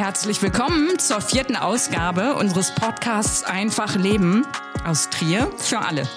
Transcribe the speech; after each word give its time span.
Herzlich 0.00 0.40
willkommen 0.40 0.98
zur 0.98 1.20
vierten 1.20 1.56
Ausgabe 1.56 2.34
unseres 2.36 2.74
Podcasts 2.74 3.44
Einfach 3.44 3.96
Leben 3.96 4.46
aus 4.82 5.10
Trier 5.10 5.50
für 5.58 5.80
alle. 5.80 6.08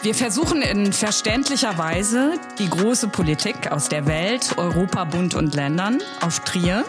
Wir 0.00 0.14
versuchen 0.14 0.62
in 0.62 0.92
verständlicher 0.92 1.76
Weise 1.76 2.34
die 2.60 2.70
große 2.70 3.08
Politik 3.08 3.72
aus 3.72 3.88
der 3.88 4.06
Welt, 4.06 4.54
Europa, 4.58 5.02
Bund 5.06 5.34
und 5.34 5.56
Ländern 5.56 5.98
auf 6.20 6.38
Trier 6.44 6.84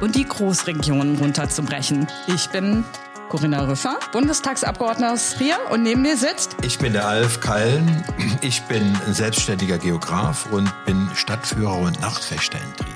und 0.00 0.14
die 0.14 0.24
Großregionen 0.24 1.18
runterzubrechen. 1.18 2.08
Ich 2.26 2.48
bin 2.48 2.82
Corinna 3.28 3.68
Rüffer, 3.68 3.98
Bundestagsabgeordneter 4.12 5.12
aus 5.12 5.34
Trier 5.34 5.58
und 5.70 5.82
neben 5.82 6.00
mir 6.00 6.16
sitzt. 6.16 6.56
Ich 6.62 6.78
bin 6.78 6.94
der 6.94 7.06
Alf 7.06 7.40
Kallen. 7.40 8.02
Ich 8.40 8.62
bin 8.62 8.96
selbstständiger 9.10 9.76
Geograf 9.76 10.46
und 10.50 10.72
bin 10.86 11.10
Stadtführer 11.14 11.76
und 11.76 12.00
Nachtwächter 12.00 12.56
in 12.56 12.76
Trier. 12.76 12.95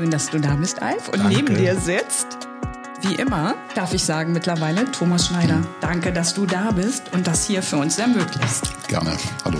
Schön, 0.00 0.10
dass 0.10 0.30
du 0.30 0.40
da 0.40 0.54
bist, 0.54 0.80
Alf. 0.80 1.08
Und 1.08 1.18
Danke. 1.18 1.36
neben 1.36 1.54
dir 1.58 1.78
sitzt, 1.78 2.26
wie 3.02 3.16
immer, 3.16 3.54
darf 3.74 3.92
ich 3.92 4.02
sagen 4.02 4.32
mittlerweile, 4.32 4.90
Thomas 4.92 5.26
Schneider. 5.26 5.62
Danke, 5.82 6.10
dass 6.10 6.32
du 6.32 6.46
da 6.46 6.70
bist 6.70 7.12
und 7.12 7.26
das 7.26 7.46
hier 7.46 7.62
für 7.62 7.76
uns 7.76 7.98
ermöglicht. 7.98 8.88
Gerne. 8.88 9.14
Hallo. 9.44 9.58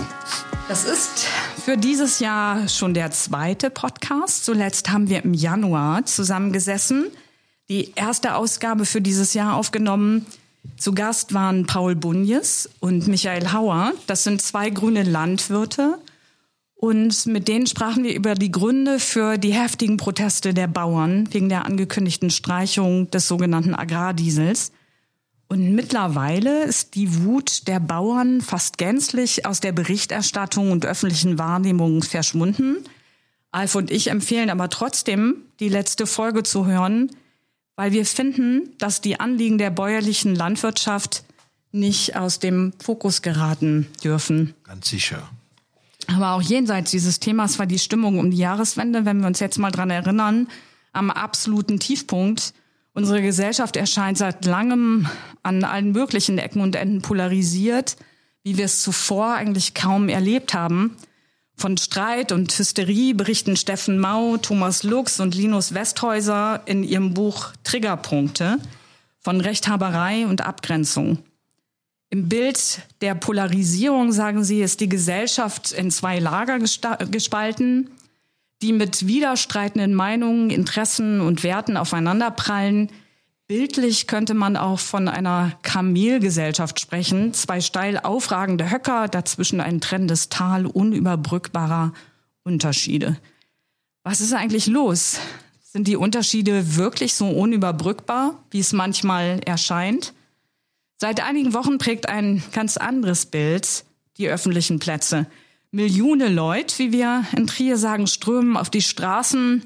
Das 0.67 0.87
ist 0.87 1.27
für 1.63 1.77
dieses 1.77 2.21
Jahr 2.21 2.67
schon 2.69 2.95
der 2.95 3.11
zweite 3.11 3.69
Podcast. 3.69 4.47
Zuletzt 4.47 4.91
haben 4.91 5.11
wir 5.11 5.23
im 5.27 5.35
Januar 5.35 6.07
zusammengesessen, 6.07 7.09
die 7.69 7.93
erste 7.95 8.35
Ausgabe 8.35 8.87
für 8.87 9.03
dieses 9.03 9.35
Jahr 9.35 9.57
aufgenommen. 9.57 10.25
Zu 10.79 10.95
Gast 10.95 11.35
waren 11.35 11.67
Paul 11.67 11.97
Bunjes 11.97 12.71
und 12.81 13.09
Michael 13.09 13.53
Hauer. 13.53 13.93
Das 14.07 14.25
sind 14.25 14.41
zwei 14.41 14.71
grüne 14.71 15.03
Landwirte. 15.03 15.99
Und 16.81 17.27
mit 17.27 17.47
denen 17.47 17.67
sprachen 17.67 18.05
wir 18.05 18.15
über 18.15 18.35
die 18.35 18.51
Gründe 18.51 19.01
für 19.01 19.37
die 19.37 19.53
heftigen 19.53 19.99
Proteste 19.99 20.55
der 20.55 20.67
Bauern 20.67 21.29
wegen 21.31 21.51
der 21.51 21.67
angekündigten 21.67 22.31
Streichung 22.31 23.11
des 23.11 23.29
sogenannten 23.29 23.75
Agrardiesels. 23.75 24.73
Und 25.47 25.75
mittlerweile 25.75 26.65
ist 26.65 26.95
die 26.95 27.23
Wut 27.23 27.69
der 27.69 27.81
Bauern 27.81 28.41
fast 28.41 28.79
gänzlich 28.79 29.45
aus 29.45 29.61
der 29.61 29.73
Berichterstattung 29.73 30.73
und 30.73 30.87
öffentlichen 30.87 31.39
Wahrnehmung 31.39 32.03
verschwunden. 32.03 32.79
Alf 33.51 33.75
und 33.75 33.91
ich 33.91 34.09
empfehlen 34.09 34.49
aber 34.49 34.71
trotzdem, 34.71 35.35
die 35.61 35.69
letzte 35.69 36.07
Folge 36.07 36.45
zu 36.45 36.65
hören, 36.65 37.11
weil 37.77 37.93
wir 37.93 38.07
finden, 38.07 38.71
dass 38.79 39.03
die 39.03 39.21
Anliegen 39.21 39.59
der 39.59 39.69
bäuerlichen 39.69 40.35
Landwirtschaft 40.35 41.25
nicht 41.73 42.17
aus 42.17 42.39
dem 42.39 42.73
Fokus 42.83 43.21
geraten 43.21 43.87
dürfen. 44.03 44.55
Ganz 44.65 44.89
sicher. 44.89 45.29
Aber 46.15 46.33
auch 46.33 46.43
jenseits 46.43 46.91
dieses 46.91 47.21
Themas 47.21 47.59
war 47.59 47.67
die 47.67 47.79
Stimmung 47.79 48.19
um 48.19 48.31
die 48.31 48.37
Jahreswende, 48.37 49.05
wenn 49.05 49.21
wir 49.21 49.27
uns 49.27 49.41
jetzt 49.41 49.59
mal 49.59 49.71
dran 49.71 49.91
erinnern, 49.91 50.49
am 50.93 51.11
absoluten 51.11 51.79
Tiefpunkt. 51.79 52.53
Unsere 52.93 53.23
Gesellschaft 53.23 53.77
erscheint 53.77 54.19
seit 54.19 54.45
langem 54.45 55.09
an 55.43 55.63
allen 55.65 55.93
möglichen 55.93 56.39
Ecken 56.39 56.63
und 56.63 56.75
Enden 56.75 57.03
polarisiert, 57.03 57.97
wie 58.43 58.57
wir 58.57 58.65
es 58.65 58.83
zuvor 58.83 59.35
eigentlich 59.35 59.75
kaum 59.75 60.09
erlebt 60.09 60.55
haben. 60.55 60.97
Von 61.55 61.77
Streit 61.77 62.33
und 62.33 62.59
Hysterie 62.59 63.13
berichten 63.13 63.57
Steffen 63.57 63.99
Mau, 63.99 64.39
Thomas 64.39 64.83
Lux 64.83 65.21
und 65.21 65.35
Linus 65.35 65.75
Westhäuser 65.75 66.63
in 66.65 66.83
ihrem 66.83 67.15
Buch 67.15 67.53
Triggerpunkte 67.65 68.59
von 69.21 69.41
Rechthaberei 69.41 70.27
und 70.27 70.41
Abgrenzung. 70.41 71.19
Im 72.13 72.29
Bild 72.29 72.83
der 73.03 73.15
Polarisierung, 73.15 74.11
sagen 74.11 74.43
Sie, 74.43 74.61
ist 74.61 74.81
die 74.81 74.89
Gesellschaft 74.89 75.71
in 75.71 75.93
zwei 75.93 76.19
Lager 76.19 76.59
gespalten, 76.59 77.91
die 78.63 78.73
mit 78.73 79.07
widerstreitenden 79.07 79.95
Meinungen, 79.95 80.51
Interessen 80.51 81.21
und 81.21 81.45
Werten 81.45 81.77
aufeinanderprallen. 81.77 82.91
Bildlich 83.47 84.09
könnte 84.09 84.35
man 84.35 84.57
auch 84.57 84.81
von 84.81 85.07
einer 85.07 85.53
Kamelgesellschaft 85.63 86.81
sprechen. 86.81 87.33
Zwei 87.33 87.61
steil 87.61 87.99
aufragende 87.99 88.73
Höcker, 88.73 89.07
dazwischen 89.07 89.61
ein 89.61 89.81
trennendes 89.81 90.29
Tal 90.29 90.67
unüberbrückbarer 90.67 91.93
Unterschiede. 92.43 93.19
Was 94.03 94.21
ist 94.21 94.33
eigentlich 94.33 94.67
los? 94.67 95.21
Sind 95.63 95.87
die 95.87 95.97
Unterschiede 95.97 96.77
wirklich 96.77 97.15
so 97.15 97.29
unüberbrückbar, 97.29 98.35
wie 98.51 98.59
es 98.59 98.73
manchmal 98.73 99.39
erscheint? 99.47 100.13
Seit 101.03 101.25
einigen 101.25 101.55
Wochen 101.55 101.79
prägt 101.79 102.11
ein 102.11 102.43
ganz 102.53 102.77
anderes 102.77 103.25
Bild 103.25 103.85
die 104.19 104.29
öffentlichen 104.29 104.81
Plätze. 104.81 105.25
Millionen 105.71 106.35
Leute, 106.35 106.79
wie 106.79 106.93
wir 106.93 107.25
in 107.35 107.47
Trier 107.47 107.79
sagen, 107.79 108.07
strömen 108.07 108.59
auf 108.59 108.69
die 108.69 108.83
Straßen, 108.83 109.65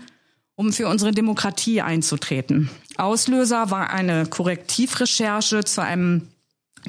um 0.55 0.73
für 0.73 0.87
unsere 0.87 1.11
Demokratie 1.11 1.81
einzutreten. 1.81 2.71
Auslöser 2.99 3.73
war 3.73 3.91
eine 3.91 4.27
Korrektivrecherche 4.27 5.65
zu 5.65 5.83
einem 5.83 6.29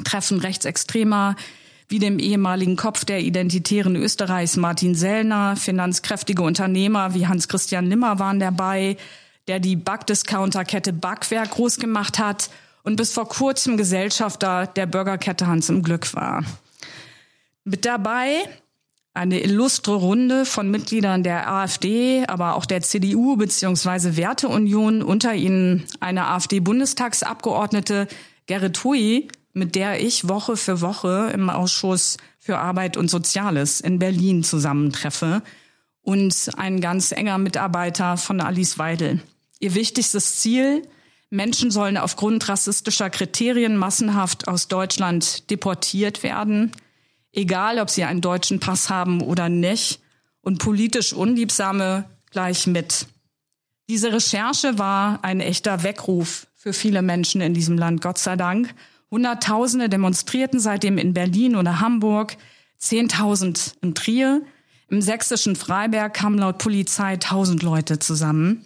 Treffen 0.04 0.40
Rechtsextremer 0.40 1.36
wie 1.88 1.98
dem 1.98 2.20
ehemaligen 2.20 2.76
Kopf 2.76 3.04
der 3.04 3.22
Identitären 3.22 3.96
Österreichs 3.96 4.58
Martin 4.58 4.94
Sellner, 4.94 5.56
finanzkräftige 5.56 6.44
Unternehmer 6.44 7.16
wie 7.16 7.26
Hans-Christian 7.26 7.88
Nimmer 7.88 8.20
waren 8.20 8.40
dabei, 8.40 8.98
der 9.48 9.60
die 9.60 9.76
Backdiscounter-Kette 9.76 10.94
Backwerk 10.94 11.50
groß 11.50 11.80
gemacht 11.80 12.20
hat 12.20 12.52
und 12.85 12.96
bis 12.96 13.12
vor 13.12 13.28
kurzem 13.28 13.75
Gesellschafter 13.75 14.68
der 14.68 14.85
Burgerkette 14.85 15.47
Hans 15.47 15.69
im 15.69 15.84
Glück 15.84 16.13
war. 16.13 16.46
Mit 17.63 17.84
dabei 17.84 18.47
eine 19.16 19.41
illustre 19.41 19.96
Runde 19.96 20.46
von 20.46 20.69
Mitgliedern 20.69 21.23
der 21.23 21.51
AfD, 21.51 22.25
aber 22.28 22.56
auch 22.56 22.66
der 22.66 22.81
CDU 22.81 23.38
bzw. 23.38 24.18
Werteunion, 24.18 25.01
unter 25.01 25.34
ihnen 25.34 25.85
eine 26.00 26.28
AfD-Bundestagsabgeordnete 26.28 28.07
Gerrit 28.46 28.84
Hui, 28.84 29.29
mit 29.53 29.73
der 29.75 30.03
ich 30.03 30.28
Woche 30.28 30.57
für 30.57 30.81
Woche 30.81 31.31
im 31.34 31.50
Ausschuss 31.50 32.17
für 32.40 32.59
Arbeit 32.59 32.97
und 32.97 33.09
Soziales 33.09 33.81
in 33.81 34.00
Berlin 34.00 34.44
zusammentreffe 34.44 35.41
und 36.02 36.52
ein 36.57 36.81
ganz 36.81 37.12
enger 37.12 37.38
Mitarbeiter 37.40 38.17
von 38.17 38.41
Alice 38.41 38.78
Weidel. 38.78 39.22
Ihr 39.59 39.73
wichtigstes 39.73 40.41
Ziel, 40.41 40.84
Menschen 41.35 41.72
sollen 41.72 41.97
aufgrund 41.97 42.47
rassistischer 42.50 43.09
Kriterien 43.09 43.78
massenhaft 43.78 44.47
aus 44.47 44.68
Deutschland 44.68 45.50
deportiert 45.51 46.23
werden, 46.23 46.72
egal 47.31 47.79
ob 47.79 47.90
sie 47.90 48.03
einen 48.03 48.22
deutschen 48.22 48.59
Pass 48.59 48.90
haben 48.90 49.22
oder 49.22 49.50
nicht, 49.50 50.00
und 50.41 50.59
politisch 50.59 51.12
Unliebsame 51.12 52.06
gleich 52.29 52.68
mit. 52.68 53.07
Diese 53.90 54.13
Recherche 54.13 54.78
war 54.78 55.23
ein 55.23 55.40
echter 55.40 55.84
Weckruf 55.84 56.47
für 56.53 56.72
viele 56.72 57.01
Menschen 57.01 57.41
in 57.41 57.53
diesem 57.53 57.78
Land, 57.78 58.02
Gott 58.02 58.17
sei 58.17 58.35
Dank. 58.35 58.73
Hunderttausende 59.12 59.90
demonstrierten 59.90 60.59
seitdem 60.59 60.97
in 60.97 61.13
Berlin 61.13 61.56
oder 61.56 61.79
Hamburg, 61.79 62.38
Zehntausend 62.78 63.73
in 63.81 63.96
Trier. 63.96 64.41
Im 64.90 65.02
sächsischen 65.02 65.56
Freiberg 65.56 66.13
kamen 66.13 66.38
laut 66.38 66.57
Polizei 66.59 67.17
tausend 67.17 67.63
Leute 67.63 68.00
zusammen. 68.00 68.66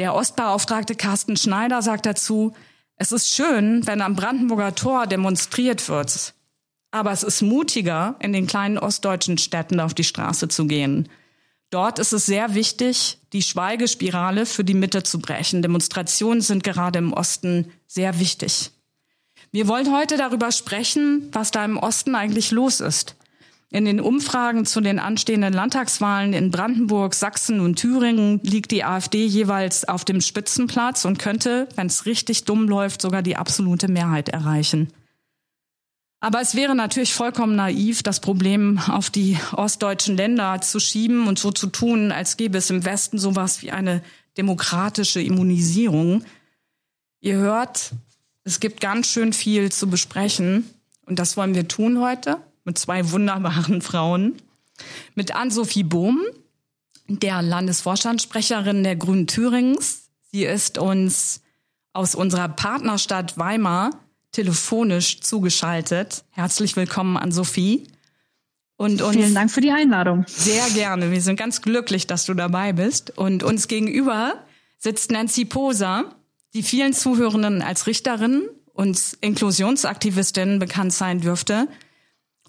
Der 0.00 0.14
Ostbeauftragte 0.14 0.94
Carsten 0.94 1.36
Schneider 1.36 1.82
sagt 1.82 2.06
dazu, 2.06 2.54
es 2.96 3.12
ist 3.12 3.28
schön, 3.28 3.86
wenn 3.86 4.00
am 4.00 4.16
Brandenburger 4.16 4.74
Tor 4.74 5.06
demonstriert 5.06 5.90
wird. 5.90 6.32
Aber 6.90 7.12
es 7.12 7.22
ist 7.22 7.42
mutiger, 7.42 8.16
in 8.18 8.32
den 8.32 8.46
kleinen 8.46 8.78
ostdeutschen 8.78 9.36
Städten 9.36 9.78
auf 9.78 9.92
die 9.92 10.04
Straße 10.04 10.48
zu 10.48 10.66
gehen. 10.66 11.10
Dort 11.68 11.98
ist 11.98 12.14
es 12.14 12.24
sehr 12.24 12.54
wichtig, 12.54 13.18
die 13.34 13.42
Schweigespirale 13.42 14.46
für 14.46 14.64
die 14.64 14.72
Mitte 14.72 15.02
zu 15.02 15.18
brechen. 15.18 15.60
Demonstrationen 15.60 16.40
sind 16.40 16.64
gerade 16.64 16.98
im 16.98 17.12
Osten 17.12 17.70
sehr 17.86 18.18
wichtig. 18.18 18.70
Wir 19.52 19.68
wollen 19.68 19.94
heute 19.94 20.16
darüber 20.16 20.50
sprechen, 20.50 21.28
was 21.32 21.50
da 21.50 21.62
im 21.62 21.76
Osten 21.76 22.14
eigentlich 22.14 22.52
los 22.52 22.80
ist. 22.80 23.16
In 23.72 23.84
den 23.84 24.00
Umfragen 24.00 24.66
zu 24.66 24.80
den 24.80 24.98
anstehenden 24.98 25.52
Landtagswahlen 25.52 26.32
in 26.32 26.50
Brandenburg, 26.50 27.14
Sachsen 27.14 27.60
und 27.60 27.76
Thüringen 27.76 28.40
liegt 28.42 28.72
die 28.72 28.82
AfD 28.82 29.24
jeweils 29.24 29.84
auf 29.84 30.04
dem 30.04 30.20
Spitzenplatz 30.20 31.04
und 31.04 31.20
könnte, 31.20 31.68
wenn 31.76 31.86
es 31.86 32.04
richtig 32.04 32.44
dumm 32.44 32.68
läuft, 32.68 33.00
sogar 33.00 33.22
die 33.22 33.36
absolute 33.36 33.86
Mehrheit 33.86 34.28
erreichen. 34.28 34.88
Aber 36.18 36.40
es 36.40 36.56
wäre 36.56 36.74
natürlich 36.74 37.14
vollkommen 37.14 37.54
naiv, 37.54 38.02
das 38.02 38.18
Problem 38.18 38.80
auf 38.88 39.08
die 39.08 39.38
ostdeutschen 39.52 40.16
Länder 40.16 40.60
zu 40.60 40.80
schieben 40.80 41.28
und 41.28 41.38
so 41.38 41.52
zu 41.52 41.68
tun, 41.68 42.10
als 42.10 42.36
gäbe 42.36 42.58
es 42.58 42.70
im 42.70 42.84
Westen 42.84 43.18
sowas 43.18 43.62
wie 43.62 43.70
eine 43.70 44.02
demokratische 44.36 45.22
Immunisierung. 45.22 46.24
Ihr 47.20 47.36
hört, 47.36 47.92
es 48.42 48.58
gibt 48.58 48.80
ganz 48.80 49.06
schön 49.06 49.32
viel 49.32 49.70
zu 49.70 49.88
besprechen 49.88 50.68
und 51.06 51.20
das 51.20 51.36
wollen 51.36 51.54
wir 51.54 51.68
tun 51.68 52.00
heute 52.00 52.38
mit 52.64 52.78
zwei 52.78 53.10
wunderbaren 53.10 53.82
Frauen. 53.82 54.36
Mit 55.14 55.34
Ann-Sophie 55.34 55.82
Bohm, 55.82 56.20
der 57.08 57.42
Landesvorstandssprecherin 57.42 58.82
der 58.82 58.96
Grünen 58.96 59.26
Thürings. 59.26 60.10
Sie 60.32 60.44
ist 60.44 60.78
uns 60.78 61.42
aus 61.92 62.14
unserer 62.14 62.48
Partnerstadt 62.48 63.36
Weimar 63.36 63.90
telefonisch 64.32 65.20
zugeschaltet. 65.20 66.24
Herzlich 66.30 66.76
willkommen 66.76 67.16
an 67.16 67.32
Sophie. 67.32 67.88
Und 68.76 69.02
uns 69.02 69.16
Vielen 69.16 69.34
Dank 69.34 69.50
für 69.50 69.60
die 69.60 69.72
Einladung. 69.72 70.24
Sehr 70.26 70.66
gerne. 70.70 71.10
Wir 71.10 71.20
sind 71.20 71.36
ganz 71.36 71.60
glücklich, 71.60 72.06
dass 72.06 72.24
du 72.24 72.32
dabei 72.32 72.72
bist. 72.72 73.16
Und 73.18 73.42
uns 73.42 73.68
gegenüber 73.68 74.34
sitzt 74.78 75.10
Nancy 75.10 75.44
Poser, 75.44 76.14
die 76.54 76.62
vielen 76.62 76.94
Zuhörenden 76.94 77.60
als 77.60 77.86
Richterin 77.86 78.48
und 78.72 79.18
Inklusionsaktivistin 79.20 80.58
bekannt 80.58 80.94
sein 80.94 81.20
dürfte. 81.20 81.68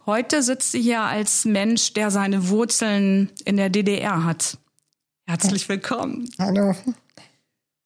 Heute 0.05 0.41
sitzt 0.41 0.71
sie 0.71 0.81
hier 0.81 1.01
als 1.01 1.45
Mensch, 1.45 1.93
der 1.93 2.09
seine 2.09 2.49
Wurzeln 2.49 3.29
in 3.45 3.57
der 3.57 3.69
DDR 3.69 4.23
hat. 4.23 4.57
Herzlich 5.27 5.69
willkommen. 5.69 6.29
Hallo. 6.39 6.75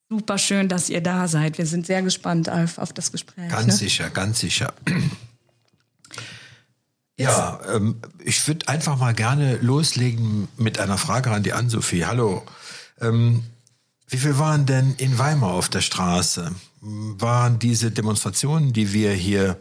Super 0.09 0.37
schön, 0.37 0.69
dass 0.69 0.89
ihr 0.89 1.01
da 1.01 1.27
seid. 1.27 1.57
Wir 1.57 1.65
sind 1.65 1.85
sehr 1.85 2.01
gespannt 2.01 2.49
auf, 2.49 2.77
auf 2.77 2.93
das 2.93 3.11
Gespräch. 3.11 3.49
Ganz 3.49 3.67
ne? 3.67 3.73
sicher, 3.73 4.09
ganz 4.09 4.39
sicher. 4.39 4.73
Ja, 7.17 7.59
ähm, 7.73 8.01
ich 8.23 8.45
würde 8.47 8.67
einfach 8.67 8.97
mal 8.97 9.13
gerne 9.13 9.55
loslegen 9.57 10.49
mit 10.57 10.79
einer 10.79 10.97
Frage 10.97 11.31
an 11.31 11.43
die 11.43 11.53
Ann-Sophie. 11.53 12.05
Hallo. 12.05 12.43
Ähm, 12.99 13.43
wie 14.07 14.17
viel 14.17 14.37
waren 14.37 14.65
denn 14.65 14.95
in 14.97 15.17
Weimar 15.17 15.53
auf 15.53 15.69
der 15.69 15.81
Straße? 15.81 16.51
Waren 16.81 17.57
diese 17.57 17.91
Demonstrationen, 17.91 18.73
die 18.73 18.91
wir 18.91 19.13
hier 19.13 19.57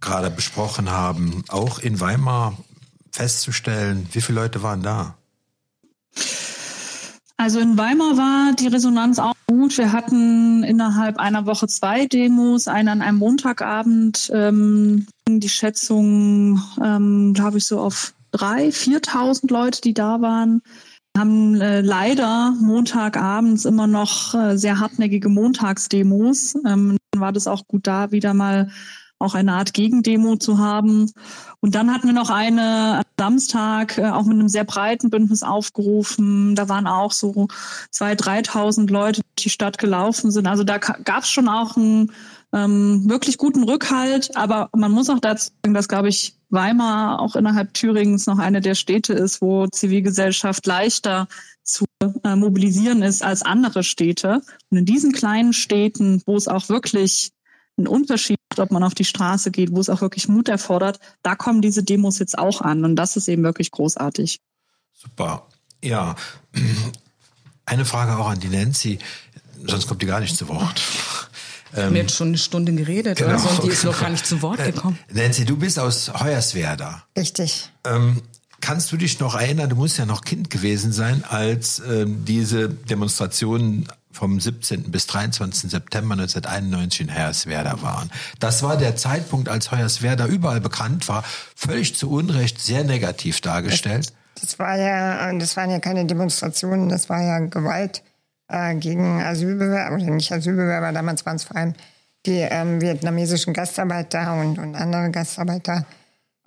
gerade 0.00 0.30
besprochen 0.30 0.90
haben, 0.90 1.44
auch 1.48 1.78
in 1.78 2.00
Weimar 2.00 2.56
festzustellen? 3.12 4.08
Wie 4.12 4.20
viele 4.20 4.40
Leute 4.40 4.62
waren 4.62 4.82
da? 4.82 5.16
Also 7.36 7.58
in 7.58 7.76
Weimar 7.76 8.16
war 8.16 8.52
die 8.54 8.68
Resonanz 8.68 9.18
auch 9.18 9.34
gut. 9.46 9.76
Wir 9.76 9.92
hatten 9.92 10.62
innerhalb 10.62 11.18
einer 11.18 11.46
Woche 11.46 11.66
zwei 11.66 12.06
Demos, 12.06 12.68
eine 12.68 12.92
an 12.92 13.02
einem 13.02 13.18
Montagabend. 13.18 14.30
Ähm, 14.32 15.06
die 15.28 15.48
Schätzung, 15.48 16.62
ähm, 16.82 17.34
glaube 17.34 17.58
ich, 17.58 17.66
so 17.66 17.80
auf 17.80 18.14
drei, 18.30 18.68
4.000 18.68 19.52
Leute, 19.52 19.80
die 19.80 19.94
da 19.94 20.20
waren 20.20 20.62
haben 21.16 21.60
äh, 21.60 21.80
leider 21.80 22.52
Montagabends 22.60 23.64
immer 23.64 23.86
noch 23.86 24.34
äh, 24.34 24.56
sehr 24.56 24.80
hartnäckige 24.80 25.28
Montagsdemos. 25.28 26.56
Ähm, 26.66 26.96
dann 27.12 27.20
war 27.20 27.32
das 27.32 27.46
auch 27.46 27.66
gut 27.68 27.86
da, 27.86 28.10
wieder 28.10 28.34
mal 28.34 28.70
auch 29.24 29.34
eine 29.34 29.54
Art 29.54 29.74
Gegendemo 29.74 30.36
zu 30.36 30.58
haben. 30.58 31.10
Und 31.60 31.74
dann 31.74 31.92
hatten 31.92 32.06
wir 32.06 32.14
noch 32.14 32.30
eine 32.30 33.02
Samstag 33.18 33.98
äh, 33.98 34.10
auch 34.10 34.24
mit 34.24 34.38
einem 34.38 34.48
sehr 34.48 34.64
breiten 34.64 35.10
Bündnis 35.10 35.42
aufgerufen. 35.42 36.54
Da 36.54 36.68
waren 36.68 36.86
auch 36.86 37.12
so 37.12 37.48
zwei, 37.90 38.14
dreitausend 38.14 38.90
Leute, 38.90 39.22
die 39.22 39.44
die 39.44 39.50
Stadt 39.50 39.78
gelaufen 39.78 40.30
sind. 40.30 40.46
Also 40.46 40.64
da 40.64 40.78
gab 40.78 41.22
es 41.22 41.30
schon 41.30 41.48
auch 41.48 41.76
einen 41.76 42.12
ähm, 42.52 43.08
wirklich 43.08 43.38
guten 43.38 43.64
Rückhalt. 43.64 44.36
Aber 44.36 44.68
man 44.74 44.92
muss 44.92 45.10
auch 45.10 45.20
dazu 45.20 45.50
sagen, 45.62 45.74
dass, 45.74 45.88
glaube 45.88 46.08
ich, 46.08 46.36
Weimar 46.50 47.20
auch 47.20 47.34
innerhalb 47.34 47.74
Thüringens 47.74 48.26
noch 48.26 48.38
eine 48.38 48.60
der 48.60 48.74
Städte 48.74 49.12
ist, 49.12 49.42
wo 49.42 49.66
Zivilgesellschaft 49.66 50.66
leichter 50.66 51.26
zu 51.62 51.84
äh, 52.22 52.36
mobilisieren 52.36 53.02
ist 53.02 53.24
als 53.24 53.42
andere 53.42 53.82
Städte. 53.82 54.42
Und 54.70 54.78
in 54.78 54.84
diesen 54.84 55.12
kleinen 55.12 55.52
Städten, 55.52 56.22
wo 56.26 56.36
es 56.36 56.46
auch 56.46 56.68
wirklich 56.68 57.32
einen 57.76 57.88
Unterschied 57.88 58.38
macht, 58.50 58.60
ob 58.60 58.70
man 58.70 58.82
auf 58.82 58.94
die 58.94 59.04
Straße 59.04 59.50
geht, 59.50 59.72
wo 59.72 59.80
es 59.80 59.88
auch 59.88 60.00
wirklich 60.00 60.28
Mut 60.28 60.48
erfordert, 60.48 61.00
da 61.22 61.34
kommen 61.34 61.60
diese 61.60 61.82
Demos 61.82 62.18
jetzt 62.18 62.38
auch 62.38 62.60
an. 62.60 62.84
Und 62.84 62.96
das 62.96 63.16
ist 63.16 63.28
eben 63.28 63.42
wirklich 63.42 63.70
großartig. 63.70 64.40
Super. 64.92 65.46
Ja. 65.82 66.14
Eine 67.66 67.84
Frage 67.84 68.16
auch 68.16 68.28
an 68.28 68.40
die 68.40 68.48
Nancy, 68.48 68.98
sonst 69.66 69.86
kommt 69.86 70.02
die 70.02 70.06
gar 70.06 70.20
nicht 70.20 70.36
zu 70.36 70.48
Wort. 70.48 70.80
Wir 71.72 71.84
haben 71.84 71.96
jetzt 71.96 72.14
schon 72.14 72.28
eine 72.28 72.38
Stunde 72.38 72.72
geredet 72.72 73.18
genau. 73.18 73.30
oder 73.30 73.38
so 73.38 73.48
und 73.48 73.64
die 73.64 73.68
ist 73.70 73.84
noch 73.84 73.98
gar 73.98 74.10
nicht 74.10 74.24
zu 74.24 74.40
Wort 74.42 74.60
äh, 74.60 74.70
gekommen. 74.70 74.98
Nancy, 75.12 75.44
du 75.44 75.56
bist 75.56 75.78
aus 75.78 76.12
Hoyerswerda. 76.12 77.04
Richtig. 77.16 77.70
Ähm, 77.84 78.22
kannst 78.60 78.92
du 78.92 78.96
dich 78.96 79.18
noch 79.18 79.34
erinnern, 79.34 79.68
du 79.68 79.76
musst 79.76 79.98
ja 79.98 80.06
noch 80.06 80.22
Kind 80.22 80.50
gewesen 80.50 80.92
sein, 80.92 81.24
als 81.24 81.80
ähm, 81.80 82.24
diese 82.24 82.68
Demonstrationen 82.68 83.88
vom 84.14 84.40
17. 84.40 84.90
bis 84.90 85.06
23. 85.06 85.70
September 85.70 86.14
1991 86.14 87.00
in 87.02 87.14
Hoyerswerda 87.14 87.82
waren. 87.82 88.10
Das 88.38 88.62
war 88.62 88.76
der 88.76 88.96
Zeitpunkt, 88.96 89.48
als 89.48 89.72
Hoyerswerda 89.72 90.26
überall 90.26 90.60
bekannt 90.60 91.08
war, 91.08 91.24
völlig 91.54 91.94
zu 91.94 92.10
Unrecht 92.10 92.60
sehr 92.60 92.84
negativ 92.84 93.40
dargestellt. 93.40 94.12
Das, 94.34 94.42
das 94.42 94.58
war 94.58 94.76
ja, 94.76 95.32
das 95.34 95.56
waren 95.56 95.70
ja 95.70 95.80
keine 95.80 96.06
Demonstrationen, 96.06 96.88
das 96.88 97.08
war 97.08 97.22
ja 97.22 97.40
Gewalt 97.40 98.02
äh, 98.48 98.74
gegen 98.76 99.22
Asylbewerber, 99.22 99.94
oder 99.94 100.10
nicht 100.10 100.32
Asylbewerber, 100.32 100.92
damals 100.92 101.26
waren 101.26 101.36
es 101.36 101.44
vor 101.44 101.56
allem 101.56 101.74
die 102.26 102.38
ähm, 102.38 102.80
vietnamesischen 102.80 103.52
Gastarbeiter 103.52 104.34
und, 104.40 104.58
und 104.58 104.74
andere 104.76 105.10
Gastarbeiter. 105.10 105.84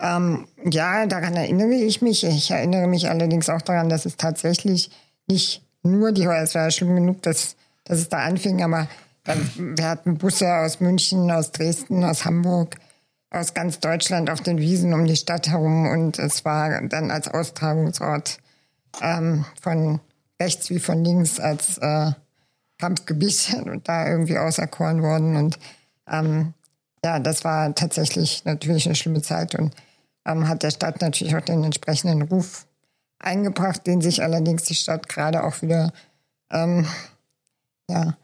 Ähm, 0.00 0.46
ja, 0.64 1.06
daran 1.06 1.34
erinnere 1.34 1.74
ich 1.74 2.02
mich. 2.02 2.24
Ich 2.24 2.50
erinnere 2.50 2.86
mich 2.86 3.08
allerdings 3.08 3.48
auch 3.48 3.62
daran, 3.62 3.88
dass 3.88 4.06
es 4.06 4.16
tatsächlich 4.16 4.90
nicht 5.28 5.62
nur 5.82 6.12
die, 6.12 6.24
es 6.24 6.54
war 6.54 6.64
ja 6.64 6.70
schlimm 6.70 6.94
genug, 6.94 7.22
dass, 7.22 7.56
dass 7.84 7.98
es 7.98 8.08
da 8.08 8.18
anfing, 8.18 8.62
aber 8.62 8.88
dann, 9.24 9.76
wir 9.76 9.88
hatten 9.88 10.18
Busse 10.18 10.52
aus 10.52 10.80
München, 10.80 11.30
aus 11.30 11.52
Dresden, 11.52 12.04
aus 12.04 12.24
Hamburg, 12.24 12.76
aus 13.30 13.54
ganz 13.54 13.78
Deutschland 13.80 14.30
auf 14.30 14.40
den 14.40 14.58
Wiesen 14.58 14.94
um 14.94 15.06
die 15.06 15.16
Stadt 15.16 15.48
herum 15.48 15.86
und 15.88 16.18
es 16.18 16.44
war 16.44 16.80
dann 16.82 17.10
als 17.10 17.28
Austragungsort 17.28 18.38
ähm, 19.02 19.44
von 19.60 20.00
rechts 20.40 20.70
wie 20.70 20.78
von 20.78 21.04
links 21.04 21.40
als 21.40 21.78
äh, 21.78 22.12
Kampfgebiet 22.78 23.56
da 23.84 24.08
irgendwie 24.08 24.38
auserkoren 24.38 25.02
worden. 25.02 25.36
Und 25.36 25.58
ähm, 26.08 26.54
ja, 27.04 27.18
das 27.18 27.44
war 27.44 27.74
tatsächlich 27.74 28.44
natürlich 28.44 28.86
eine 28.86 28.94
schlimme 28.94 29.22
Zeit 29.22 29.54
und 29.54 29.74
ähm, 30.24 30.48
hat 30.48 30.62
der 30.62 30.70
Stadt 30.70 31.00
natürlich 31.00 31.36
auch 31.36 31.42
den 31.42 31.64
entsprechenden 31.64 32.22
Ruf 32.22 32.66
eingebracht, 33.18 33.86
den 33.86 34.00
sich 34.00 34.22
allerdings 34.22 34.64
die 34.64 34.74
Stadt 34.74 35.08
gerade 35.08 35.44
auch 35.44 35.62
wieder 35.62 35.92
ähm, 36.50 36.86
ja, 37.90 38.16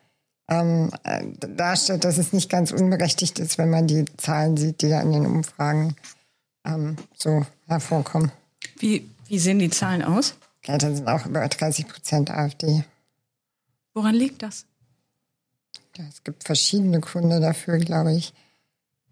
ähm, 0.48 0.90
äh, 1.04 1.24
darstellt, 1.38 2.04
dass 2.04 2.18
es 2.18 2.32
nicht 2.32 2.50
ganz 2.50 2.70
unberechtigt 2.70 3.38
ist, 3.38 3.58
wenn 3.58 3.70
man 3.70 3.86
die 3.86 4.04
Zahlen 4.16 4.56
sieht, 4.56 4.82
die 4.82 4.88
da 4.88 5.00
in 5.00 5.12
den 5.12 5.26
Umfragen 5.26 5.96
ähm, 6.64 6.96
so 7.16 7.46
hervorkommen. 7.66 8.30
Wie, 8.78 9.08
wie 9.28 9.38
sehen 9.38 9.58
die 9.58 9.70
Zahlen 9.70 10.02
aus? 10.02 10.34
Ja, 10.66 10.78
da 10.78 10.94
sind 10.94 11.08
auch 11.08 11.26
über 11.26 11.46
30 11.46 11.88
Prozent 11.88 12.30
AfD. 12.30 12.84
Woran 13.92 14.14
liegt 14.14 14.42
das? 14.42 14.66
Ja, 15.96 16.04
es 16.08 16.24
gibt 16.24 16.44
verschiedene 16.44 17.00
Gründe 17.00 17.40
dafür, 17.40 17.78
glaube 17.78 18.14
ich. 18.14 18.32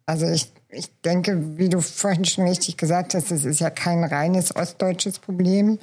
Also 0.06 0.26
ich, 0.26 0.50
ich 0.72 0.90
denke, 1.02 1.58
wie 1.58 1.69
du 1.69 1.80
vorhin 1.80 2.24
schon 2.24 2.48
richtig 2.48 2.76
gesagt 2.76 3.14
hast, 3.14 3.30
es 3.30 3.44
ist 3.44 3.60
ja 3.60 3.70
kein 3.70 4.04
reines 4.04 4.54
ostdeutsches 4.56 5.19
Problem, 5.19 5.78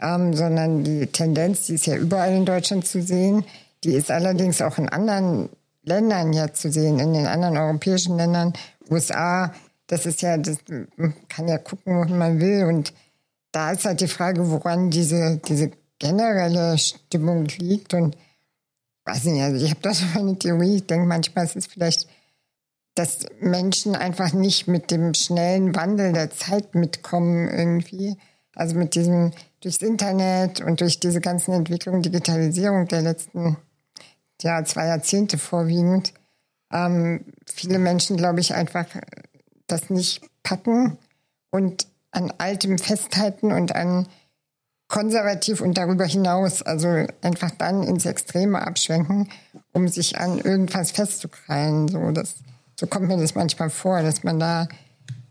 ähm, 0.00 0.34
sondern 0.34 0.82
die 0.82 1.06
Tendenz, 1.06 1.66
die 1.66 1.74
ist 1.74 1.86
ja 1.86 1.96
überall 1.96 2.32
in 2.32 2.46
Deutschland 2.46 2.86
zu 2.86 3.02
sehen, 3.02 3.44
die 3.84 3.94
ist 3.94 4.10
allerdings 4.10 4.62
auch 4.62 4.78
in 4.78 4.88
anderen 4.88 5.48
Ländern 5.82 6.32
ja 6.32 6.52
zu 6.52 6.70
sehen, 6.70 6.98
in 6.98 7.12
den 7.12 7.26
anderen 7.26 7.56
europäischen 7.56 8.16
Ländern, 8.16 8.52
USA, 8.90 9.54
das 9.86 10.06
ist 10.06 10.22
ja, 10.22 10.36
das, 10.36 10.58
man 10.96 11.14
kann 11.28 11.48
ja 11.48 11.58
gucken, 11.58 11.96
wo 11.96 12.14
man 12.14 12.40
will 12.40 12.64
und 12.64 12.92
da 13.52 13.72
ist 13.72 13.84
halt 13.84 14.00
die 14.00 14.08
Frage, 14.08 14.50
woran 14.50 14.90
diese, 14.90 15.38
diese 15.38 15.70
generelle 15.98 16.78
Stimmung 16.78 17.46
liegt. 17.58 17.94
Und 17.94 18.16
weiß 19.04 19.24
nicht, 19.24 19.42
also 19.42 19.64
ich 19.64 19.70
habe 19.70 19.80
da 19.82 19.94
so 19.94 20.04
eine 20.18 20.38
Theorie. 20.38 20.76
Ich 20.76 20.86
denke 20.86 21.06
manchmal 21.06 21.44
ist 21.44 21.56
es 21.56 21.66
vielleicht, 21.66 22.08
dass 22.94 23.26
Menschen 23.40 23.94
einfach 23.94 24.32
nicht 24.32 24.66
mit 24.68 24.90
dem 24.90 25.14
schnellen 25.14 25.74
Wandel 25.74 26.12
der 26.12 26.30
Zeit 26.30 26.74
mitkommen 26.74 27.48
irgendwie. 27.48 28.16
Also 28.54 28.76
mit 28.76 28.94
diesem, 28.94 29.32
durchs 29.60 29.78
Internet 29.78 30.60
und 30.60 30.80
durch 30.80 31.00
diese 31.00 31.20
ganzen 31.20 31.52
Entwicklungen, 31.52 32.02
Digitalisierung 32.02 32.88
der 32.88 33.02
letzten 33.02 33.56
ja, 34.42 34.64
zwei 34.64 34.86
Jahrzehnte 34.86 35.38
vorwiegend, 35.38 36.12
ähm, 36.72 37.24
viele 37.46 37.78
Menschen, 37.78 38.16
glaube 38.16 38.40
ich, 38.40 38.54
einfach 38.54 38.86
das 39.66 39.90
nicht 39.90 40.22
packen 40.42 40.98
und 41.50 41.86
an 42.10 42.32
Altem 42.38 42.78
festhalten 42.78 43.52
und 43.52 43.74
an 43.74 44.08
konservativ 44.88 45.60
und 45.60 45.78
darüber 45.78 46.04
hinaus, 46.04 46.62
also 46.62 47.06
einfach 47.22 47.52
dann 47.52 47.84
ins 47.84 48.06
Extreme 48.06 48.66
abschwenken, 48.66 49.28
um 49.72 49.86
sich 49.86 50.18
an 50.18 50.38
irgendwas 50.38 50.90
festzukrallen. 50.90 51.86
So, 51.86 52.10
das, 52.10 52.36
so 52.80 52.86
kommt 52.86 53.08
mir 53.08 53.18
das 53.18 53.34
manchmal 53.34 53.68
vor, 53.68 54.02
dass 54.02 54.24
man 54.24 54.40
da 54.40 54.66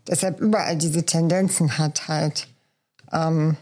deshalb 0.06 0.40
überall 0.40 0.76
diese 0.76 1.04
Tendenzen 1.04 1.78
hat, 1.78 2.06
halt 2.06 2.46
ähm, 3.12 3.56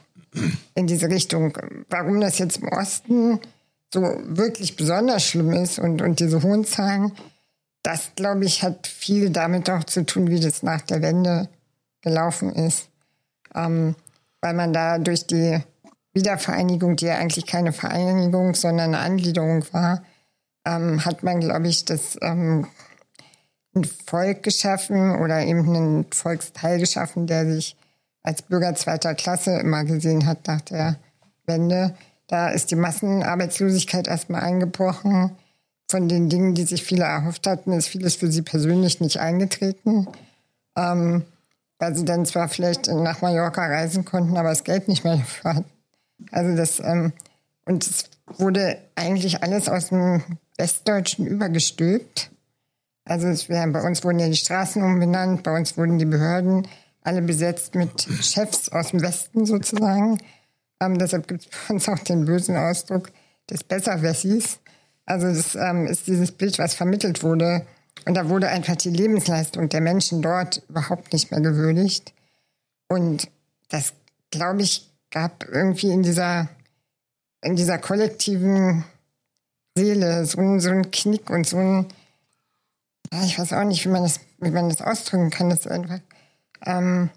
in 0.74 0.86
diese 0.86 1.08
Richtung. 1.08 1.56
Warum 1.88 2.20
das 2.20 2.38
jetzt 2.38 2.58
im 2.58 2.68
Osten 2.68 3.40
so 3.92 4.02
wirklich 4.26 4.76
besonders 4.76 5.24
schlimm 5.24 5.52
ist 5.52 5.78
und, 5.78 6.02
und 6.02 6.20
diese 6.20 6.42
hohen 6.42 6.64
Zahlen, 6.66 7.12
das, 7.82 8.12
glaube 8.14 8.44
ich, 8.44 8.62
hat 8.62 8.86
viel 8.86 9.30
damit 9.30 9.70
auch 9.70 9.84
zu 9.84 10.04
tun, 10.04 10.28
wie 10.28 10.40
das 10.40 10.62
nach 10.62 10.82
der 10.82 11.00
Wende 11.00 11.48
gelaufen 12.02 12.52
ist 12.52 12.88
ähm, 13.54 13.94
weil 14.40 14.54
man 14.54 14.72
da 14.72 14.98
durch 14.98 15.26
die 15.26 15.60
Wiedervereinigung, 16.12 16.96
die 16.96 17.06
ja 17.06 17.16
eigentlich 17.16 17.46
keine 17.46 17.72
Vereinigung, 17.72 18.54
sondern 18.54 18.94
eine 18.94 19.04
Angliederung 19.04 19.64
war, 19.72 20.02
ähm, 20.64 21.04
hat 21.04 21.22
man, 21.22 21.40
glaube 21.40 21.68
ich, 21.68 21.84
das 21.84 22.18
ähm, 22.22 22.66
ein 23.74 23.84
Volk 23.84 24.42
geschaffen 24.42 25.16
oder 25.20 25.42
eben 25.44 25.68
einen 25.68 26.12
Volksteil 26.12 26.78
geschaffen, 26.78 27.26
der 27.26 27.46
sich 27.50 27.76
als 28.22 28.42
Bürger 28.42 28.74
zweiter 28.74 29.14
Klasse 29.14 29.58
immer 29.58 29.84
gesehen 29.84 30.26
hat 30.26 30.46
nach 30.46 30.60
der 30.62 30.96
Wende, 31.46 31.94
Da 32.26 32.50
ist 32.50 32.70
die 32.70 32.76
Massenarbeitslosigkeit 32.76 34.06
erstmal 34.06 34.42
eingebrochen. 34.42 35.30
Von 35.90 36.08
den 36.08 36.28
Dingen, 36.28 36.54
die 36.54 36.64
sich 36.64 36.84
viele 36.84 37.04
erhofft 37.04 37.46
hatten, 37.46 37.72
ist 37.72 37.88
vieles 37.88 38.16
für 38.16 38.30
sie 38.30 38.42
persönlich 38.42 39.00
nicht 39.00 39.18
eingetreten. 39.18 40.06
Ähm, 40.76 41.24
weil 41.78 41.94
sie 41.94 42.04
dann 42.04 42.26
zwar 42.26 42.48
vielleicht 42.48 42.88
nach 42.88 43.22
Mallorca 43.22 43.64
reisen 43.64 44.04
konnten, 44.04 44.36
aber 44.36 44.50
das 44.50 44.64
Geld 44.64 44.88
nicht 44.88 45.04
mehr 45.04 45.16
dafür 45.16 45.54
hatten. 45.54 45.70
Also 46.30 46.56
das, 46.56 46.80
ähm, 46.80 47.12
und 47.64 47.86
es 47.86 48.04
wurde 48.36 48.78
eigentlich 48.94 49.42
alles 49.42 49.68
aus 49.68 49.88
dem 49.88 50.22
Westdeutschen 50.58 51.26
übergestülpt. 51.26 52.30
Also 53.08 53.28
es, 53.28 53.48
ja, 53.48 53.66
bei 53.66 53.82
uns 53.82 54.04
wurden 54.04 54.18
ja 54.18 54.28
die 54.28 54.36
Straßen 54.36 54.82
umbenannt, 54.82 55.42
bei 55.42 55.56
uns 55.56 55.76
wurden 55.76 55.98
die 55.98 56.04
Behörden 56.04 56.68
alle 57.02 57.22
besetzt 57.22 57.74
mit 57.74 58.02
Chefs 58.22 58.68
aus 58.68 58.90
dem 58.90 59.00
Westen 59.00 59.46
sozusagen. 59.46 60.18
Ähm, 60.80 60.98
deshalb 60.98 61.26
gibt 61.26 61.42
es 61.42 61.48
bei 61.48 61.74
uns 61.74 61.88
auch 61.88 61.98
den 62.00 62.26
bösen 62.26 62.56
Ausdruck 62.56 63.10
des 63.48 63.64
Besserwessis. 63.64 64.58
Also 65.06 65.28
das 65.28 65.54
ähm, 65.54 65.86
ist 65.86 66.06
dieses 66.06 66.32
Bild, 66.32 66.58
was 66.58 66.74
vermittelt 66.74 67.22
wurde. 67.22 67.66
Und 68.04 68.14
da 68.14 68.28
wurde 68.28 68.48
einfach 68.48 68.76
die 68.76 68.90
Lebensleistung 68.90 69.68
der 69.70 69.80
Menschen 69.80 70.20
dort 70.20 70.62
überhaupt 70.68 71.12
nicht 71.12 71.30
mehr 71.30 71.40
gewürdigt. 71.40 72.12
Und 72.88 73.30
das, 73.70 73.94
glaube 74.30 74.62
ich, 74.62 74.90
gab 75.10 75.46
irgendwie 75.48 75.90
in 75.90 76.02
dieser, 76.02 76.48
in 77.42 77.56
dieser 77.56 77.78
kollektiven 77.78 78.84
Seele 79.76 80.26
so, 80.26 80.58
so 80.58 80.70
ein 80.70 80.90
Knick 80.90 81.30
und 81.30 81.46
so 81.46 81.56
ein, 81.56 81.86
ich 83.24 83.38
weiß 83.38 83.52
auch 83.54 83.64
nicht, 83.64 83.84
wie 83.84 83.90
man 83.90 84.02
das, 84.02 84.20
wie 84.38 84.50
man 84.50 84.68
das 84.68 84.82
ausdrücken 84.82 85.30
kann, 85.30 85.50
dass 85.50 85.66
einfach 85.66 86.00
ähm, 86.64 87.10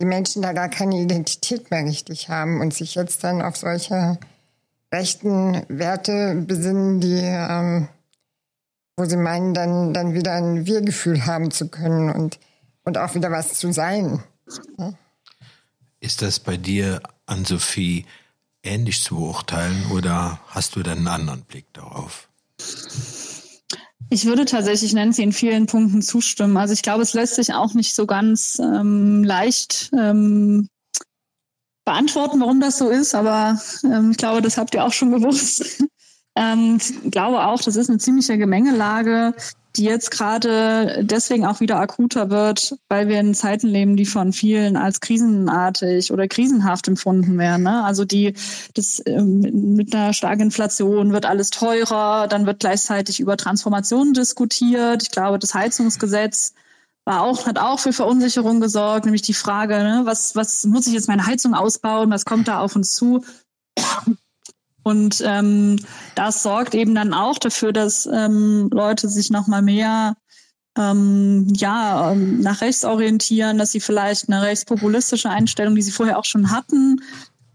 die 0.00 0.04
Menschen 0.04 0.42
da 0.42 0.52
gar 0.52 0.68
keine 0.68 1.00
Identität 1.00 1.70
mehr 1.70 1.84
richtig 1.84 2.28
haben 2.28 2.60
und 2.60 2.74
sich 2.74 2.94
jetzt 2.94 3.24
dann 3.24 3.42
auf 3.42 3.56
solche 3.56 4.18
rechten 4.92 5.62
Werte 5.68 6.34
besinnen, 6.46 7.00
die, 7.00 7.20
ähm, 7.22 7.88
wo 8.96 9.04
sie 9.04 9.16
meinen, 9.16 9.54
dann, 9.54 9.94
dann 9.94 10.14
wieder 10.14 10.32
ein 10.32 10.66
Wir-Gefühl 10.66 11.26
haben 11.26 11.50
zu 11.50 11.68
können 11.68 12.10
und, 12.10 12.38
und 12.84 12.98
auch 12.98 13.14
wieder 13.14 13.30
was 13.30 13.54
zu 13.54 13.72
sein. 13.72 14.22
Ja? 14.78 14.92
Ist 16.00 16.22
das 16.22 16.40
bei 16.40 16.56
dir, 16.56 17.00
Ann-Sophie, 17.26 18.06
ähnlich 18.62 19.02
zu 19.02 19.16
beurteilen 19.16 19.90
oder 19.92 20.40
hast 20.48 20.76
du 20.76 20.82
dann 20.82 20.98
einen 20.98 21.08
anderen 21.08 21.42
Blick 21.42 21.72
darauf? 21.72 22.28
Ich 24.08 24.24
würde 24.24 24.44
tatsächlich 24.44 24.92
Nancy 24.92 25.22
in 25.22 25.32
vielen 25.32 25.66
Punkten 25.66 26.00
zustimmen. 26.00 26.56
Also 26.56 26.72
ich 26.72 26.82
glaube, 26.82 27.02
es 27.02 27.14
lässt 27.14 27.34
sich 27.34 27.52
auch 27.52 27.74
nicht 27.74 27.94
so 27.94 28.06
ganz 28.06 28.58
ähm, 28.60 29.24
leicht 29.24 29.90
ähm, 29.98 30.68
beantworten, 31.84 32.40
warum 32.40 32.60
das 32.60 32.78
so 32.78 32.88
ist, 32.88 33.14
aber 33.14 33.60
ähm, 33.84 34.12
ich 34.12 34.16
glaube, 34.16 34.42
das 34.42 34.58
habt 34.58 34.74
ihr 34.74 34.84
auch 34.84 34.92
schon 34.92 35.10
gewusst. 35.20 35.82
ähm, 36.36 36.78
ich 36.80 37.10
glaube 37.10 37.44
auch, 37.46 37.60
das 37.60 37.76
ist 37.76 37.88
eine 37.88 37.98
ziemliche 37.98 38.38
Gemengelage 38.38 39.34
die 39.76 39.84
jetzt 39.84 40.10
gerade 40.10 41.04
deswegen 41.04 41.46
auch 41.46 41.60
wieder 41.60 41.78
akuter 41.78 42.30
wird, 42.30 42.76
weil 42.88 43.08
wir 43.08 43.20
in 43.20 43.34
Zeiten 43.34 43.68
leben, 43.68 43.96
die 43.96 44.06
von 44.06 44.32
vielen 44.32 44.76
als 44.76 45.00
krisenartig 45.00 46.12
oder 46.12 46.28
krisenhaft 46.28 46.88
empfunden 46.88 47.38
werden. 47.38 47.62
Ne? 47.62 47.84
Also 47.84 48.04
die 48.04 48.34
das 48.74 49.02
ähm, 49.06 49.40
mit 49.76 49.94
einer 49.94 50.12
starken 50.12 50.42
Inflation 50.42 51.12
wird 51.12 51.26
alles 51.26 51.50
teurer, 51.50 52.28
dann 52.28 52.46
wird 52.46 52.60
gleichzeitig 52.60 53.20
über 53.20 53.36
Transformation 53.36 54.12
diskutiert. 54.12 55.02
Ich 55.02 55.10
glaube, 55.10 55.38
das 55.38 55.54
Heizungsgesetz 55.54 56.54
war 57.04 57.22
auch, 57.22 57.46
hat 57.46 57.58
auch 57.58 57.78
für 57.78 57.92
Verunsicherung 57.92 58.60
gesorgt, 58.60 59.04
nämlich 59.04 59.22
die 59.22 59.34
Frage, 59.34 59.74
ne, 59.78 60.02
was, 60.04 60.34
was 60.34 60.64
muss 60.64 60.86
ich 60.86 60.92
jetzt 60.92 61.08
meine 61.08 61.26
Heizung 61.26 61.54
ausbauen, 61.54 62.10
was 62.10 62.24
kommt 62.24 62.48
da 62.48 62.60
auf 62.60 62.74
uns 62.74 62.94
zu? 62.94 63.24
Und 64.86 65.20
ähm, 65.26 65.80
das 66.14 66.44
sorgt 66.44 66.72
eben 66.76 66.94
dann 66.94 67.12
auch 67.12 67.40
dafür, 67.40 67.72
dass 67.72 68.06
ähm, 68.06 68.70
Leute 68.72 69.08
sich 69.08 69.30
nochmal 69.30 69.60
mehr 69.60 70.14
ähm, 70.78 71.48
ja, 71.56 72.12
ähm, 72.12 72.38
nach 72.38 72.60
rechts 72.60 72.84
orientieren, 72.84 73.58
dass 73.58 73.72
sie 73.72 73.80
vielleicht 73.80 74.28
eine 74.28 74.42
rechtspopulistische 74.42 75.28
Einstellung, 75.28 75.74
die 75.74 75.82
sie 75.82 75.90
vorher 75.90 76.20
auch 76.20 76.24
schon 76.24 76.52
hatten, 76.52 77.00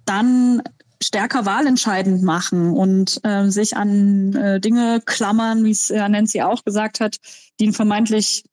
dann 0.03 0.61
stärker 1.01 1.45
wahlentscheidend 1.45 2.21
machen 2.21 2.73
und 2.73 3.21
äh, 3.23 3.49
sich 3.49 3.77
an 3.77 4.35
äh, 4.35 4.59
Dinge 4.59 5.01
klammern, 5.05 5.63
wie 5.63 5.71
es 5.71 5.87
ja 5.87 6.09
Nancy 6.09 6.41
auch 6.41 6.65
gesagt 6.65 6.99
hat, 6.99 7.15
die 7.61 7.63
ihnen 7.63 7.73
vermeintlich 7.73 8.43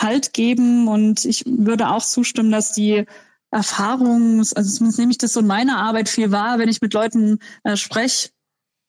Halt 0.00 0.32
geben. 0.32 0.88
Und 0.88 1.26
ich 1.26 1.44
würde 1.46 1.90
auch 1.90 2.02
zustimmen, 2.02 2.50
dass 2.50 2.72
die 2.72 3.04
Erfahrung, 3.50 4.40
also 4.40 4.62
zumindest 4.62 4.98
nehme 4.98 5.12
ich 5.12 5.18
das 5.18 5.32
so 5.32 5.40
in 5.40 5.46
meiner 5.46 5.78
Arbeit 5.78 6.08
viel 6.08 6.30
wahr, 6.30 6.58
wenn 6.58 6.68
ich 6.68 6.80
mit 6.80 6.92
Leuten 6.94 7.38
äh, 7.64 7.76
spreche, 7.76 8.30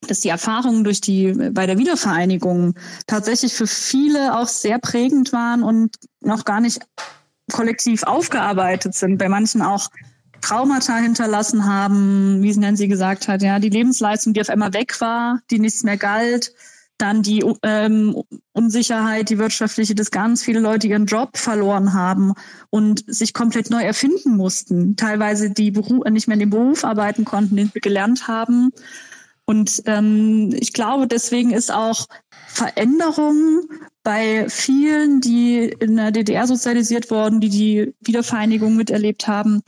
dass 0.08 0.20
die 0.20 0.30
Erfahrungen 0.30 0.84
durch 0.84 1.02
die 1.02 1.34
bei 1.52 1.66
der 1.66 1.78
Wiedervereinigung 1.78 2.76
tatsächlich 3.08 3.54
für 3.54 3.68
viele 3.68 4.38
auch 4.38 4.48
sehr 4.48 4.80
prägend 4.80 5.34
waren 5.34 5.64
und 5.64 5.96
noch 6.22 6.46
gar 6.46 6.60
nicht 6.60 6.80
kollektiv 7.52 8.04
aufgearbeitet 8.04 8.94
sind. 8.94 9.18
Bei 9.18 9.30
manchen 9.30 9.62
auch 9.62 9.90
Traumata 10.42 10.98
hinterlassen 10.98 11.66
haben, 11.66 12.44
wie 12.44 12.56
Nancy 12.56 12.88
gesagt 12.88 13.28
hat, 13.28 13.42
ja, 13.42 13.60
die 13.60 13.70
Lebensleistung, 13.70 14.34
die 14.34 14.42
auf 14.42 14.50
einmal 14.50 14.74
weg 14.74 15.00
war, 15.02 15.40
die 15.50 15.60
nichts 15.60 15.84
mehr 15.84 15.98
galt, 15.98 16.54
dann 16.98 17.22
die 17.22 17.44
ähm, 17.64 18.22
Unsicherheit, 18.54 19.30
die 19.30 19.38
wirtschaftliche, 19.38 19.96
dass 19.96 20.12
ganz 20.12 20.44
viele 20.44 20.60
Leute 20.60 20.88
ihren 20.88 21.06
Job 21.06 21.38
verloren 21.38 21.94
haben 21.94 22.34
und 22.70 23.04
sich 23.08 23.34
komplett 23.34 23.70
neu 23.70 23.84
erfinden 23.84 24.36
mussten. 24.36 24.96
Teilweise 24.96 25.50
die 25.50 25.72
Beruf, 25.72 26.04
nicht 26.10 26.28
mehr 26.28 26.36
in 26.36 26.42
dem 26.42 26.50
Beruf 26.50 26.84
arbeiten 26.84 27.26
konnten, 27.26 27.56
den 27.56 27.72
sie 27.74 27.80
gelernt 27.80 28.28
haben. 28.28 28.72
Und 29.46 29.84
ähm, 29.86 30.54
ich 30.60 30.74
glaube, 30.74 31.08
deswegen 31.08 31.52
ist 31.52 31.72
auch 31.72 32.08
Veränderung 32.48 33.62
bei 34.04 34.50
vielen, 34.50 35.22
die 35.22 35.66
in 35.80 35.96
der 35.96 36.12
DDR 36.12 36.48
sozialisiert 36.48 37.12
wurden, 37.12 37.40
die 37.40 37.50
die 37.50 37.94
Wiedervereinigung 38.02 38.76
miterlebt 38.76 39.28
haben, 39.28 39.62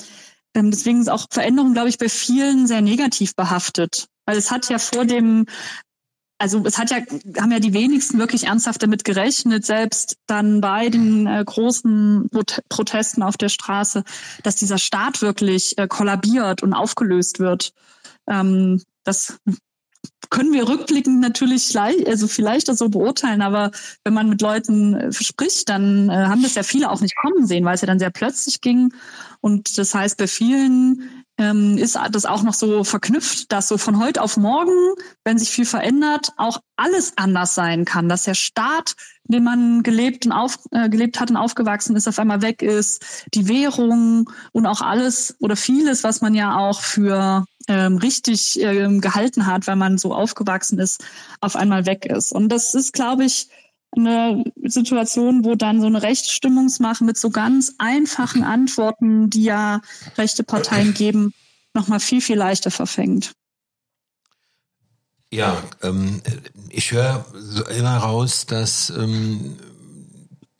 ähm, 0.56 0.72
deswegen 0.72 1.02
ist 1.02 1.10
auch 1.10 1.26
Veränderung, 1.30 1.74
glaube 1.74 1.90
ich, 1.90 1.98
bei 1.98 2.10
vielen 2.10 2.68
sehr 2.68 2.82
negativ 2.82 3.36
behaftet. 3.36 4.08
Weil 4.26 4.38
es 4.38 4.52
hat 4.52 4.70
ja 4.70 4.78
vor 4.78 5.06
dem 5.06 5.46
also 6.40 6.64
es 6.66 6.78
hat 6.78 6.90
ja, 6.90 6.98
haben 7.40 7.52
ja 7.52 7.60
die 7.60 7.74
wenigsten 7.74 8.18
wirklich 8.18 8.48
ernsthaft 8.48 8.82
damit 8.82 9.04
gerechnet, 9.04 9.66
selbst 9.66 10.18
dann 10.26 10.62
bei 10.62 10.90
den 10.90 11.28
äh, 11.28 11.44
großen 11.46 12.30
Protesten 12.70 13.22
auf 13.22 13.38
der 13.38 13.50
Straße, 13.50 14.04
dass 14.44 14.56
dieser 14.56 14.78
Staat 14.78 15.22
wirklich 15.22 15.78
äh, 15.78 15.88
kollabiert 15.88 16.64
und 16.64 16.74
aufgelöst 16.74 17.40
wird. 17.40 17.74
Ähm, 18.28 18.82
das 19.04 19.38
können 20.30 20.54
wir 20.54 20.70
rückblickend 20.70 21.20
natürlich 21.20 21.74
leicht, 21.74 22.08
also 22.08 22.28
vielleicht 22.28 22.68
so 22.68 22.90
beurteilen, 22.90 23.42
aber 23.42 23.72
wenn 24.04 24.14
man 24.14 24.30
mit 24.30 24.42
Leuten 24.42 24.94
äh, 24.94 25.12
spricht, 25.12 25.68
dann 25.68 26.10
äh, 26.10 26.14
haben 26.14 26.44
das 26.44 26.56
ja 26.56 26.64
viele 26.64 26.90
auch 26.90 27.02
nicht 27.02 27.16
kommen 27.16 27.48
sehen, 27.48 27.66
weil 27.66 27.76
es 27.76 27.82
ja 27.82 27.88
dann 27.88 28.00
sehr 28.00 28.12
plötzlich 28.12 28.62
ging. 28.62 28.94
Und 29.42 29.78
das 29.78 29.94
heißt, 29.94 30.18
bei 30.18 30.28
vielen 30.28 31.19
ähm, 31.40 31.78
ist 31.78 31.98
das 32.12 32.26
auch 32.26 32.44
noch 32.44 32.54
so 32.54 32.84
verknüpft, 32.84 33.52
dass 33.52 33.70
so 33.70 33.78
von 33.78 33.98
heute 34.04 34.22
auf 34.22 34.36
morgen, 34.36 34.76
wenn 35.24 35.40
sich 35.40 35.50
viel 35.50 35.66
verändert, 35.66 36.34
auch 36.36 36.60
alles 36.76 37.14
anders 37.16 37.56
sein 37.56 37.86
kann, 37.86 38.10
dass 38.10 38.24
der 38.24 38.34
Staat, 38.34 38.96
in 39.24 39.36
dem 39.36 39.44
man 39.46 39.82
gelebt 39.82 40.26
und 40.26 40.34
auf, 40.34 40.60
äh, 40.72 40.90
gelebt 40.90 41.20
hat 41.20 41.32
und 41.32 41.38
aufgewachsen 41.38 41.96
ist, 41.96 42.10
auf 42.10 42.20
einmal 42.20 42.42
weg 42.42 42.62
ist, 42.62 43.26
die 43.34 43.48
Währung 43.48 44.30
und 44.52 44.66
auch 44.66 44.82
alles 44.82 45.38
oder 45.40 45.56
vieles, 45.56 46.04
was 46.04 46.20
man 46.20 46.36
ja 46.36 46.58
auch 46.58 46.82
für 46.82 47.46
ähm, 47.70 47.98
richtig 47.98 48.60
ähm, 48.62 49.00
gehalten 49.00 49.46
hat, 49.46 49.66
weil 49.66 49.78
man 49.78 49.98
so 49.98 50.14
aufgewachsen 50.14 50.78
ist, 50.78 51.04
auf 51.40 51.56
einmal 51.56 51.86
weg 51.86 52.06
ist. 52.06 52.34
Und 52.34 52.50
das 52.50 52.74
ist, 52.74 52.92
glaube 52.92 53.24
ich, 53.24 53.48
eine 53.96 54.44
Situation, 54.64 55.46
wo 55.46 55.56
dann 55.56 55.82
so 55.82 55.88
eine 55.88 56.02
Rechtsstimmungsmache 56.02 57.04
mit 57.04 57.18
so 57.18 57.30
ganz 57.30 57.74
einfachen 57.78 58.44
Antworten, 58.44 59.30
die 59.30 59.44
ja 59.44 59.82
rechte 60.18 60.44
Parteien 60.44 60.94
geben, 60.94 61.34
nochmal 61.74 62.00
viel, 62.00 62.22
viel 62.22 62.38
leichter 62.38 62.72
verfängt. 62.72 63.34
Ja, 65.32 65.62
ähm, 65.84 66.22
ich 66.70 66.92
höre 66.92 67.26
immer 67.70 67.98
raus, 67.98 68.46
dass 68.48 68.90
ähm, 68.90 69.58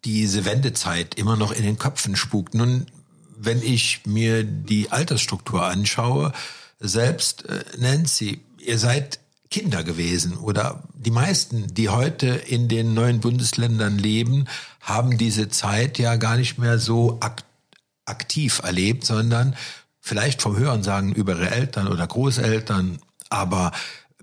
diese 0.06 0.46
Wendezeit 0.46 1.16
immer 1.16 1.36
noch 1.36 1.52
in 1.52 1.64
den 1.64 1.80
Köpfen 1.80 2.16
spukt. 2.16 2.54
Nun, 2.54 2.86
wenn 3.36 3.62
ich 3.64 4.02
mir 4.06 4.44
die 4.44 4.92
Altersstruktur 4.92 5.66
anschaue, 5.66 6.34
selbst 6.80 7.46
äh, 7.46 7.64
Nancy, 7.78 8.42
ihr 8.60 8.78
seid 8.78 9.20
Kinder 9.50 9.84
gewesen 9.84 10.38
oder 10.38 10.84
die 10.94 11.12
meisten, 11.12 11.74
die 11.74 11.90
heute 11.90 12.28
in 12.28 12.68
den 12.68 12.94
neuen 12.94 13.20
Bundesländern 13.20 13.98
leben, 13.98 14.46
haben 14.80 15.18
diese 15.18 15.50
Zeit 15.50 15.98
ja 15.98 16.18
gar 16.18 16.38
nicht 16.38 16.58
mehr 16.58 16.78
so 16.78 17.18
ak 17.20 17.44
aktiv 18.06 18.62
erlebt, 18.64 19.06
sondern 19.06 19.56
vielleicht 20.00 20.42
vom 20.42 20.58
Hörensagen 20.58 21.14
über 21.14 21.34
ihre 21.34 21.52
Eltern 21.52 21.88
oder 21.88 22.08
Großeltern. 22.08 23.00
Aber 23.30 23.72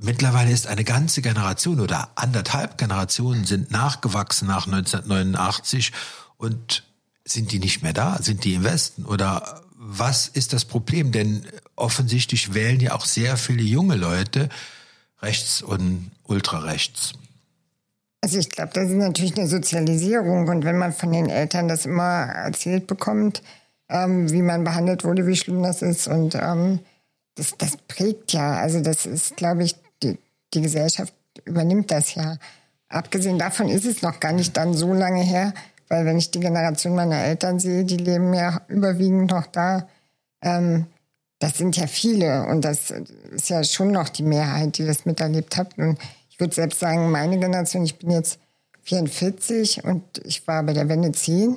mittlerweile 0.01 0.51
ist 0.51 0.67
eine 0.67 0.83
ganze 0.83 1.23
Generation 1.23 1.79
oder 1.79 2.11
anderthalb 2.17 2.79
Generationen 2.79 3.45
sind 3.45 3.71
nachgewachsen 3.71 4.49
nach 4.49 4.67
1989 4.67 5.93
und 6.37 6.83
sind 7.25 7.53
die 7.53 7.61
nicht 7.61 7.83
mehr 7.83 7.93
da? 7.93 8.19
Sind 8.21 8.45
die 8.45 8.55
im 8.55 8.65
Westen? 8.65 9.05
Oder 9.05 9.63
was 9.77 10.29
ist 10.29 10.53
das 10.53 10.65
Problem? 10.65 11.13
Denn 11.13 11.47
offensichtlich 11.77 12.55
wählen 12.55 12.81
ja 12.81 12.93
auch 12.95 13.05
sehr 13.05 13.37
viele 13.37 13.63
junge 13.63 13.97
Leute 13.97 14.49
rechts 15.27 15.61
und 15.61 16.11
ultrarechts. 16.25 17.13
Also 18.23 18.39
ich 18.39 18.51
glaube, 18.51 18.71
das 18.73 18.89
ist 18.89 18.97
natürlich 18.97 19.37
eine 19.37 19.49
Sozialisierung. 19.49 20.49
Und 20.49 20.65
wenn 20.65 20.79
man 20.79 20.93
von 20.93 21.13
den 21.13 21.29
Eltern 21.29 21.69
das 21.69 21.87
immer 21.87 22.27
erzählt 22.27 22.87
bekommt, 22.87 23.43
ähm, 23.89 24.31
wie 24.31 24.43
man 24.43 24.65
behandelt 24.65 25.05
wurde, 25.05 25.27
wie 25.27 25.37
schlimm 25.37 25.63
das 25.63 25.83
ist, 25.83 26.09
und 26.09 26.35
ähm, 26.35 26.81
das, 27.35 27.57
das 27.59 27.77
prägt 27.77 28.33
ja. 28.33 28.57
Also 28.57 28.81
das 28.81 29.07
ist, 29.07 29.37
glaube 29.37 29.65
ich, 29.65 29.77
die, 30.03 30.19
die 30.55 30.63
Gesellschaft 30.63 31.13
übernimmt 31.45 31.91
das 31.91 32.15
ja. 32.15 32.39
Abgesehen 32.89 33.39
davon 33.39 33.69
ist 33.69 33.85
es 33.85 34.03
noch 34.03 34.21
gar 34.21 34.33
nicht 34.33 34.57
dann 34.57 34.75
so 34.75 34.95
lange 34.95 35.23
her, 35.23 35.53
weil 35.89 36.05
wenn 36.05 36.19
ich 36.19 36.31
die 36.31 36.41
Generation 36.41 36.95
meiner 36.95 37.23
Eltern 37.23 37.59
sehe, 37.59 37.85
die 37.85 37.97
leben 37.97 38.33
ja 38.33 38.61
überwiegend 38.69 39.31
noch 39.31 39.47
da. 39.47 39.89
Ähm, 40.43 40.87
das 41.39 41.59
sind 41.59 41.77
ja 41.77 41.87
viele 41.87 42.47
und 42.47 42.63
das 42.65 42.91
ist 43.31 43.51
ja 43.51 43.63
schon 43.63 43.93
noch 43.93 44.09
die 44.09 44.23
Mehrheit, 44.23 44.79
die 44.79 44.87
das 44.87 45.05
miterlebt 45.05 45.57
hat. 45.57 45.77
Und 45.79 45.99
ich 46.31 46.41
würde 46.41 46.55
selbst 46.55 46.81
sagen, 46.81 47.11
meine 47.11 47.39
Generation, 47.39 47.85
ich 47.85 47.99
bin 47.99 48.11
jetzt 48.11 48.39
44 48.83 49.85
und 49.85 50.03
ich 50.25 50.47
war 50.47 50.63
bei 50.63 50.73
der 50.73 50.89
Wende 50.89 51.13
10. 51.13 51.57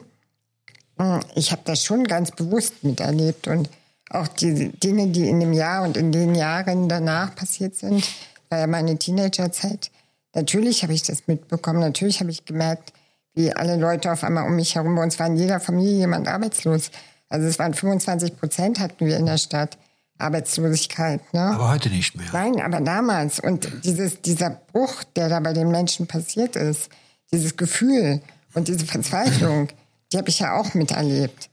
Ich 1.36 1.52
habe 1.52 1.62
das 1.64 1.84
schon 1.84 2.04
ganz 2.04 2.32
bewusst 2.32 2.84
miterlebt 2.84 3.48
und 3.48 3.70
auch 4.10 4.28
die 4.28 4.70
Dinge, 4.70 5.08
die 5.08 5.30
in 5.30 5.40
dem 5.40 5.54
Jahr 5.54 5.84
und 5.84 5.96
in 5.96 6.12
den 6.12 6.36
Jahren 6.36 6.90
danach 6.90 7.36
passiert 7.36 7.76
sind, 7.76 8.04
war 8.50 8.60
ja 8.60 8.68
meine 8.68 8.98
Teenagerzeit. 8.98 9.92
Natürlich 10.34 10.84
habe 10.84 10.94
ich 10.94 11.04
das 11.04 11.28
mitbekommen. 11.28 11.80
Natürlich 11.80 12.20
habe 12.20 12.32
ich 12.32 12.44
gemerkt, 12.46 12.92
wie 13.34 13.54
alle 13.54 13.78
Leute 13.78 14.12
auf 14.12 14.24
einmal 14.24 14.46
um 14.46 14.56
mich 14.56 14.76
herum, 14.76 14.96
bei 14.96 15.04
uns 15.04 15.20
war 15.20 15.28
in 15.28 15.38
jeder 15.38 15.60
Familie 15.60 16.00
jemand 16.00 16.28
arbeitslos. 16.28 16.92
Also 17.30 17.48
es 17.48 17.60
waren 17.60 17.74
25 17.74 18.38
Prozent 18.38 18.80
hatten 18.80 19.06
wir 19.06 19.18
in 19.18 19.26
der 19.26 19.38
Stadt 19.38 19.78
Arbeitslosigkeit. 20.18 21.34
Ne? 21.34 21.42
Aber 21.42 21.70
heute 21.70 21.90
nicht 21.90 22.16
mehr. 22.16 22.28
Nein, 22.34 22.62
aber 22.62 22.82
damals. 22.82 23.40
Und 23.40 23.70
dieses, 23.86 24.22
dieser 24.22 24.50
Bruch, 24.50 25.04
der 25.16 25.30
da 25.30 25.40
bei 25.40 25.54
den 25.54 25.72
Menschen 25.72 26.08
passiert 26.08 26.56
ist, 26.56 26.90
dieses 27.32 27.56
Gefühl 27.58 28.22
und 28.54 28.68
diese 28.68 28.86
Verzweiflung, 28.86 29.70
die 30.12 30.18
habe 30.18 30.30
ich 30.30 30.40
ja 30.40 30.60
auch 30.60 30.74
miterlebt. 30.74 31.50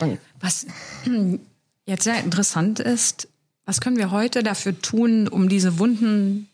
Und 0.00 0.18
Was 0.40 0.66
jetzt 1.86 2.04
sehr 2.04 2.18
interessant 2.22 2.80
ist, 2.80 3.28
was 3.64 3.80
können 3.80 3.96
wir 3.96 4.10
heute 4.10 4.42
dafür 4.42 4.80
tun, 4.80 5.28
um 5.28 5.48
diese 5.48 5.78
Wunden 5.78 6.48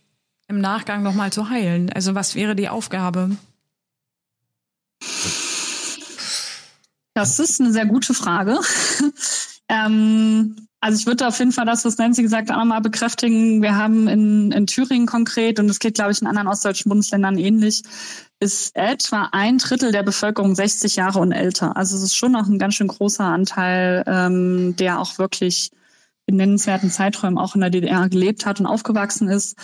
im 0.46 0.60
Nachgang 0.60 1.02
nochmal 1.02 1.32
zu 1.32 1.48
heilen? 1.50 1.90
Also 1.92 2.14
was 2.14 2.34
wäre 2.34 2.54
die 2.54 2.68
Aufgabe? 2.68 3.30
Das 7.18 7.40
ist 7.40 7.60
eine 7.60 7.72
sehr 7.72 7.84
gute 7.84 8.14
Frage. 8.14 8.60
ähm, 9.68 10.54
also 10.78 11.00
ich 11.00 11.06
würde 11.06 11.26
auf 11.26 11.36
jeden 11.40 11.50
Fall 11.50 11.66
das, 11.66 11.84
was 11.84 11.98
Nancy 11.98 12.22
gesagt 12.22 12.48
hat, 12.48 12.56
auch 12.56 12.60
nochmal 12.60 12.80
bekräftigen. 12.80 13.60
Wir 13.60 13.74
haben 13.74 14.06
in, 14.06 14.52
in 14.52 14.68
Thüringen 14.68 15.08
konkret, 15.08 15.58
und 15.58 15.68
es 15.68 15.80
geht, 15.80 15.96
glaube 15.96 16.12
ich, 16.12 16.22
in 16.22 16.28
anderen 16.28 16.46
ostdeutschen 16.46 16.88
Bundesländern 16.88 17.36
ähnlich, 17.36 17.82
ist 18.38 18.76
etwa 18.76 19.30
ein 19.32 19.58
Drittel 19.58 19.90
der 19.90 20.04
Bevölkerung 20.04 20.54
60 20.54 20.94
Jahre 20.94 21.18
und 21.18 21.32
älter. 21.32 21.76
Also 21.76 21.96
es 21.96 22.04
ist 22.04 22.14
schon 22.14 22.30
noch 22.30 22.46
ein 22.46 22.60
ganz 22.60 22.74
schön 22.74 22.86
großer 22.86 23.24
Anteil, 23.24 24.04
ähm, 24.06 24.76
der 24.76 25.00
auch 25.00 25.18
wirklich 25.18 25.72
in 26.26 26.36
nennenswerten 26.36 26.88
Zeiträumen 26.88 27.36
auch 27.36 27.56
in 27.56 27.62
der 27.62 27.70
DDR 27.70 28.08
gelebt 28.08 28.46
hat 28.46 28.60
und 28.60 28.66
aufgewachsen 28.66 29.28
ist. 29.28 29.56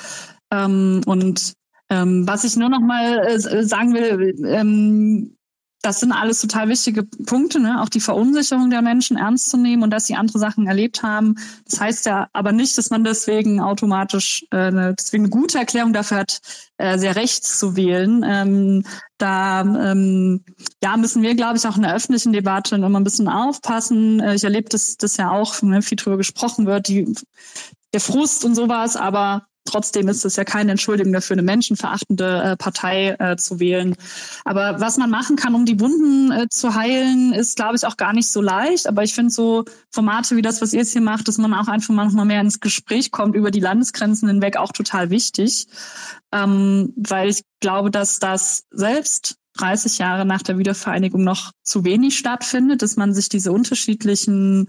Ähm, 0.50 1.02
und 1.06 1.52
ähm, 1.88 2.26
was 2.26 2.42
ich 2.42 2.56
nur 2.56 2.68
noch 2.68 2.80
mal 2.80 3.20
äh, 3.20 3.38
sagen 3.38 3.94
will, 3.94 4.34
ähm, 4.44 5.37
das 5.84 6.00
sind 6.00 6.12
alles 6.12 6.40
total 6.40 6.70
wichtige 6.70 7.02
Punkte, 7.02 7.60
ne? 7.60 7.82
auch 7.82 7.90
die 7.90 8.00
Verunsicherung 8.00 8.70
der 8.70 8.80
Menschen 8.80 9.18
ernst 9.18 9.50
zu 9.50 9.58
nehmen 9.58 9.82
und 9.82 9.90
dass 9.90 10.06
sie 10.06 10.14
andere 10.14 10.38
Sachen 10.38 10.66
erlebt 10.66 11.02
haben. 11.02 11.34
Das 11.68 11.78
heißt 11.78 12.06
ja 12.06 12.28
aber 12.32 12.52
nicht, 12.52 12.78
dass 12.78 12.88
man 12.88 13.04
deswegen 13.04 13.60
automatisch 13.60 14.46
äh, 14.50 14.94
deswegen 14.98 15.24
eine 15.24 15.30
gute 15.30 15.58
Erklärung 15.58 15.92
dafür 15.92 16.18
hat, 16.18 16.40
äh, 16.78 16.98
sehr 16.98 17.16
rechts 17.16 17.58
zu 17.58 17.76
wählen. 17.76 18.24
Ähm, 18.26 18.84
da 19.18 19.60
ähm, 19.60 20.44
ja, 20.82 20.97
müssen 20.97 21.23
wir, 21.23 21.34
glaube 21.34 21.58
ich, 21.58 21.66
auch 21.66 21.76
in 21.76 21.82
der 21.82 21.94
öffentlichen 21.94 22.32
Debatte 22.32 22.76
immer 22.76 22.99
ein 22.99 23.04
bisschen 23.04 23.28
aufpassen. 23.28 24.20
Äh, 24.20 24.36
ich 24.36 24.44
erlebe 24.44 24.70
das, 24.70 24.97
das 24.97 25.18
ja 25.18 25.32
auch, 25.32 25.54
wenn 25.60 25.82
viel 25.82 25.97
drüber 25.97 26.16
gesprochen 26.16 26.64
wird, 26.64 26.88
die, 26.88 27.14
der 27.92 28.00
Frust 28.00 28.47
und 28.47 28.54
sowas, 28.54 28.97
aber 28.97 29.47
Trotzdem 29.66 30.08
ist 30.08 30.24
es 30.24 30.36
ja 30.36 30.44
keine 30.44 30.72
Entschuldigung 30.72 31.12
dafür, 31.12 31.34
eine 31.34 31.42
menschenverachtende 31.42 32.42
äh, 32.42 32.56
Partei 32.56 33.16
äh, 33.18 33.36
zu 33.36 33.60
wählen. 33.60 33.96
Aber 34.44 34.80
was 34.80 34.98
man 34.98 35.08
machen 35.08 35.36
kann, 35.36 35.54
um 35.54 35.64
die 35.64 35.80
Wunden 35.80 36.30
äh, 36.30 36.48
zu 36.50 36.74
heilen, 36.74 37.32
ist, 37.32 37.56
glaube 37.56 37.76
ich, 37.76 37.86
auch 37.86 37.96
gar 37.96 38.12
nicht 38.12 38.28
so 38.28 38.42
leicht. 38.42 38.86
Aber 38.86 39.02
ich 39.02 39.14
finde 39.14 39.30
so 39.30 39.64
Formate 39.90 40.36
wie 40.36 40.42
das, 40.42 40.60
was 40.60 40.72
ihr 40.74 40.80
jetzt 40.80 40.92
hier 40.92 41.00
macht, 41.00 41.28
dass 41.28 41.38
man 41.38 41.54
auch 41.54 41.68
einfach 41.68 41.94
manchmal 41.94 42.26
mehr 42.26 42.42
ins 42.42 42.60
Gespräch 42.60 43.10
kommt 43.10 43.34
über 43.34 43.50
die 43.50 43.60
Landesgrenzen 43.60 44.28
hinweg, 44.28 44.58
auch 44.58 44.72
total 44.72 45.08
wichtig. 45.08 45.66
Ähm, 46.30 46.92
weil 46.96 47.30
ich 47.30 47.42
glaube, 47.60 47.90
dass 47.90 48.18
das 48.18 48.64
selbst 48.70 49.36
30 49.56 49.98
Jahre 49.98 50.26
nach 50.26 50.42
der 50.42 50.58
Wiedervereinigung 50.58 51.22
noch 51.22 51.52
zu 51.62 51.84
wenig 51.84 52.18
stattfindet, 52.18 52.82
dass 52.82 52.96
man 52.96 53.14
sich 53.14 53.28
diese 53.28 53.52
unterschiedlichen 53.52 54.68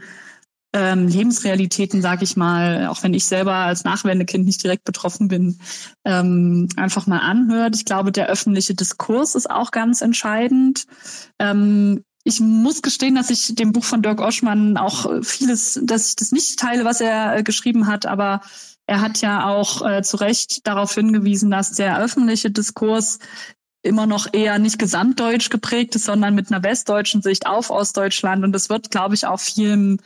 ähm, 0.76 1.08
Lebensrealitäten, 1.08 2.02
sage 2.02 2.26
ich 2.26 2.36
mal, 2.36 2.88
auch 2.88 3.02
wenn 3.02 3.14
ich 3.14 3.24
selber 3.24 3.54
als 3.54 3.86
Nachwendekind 3.86 4.46
nicht 4.46 4.62
direkt 4.62 4.84
betroffen 4.84 5.30
bin, 5.30 5.58
ähm, 6.04 6.68
einfach 6.76 7.08
mal 7.08 7.20
anhört. 7.20 7.78
Ich 7.78 7.86
glaube, 7.86 8.12
der 8.12 8.28
öffentliche 8.28 8.76
Diskurs 8.76 9.36
ist 9.36 9.50
auch 9.50 9.72
ganz 9.72 10.02
entscheidend. 10.02 10.86
Ähm, 11.40 12.04
ich 12.26 12.42
muss 12.42 12.82
gestehen, 12.82 13.16
dass 13.16 13.30
ich 13.30 13.56
dem 13.56 13.72
Buch 13.72 13.86
von 13.86 14.02
Dirk 14.02 14.20
Oschmann 14.20 14.76
auch 14.76 15.24
vieles, 15.24 15.80
dass 15.82 16.10
ich 16.10 16.16
das 16.18 16.34
nicht 16.34 16.60
teile, 16.60 16.84
was 16.84 17.00
er 17.00 17.38
äh, 17.38 17.44
geschrieben 17.44 17.88
hat, 17.88 18.06
aber 18.06 18.42
er 18.86 19.00
hat 19.00 19.22
ja 19.22 19.48
auch 19.48 19.82
äh, 19.88 20.04
zu 20.04 20.18
Recht 20.18 20.68
darauf 20.68 20.94
hingewiesen, 20.94 21.52
dass 21.52 21.72
der 21.72 22.00
öffentliche 22.00 22.52
Diskurs 22.52 23.20
immer 23.82 24.08
noch 24.08 24.28
eher 24.34 24.60
nicht 24.60 24.78
gesamtdeutsch 24.78 25.50
geprägt 25.50 25.96
ist, 25.96 26.06
sondern 26.06 26.36
mit 26.36 26.52
einer 26.52 26.64
westdeutschen 26.64 27.22
Sicht 27.22 27.48
auf 27.48 27.70
Ostdeutschland. 27.70 28.44
Und 28.44 28.52
das 28.52 28.70
wird, 28.70 28.92
glaube 28.92 29.16
ich, 29.16 29.26
auch 29.26 29.40
vielen 29.40 30.02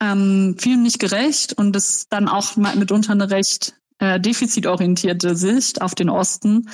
ähm, 0.00 0.56
vielen 0.58 0.82
nicht 0.82 0.98
gerecht 0.98 1.52
und 1.54 1.74
ist 1.76 2.12
dann 2.12 2.28
auch 2.28 2.56
mitunter 2.56 3.12
eine 3.12 3.30
recht 3.30 3.74
äh, 4.00 4.18
defizitorientierte 4.18 5.36
Sicht 5.36 5.80
auf 5.80 5.94
den 5.94 6.10
Osten, 6.10 6.68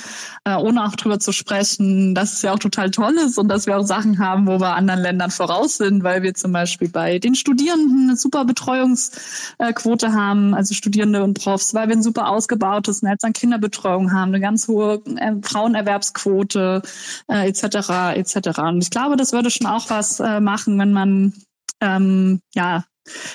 äh, 0.44 0.56
ohne 0.56 0.85
auch 0.87 0.96
drüber 0.96 1.20
zu 1.20 1.33
sprechen, 1.33 2.14
dass 2.14 2.33
es 2.33 2.42
ja 2.42 2.52
auch 2.52 2.59
total 2.59 2.90
toll 2.90 3.14
ist 3.24 3.38
und 3.38 3.48
dass 3.48 3.66
wir 3.66 3.76
auch 3.76 3.85
Sachen 3.85 4.18
haben, 4.18 4.46
wo 4.46 4.59
wir 4.59 4.74
anderen 4.74 5.00
Ländern 5.00 5.30
voraus 5.30 5.76
sind, 5.76 6.02
weil 6.02 6.22
wir 6.22 6.35
zum 6.35 6.52
Beispiel 6.52 6.88
bei 6.88 7.18
den 7.18 7.35
Studierenden 7.35 8.09
eine 8.09 8.16
super 8.16 8.44
Betreuungsquote 8.46 10.12
haben, 10.12 10.54
also 10.54 10.74
Studierende 10.74 11.22
und 11.22 11.38
Profs, 11.38 11.74
weil 11.74 11.88
wir 11.88 11.96
ein 11.96 12.02
super 12.02 12.28
ausgebautes 12.28 13.02
Netz 13.02 13.22
an 13.22 13.35
Kinderbetreuung 13.35 14.12
haben, 14.12 14.30
eine 14.30 14.40
ganz 14.40 14.66
hohe 14.66 15.02
äh, 15.16 15.35
Frauenerwerbsquote 15.42 16.83
äh, 17.28 17.48
etc. 17.48 18.16
etc. 18.16 18.61
Und 18.61 18.83
ich 18.83 18.90
glaube, 18.90 19.16
das 19.16 19.33
würde 19.33 19.50
schon 19.50 19.66
auch 19.66 19.90
was 19.90 20.20
äh, 20.20 20.40
machen, 20.40 20.78
wenn 20.78 20.92
man 20.92 21.35
ähm, 21.83 22.40
ja 22.54 22.85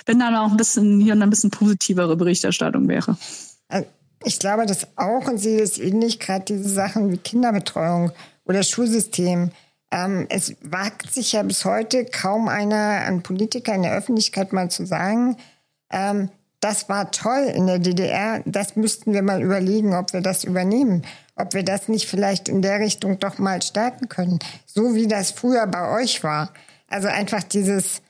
wenn 0.05 0.19
dann 0.19 0.35
auch 0.35 0.51
ein 0.51 0.57
bisschen 0.57 0.99
hier 0.99 1.13
und 1.13 1.21
ein 1.21 1.29
bisschen 1.29 1.51
positivere 1.51 2.15
Berichterstattung 2.15 2.88
wäre. 2.88 3.17
Äh, 3.69 3.83
ich 4.23 4.39
glaube 4.39 4.65
das 4.65 4.88
auch 4.95 5.27
und 5.27 5.38
sehe 5.38 5.63
ähnlich, 5.63 6.19
gerade 6.19 6.45
diese 6.45 6.69
Sachen 6.69 7.11
wie 7.11 7.17
Kinderbetreuung 7.17 8.11
oder 8.45 8.63
Schulsystem. 8.63 9.51
Ähm, 9.91 10.25
es 10.29 10.55
wagt 10.61 11.13
sich 11.13 11.33
ja 11.33 11.43
bis 11.43 11.63
heute 11.63 12.05
kaum 12.05 12.47
einer 12.47 13.03
an 13.05 13.21
Politiker 13.21 13.75
in 13.75 13.83
der 13.83 13.93
Öffentlichkeit 13.93 14.51
mal 14.51 14.69
zu 14.69 14.85
sagen, 14.85 15.38
ähm, 15.91 16.29
das 16.59 16.89
war 16.89 17.11
toll 17.11 17.51
in 17.53 17.67
der 17.67 17.77
DDR, 17.77 18.41
das 18.45 18.75
müssten 18.75 19.13
wir 19.13 19.21
mal 19.21 19.43
überlegen, 19.43 19.93
ob 19.93 20.13
wir 20.13 20.21
das 20.21 20.43
übernehmen, 20.43 21.03
ob 21.35 21.53
wir 21.53 21.63
das 21.63 21.88
nicht 21.88 22.07
vielleicht 22.07 22.49
in 22.49 22.63
der 22.63 22.79
Richtung 22.79 23.19
doch 23.19 23.38
mal 23.38 23.61
stärken 23.61 24.09
können, 24.09 24.39
so 24.65 24.95
wie 24.95 25.07
das 25.07 25.29
früher 25.29 25.67
bei 25.67 26.01
euch 26.01 26.23
war. 26.23 26.51
Also 26.88 27.07
einfach 27.07 27.43
dieses, 27.43 28.01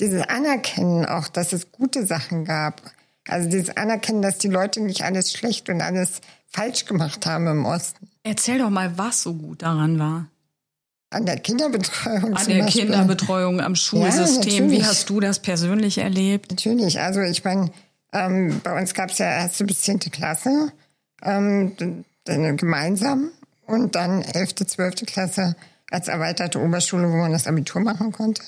dieses 0.00 0.22
Anerkennen 0.28 1.06
auch, 1.06 1.28
dass 1.28 1.52
es 1.52 1.70
gute 1.72 2.06
Sachen 2.06 2.44
gab. 2.44 2.82
Also 3.26 3.48
dieses 3.48 3.76
Anerkennen, 3.76 4.22
dass 4.22 4.38
die 4.38 4.48
Leute 4.48 4.80
nicht 4.80 5.02
alles 5.02 5.32
schlecht 5.32 5.68
und 5.68 5.80
alles 5.80 6.20
falsch 6.46 6.84
gemacht 6.84 7.26
haben 7.26 7.46
im 7.46 7.64
Osten. 7.64 8.08
Erzähl 8.22 8.58
doch 8.58 8.70
mal, 8.70 8.96
was 8.98 9.22
so 9.22 9.34
gut 9.34 9.62
daran 9.62 9.98
war. 9.98 10.26
An 11.10 11.26
der 11.26 11.38
Kinderbetreuung. 11.38 12.34
An 12.34 12.46
der 12.48 12.64
Beispiel. 12.64 12.82
Kinderbetreuung, 12.82 13.60
am 13.60 13.76
Schulsystem. 13.76 14.70
Ja, 14.70 14.70
Wie 14.70 14.84
hast 14.84 15.08
du 15.10 15.20
das 15.20 15.38
persönlich 15.38 15.98
erlebt? 15.98 16.50
Natürlich. 16.50 17.00
Also 17.00 17.20
ich 17.20 17.44
meine, 17.44 17.70
ähm, 18.12 18.60
bei 18.64 18.78
uns 18.78 18.94
gab 18.94 19.10
es 19.10 19.18
ja 19.18 19.26
erste 19.26 19.64
bis 19.64 19.82
zehnte 19.82 20.10
Klasse 20.10 20.72
ähm, 21.22 21.76
gemeinsam 22.24 23.30
und 23.66 23.94
dann 23.94 24.22
elfte, 24.22 24.66
zwölfte 24.66 25.06
Klasse 25.06 25.56
als 25.90 26.08
erweiterte 26.08 26.60
Oberschule, 26.60 27.10
wo 27.10 27.16
man 27.16 27.32
das 27.32 27.46
Abitur 27.46 27.80
machen 27.80 28.10
konnte. 28.10 28.42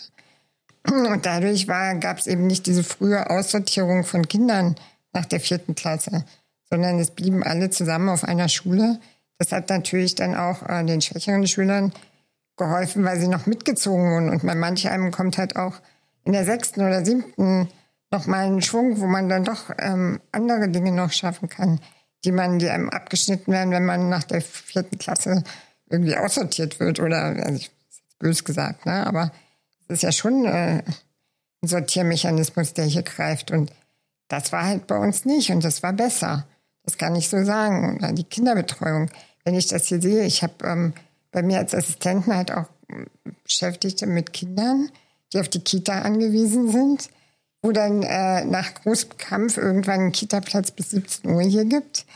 Und 0.90 1.26
dadurch 1.26 1.66
gab 1.66 2.18
es 2.18 2.26
eben 2.26 2.46
nicht 2.46 2.66
diese 2.66 2.84
frühe 2.84 3.28
Aussortierung 3.30 4.04
von 4.04 4.28
Kindern 4.28 4.76
nach 5.12 5.26
der 5.26 5.40
vierten 5.40 5.74
Klasse, 5.74 6.24
sondern 6.68 6.98
es 6.98 7.10
blieben 7.10 7.42
alle 7.42 7.70
zusammen 7.70 8.08
auf 8.08 8.24
einer 8.24 8.48
Schule. 8.48 9.00
Das 9.38 9.52
hat 9.52 9.68
natürlich 9.68 10.14
dann 10.14 10.34
auch 10.34 10.62
äh, 10.68 10.84
den 10.84 11.00
schwächeren 11.00 11.46
Schülern 11.46 11.92
geholfen, 12.56 13.04
weil 13.04 13.20
sie 13.20 13.28
noch 13.28 13.46
mitgezogen 13.46 14.10
wurden. 14.10 14.30
Und 14.30 14.46
bei 14.46 14.54
manch 14.54 14.88
einem 14.88 15.10
kommt 15.10 15.38
halt 15.38 15.56
auch 15.56 15.74
in 16.24 16.32
der 16.32 16.44
sechsten 16.44 16.80
oder 16.80 17.04
siebten 17.04 17.68
noch 18.10 18.26
mal 18.26 18.46
einen 18.46 18.62
Schwung, 18.62 19.00
wo 19.00 19.06
man 19.06 19.28
dann 19.28 19.44
doch 19.44 19.70
ähm, 19.78 20.20
andere 20.32 20.68
Dinge 20.68 20.92
noch 20.92 21.12
schaffen 21.12 21.48
kann, 21.48 21.80
die 22.24 22.32
man, 22.32 22.58
die 22.58 22.68
einem 22.68 22.88
abgeschnitten 22.88 23.52
werden, 23.52 23.72
wenn 23.72 23.84
man 23.84 24.08
nach 24.08 24.24
der 24.24 24.40
vierten 24.40 24.98
Klasse 24.98 25.44
irgendwie 25.88 26.16
aussortiert 26.16 26.80
wird 26.80 27.00
oder, 27.00 27.18
also 27.18 27.54
ich, 27.54 27.70
bös 28.18 28.44
gesagt, 28.44 28.86
ne, 28.86 29.06
aber 29.06 29.30
ist 29.88 30.02
ja 30.02 30.12
schon 30.12 30.44
äh, 30.44 30.82
ein 31.62 31.68
Sortiermechanismus, 31.68 32.74
der 32.74 32.84
hier 32.84 33.02
greift 33.02 33.50
und 33.50 33.72
das 34.28 34.52
war 34.52 34.64
halt 34.64 34.86
bei 34.86 34.96
uns 34.96 35.24
nicht 35.24 35.50
und 35.50 35.64
das 35.64 35.82
war 35.82 35.92
besser. 35.92 36.46
Das 36.82 36.98
kann 36.98 37.14
ich 37.16 37.28
so 37.28 37.44
sagen. 37.44 37.96
Oder 37.96 38.12
die 38.12 38.24
Kinderbetreuung. 38.24 39.10
Wenn 39.44 39.54
ich 39.54 39.68
das 39.68 39.86
hier 39.86 40.00
sehe, 40.00 40.24
ich 40.24 40.42
habe 40.42 40.54
ähm, 40.64 40.92
bei 41.30 41.42
mir 41.42 41.58
als 41.58 41.74
Assistenten 41.74 42.34
halt 42.34 42.52
auch 42.52 42.66
Beschäftigte 43.44 44.06
mit 44.06 44.32
Kindern, 44.32 44.90
die 45.32 45.40
auf 45.40 45.48
die 45.48 45.60
Kita 45.60 46.02
angewiesen 46.02 46.70
sind, 46.70 47.08
wo 47.62 47.72
dann 47.72 48.02
äh, 48.02 48.44
nach 48.44 48.74
großem 48.74 49.16
Kampf 49.18 49.56
irgendwann 49.56 50.00
einen 50.00 50.12
Kita-Platz 50.12 50.70
bis 50.70 50.90
17 50.90 51.30
Uhr 51.30 51.42
hier 51.42 51.64
gibt, 51.64 52.06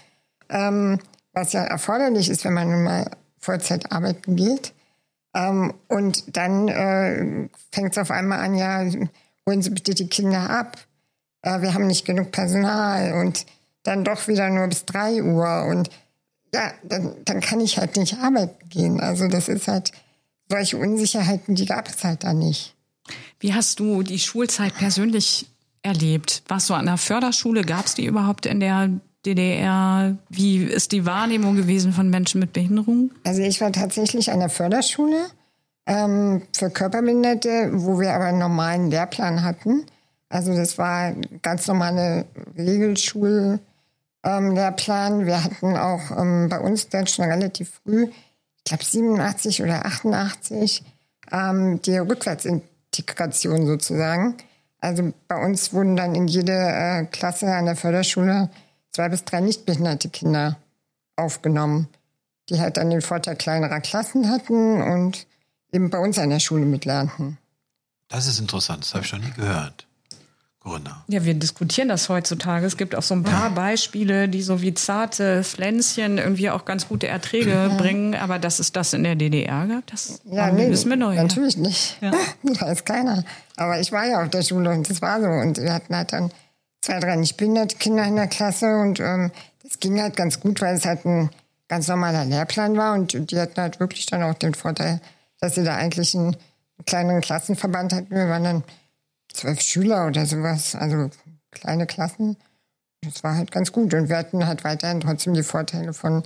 ähm, 0.48 1.00
was 1.32 1.52
ja 1.52 1.62
erforderlich 1.64 2.28
ist, 2.28 2.44
wenn 2.44 2.54
man 2.54 2.70
nun 2.70 2.84
mal 2.84 3.10
Vollzeit 3.38 3.90
arbeiten 3.92 4.36
geht. 4.36 4.72
Ähm, 5.34 5.74
und 5.88 6.36
dann 6.36 6.68
äh, 6.68 7.48
fängt 7.70 7.92
es 7.92 7.98
auf 7.98 8.10
einmal 8.10 8.40
an, 8.40 8.54
ja, 8.54 8.84
holen 9.46 9.62
Sie 9.62 9.70
bitte 9.70 9.94
die 9.94 10.08
Kinder 10.08 10.50
ab. 10.50 10.78
Äh, 11.42 11.60
wir 11.60 11.74
haben 11.74 11.86
nicht 11.86 12.04
genug 12.04 12.32
Personal 12.32 13.14
und 13.14 13.46
dann 13.82 14.04
doch 14.04 14.28
wieder 14.28 14.50
nur 14.50 14.66
bis 14.68 14.84
3 14.86 15.22
Uhr. 15.22 15.64
Und 15.68 15.90
ja, 16.54 16.72
dann, 16.82 17.14
dann 17.24 17.40
kann 17.40 17.60
ich 17.60 17.78
halt 17.78 17.96
nicht 17.96 18.18
arbeiten 18.18 18.68
gehen. 18.68 19.00
Also 19.00 19.28
das 19.28 19.48
ist 19.48 19.68
halt, 19.68 19.92
solche 20.50 20.76
Unsicherheiten, 20.76 21.54
die 21.54 21.64
gab 21.64 21.88
es 21.88 22.04
halt 22.04 22.24
da 22.24 22.34
nicht. 22.34 22.74
Wie 23.38 23.54
hast 23.54 23.80
du 23.80 24.02
die 24.02 24.18
Schulzeit 24.18 24.74
persönlich 24.74 25.46
erlebt? 25.82 26.42
Warst 26.48 26.68
du 26.68 26.74
an 26.74 26.86
der 26.86 26.98
Förderschule? 26.98 27.62
Gab 27.62 27.86
es 27.86 27.94
die 27.94 28.04
überhaupt 28.04 28.46
in 28.46 28.60
der 28.60 28.90
DDR? 29.26 30.16
Wie 30.28 30.64
ist 30.64 30.92
die 30.92 31.06
Wahrnehmung 31.06 31.56
gewesen 31.56 31.92
von 31.92 32.08
Menschen 32.08 32.40
mit 32.40 32.52
Behinderung? 32.52 33.10
Also 33.24 33.42
ich 33.42 33.60
war 33.60 33.72
tatsächlich 33.72 34.30
an 34.32 34.40
der 34.40 34.48
Förderschule 34.48 35.26
ähm, 35.86 36.42
für 36.56 36.70
Körperbehinderte, 36.70 37.70
wo 37.72 38.00
wir 38.00 38.14
aber 38.14 38.26
einen 38.26 38.38
normalen 38.38 38.90
Lehrplan 38.90 39.42
hatten. 39.42 39.84
Also 40.28 40.54
das 40.54 40.78
war 40.78 41.12
ganz 41.42 41.66
normale 41.66 42.24
Regelschul. 42.56 43.58
Ähm. 44.22 44.54
Wir 44.54 45.44
hatten 45.44 45.76
auch 45.76 46.10
ähm, 46.16 46.48
bei 46.48 46.60
uns 46.60 46.88
dann 46.88 47.06
schon 47.06 47.24
relativ 47.24 47.80
früh, 47.82 48.06
ich 48.58 48.64
glaube 48.64 48.84
87 48.84 49.62
oder 49.62 49.84
88, 49.86 50.84
ähm, 51.32 51.80
die 51.82 51.96
Rückwärtsintegration 51.96 53.66
sozusagen. 53.66 54.36
Also 54.80 55.12
bei 55.28 55.36
uns 55.36 55.72
wurden 55.72 55.96
dann 55.96 56.14
in 56.14 56.28
jede 56.28 56.52
äh, 56.52 57.04
Klasse 57.06 57.52
an 57.52 57.66
der 57.66 57.76
Förderschule 57.76 58.50
zwei 58.92 59.08
bis 59.08 59.24
drei 59.24 59.40
nichtbehinderte 59.40 60.08
Kinder 60.08 60.56
aufgenommen, 61.16 61.88
die 62.48 62.60
halt 62.60 62.76
dann 62.76 62.90
den 62.90 63.02
Vorteil 63.02 63.36
kleinerer 63.36 63.80
Klassen 63.80 64.30
hatten 64.30 64.82
und 64.82 65.26
eben 65.72 65.90
bei 65.90 65.98
uns 65.98 66.18
an 66.18 66.30
der 66.30 66.40
Schule 66.40 66.66
mitlernten. 66.66 67.38
Das 68.08 68.26
ist 68.26 68.40
interessant, 68.40 68.84
das 68.84 68.94
habe 68.94 69.04
ich 69.04 69.12
noch 69.12 69.20
nie 69.20 69.32
gehört. 69.32 69.86
Corinna. 70.60 71.04
Ja, 71.08 71.24
wir 71.24 71.32
diskutieren 71.32 71.88
das 71.88 72.10
heutzutage. 72.10 72.66
Es 72.66 72.76
gibt 72.76 72.94
auch 72.94 73.02
so 73.02 73.14
ein 73.14 73.22
paar 73.22 73.50
Beispiele, 73.50 74.28
die 74.28 74.42
so 74.42 74.60
wie 74.60 74.74
zarte 74.74 75.42
Pflänzchen 75.42 76.18
irgendwie 76.18 76.50
auch 76.50 76.66
ganz 76.66 76.86
gute 76.86 77.08
Erträge 77.08 77.50
ja. 77.50 77.68
bringen. 77.68 78.14
Aber 78.14 78.38
dass 78.38 78.58
es 78.58 78.70
das 78.70 78.92
in 78.92 79.02
der 79.02 79.14
DDR 79.14 79.66
gab, 79.66 79.86
das 79.86 80.20
ja, 80.26 80.52
nee, 80.52 80.68
ist 80.68 80.84
mir 80.84 80.98
neu. 80.98 81.14
Natürlich 81.14 81.54
ja. 81.54 81.62
nicht. 81.62 81.96
Ja. 82.02 82.12
da 82.42 82.72
ist 82.72 82.84
keiner. 82.84 83.24
Aber 83.56 83.80
ich 83.80 83.90
war 83.90 84.06
ja 84.06 84.22
auf 84.22 84.28
der 84.28 84.42
Schule 84.42 84.70
und 84.70 84.88
das 84.90 85.00
war 85.00 85.22
so. 85.22 85.28
Und 85.28 85.56
wir 85.56 85.72
hatten 85.72 85.96
halt 85.96 86.12
dann 86.12 86.30
zwei, 86.80 87.00
drei 87.00 87.16
nicht 87.16 87.36
behinderte 87.36 87.76
Kinder 87.76 88.04
in 88.04 88.16
der 88.16 88.28
Klasse 88.28 88.76
und 88.76 89.00
ähm, 89.00 89.30
das 89.62 89.78
ging 89.80 90.00
halt 90.00 90.16
ganz 90.16 90.40
gut, 90.40 90.60
weil 90.60 90.76
es 90.76 90.86
halt 90.86 91.04
ein 91.04 91.30
ganz 91.68 91.88
normaler 91.88 92.24
Lehrplan 92.24 92.76
war 92.76 92.94
und 92.94 93.30
die 93.30 93.38
hatten 93.38 93.60
halt 93.60 93.80
wirklich 93.80 94.06
dann 94.06 94.22
auch 94.22 94.34
den 94.34 94.54
Vorteil, 94.54 95.00
dass 95.40 95.54
sie 95.54 95.64
da 95.64 95.76
eigentlich 95.76 96.16
einen 96.16 96.36
kleineren 96.86 97.20
Klassenverband 97.20 97.92
hatten. 97.92 98.10
Wir 98.10 98.28
waren 98.28 98.44
dann 98.44 98.64
zwölf 99.32 99.60
Schüler 99.60 100.06
oder 100.06 100.26
sowas, 100.26 100.74
also 100.74 101.10
kleine 101.50 101.86
Klassen. 101.86 102.36
Das 103.02 103.22
war 103.22 103.36
halt 103.36 103.50
ganz 103.50 103.72
gut. 103.72 103.94
Und 103.94 104.08
wir 104.08 104.16
hatten 104.16 104.46
halt 104.46 104.64
weiterhin 104.64 105.00
trotzdem 105.00 105.34
die 105.34 105.42
Vorteile 105.42 105.92
von, 105.92 106.22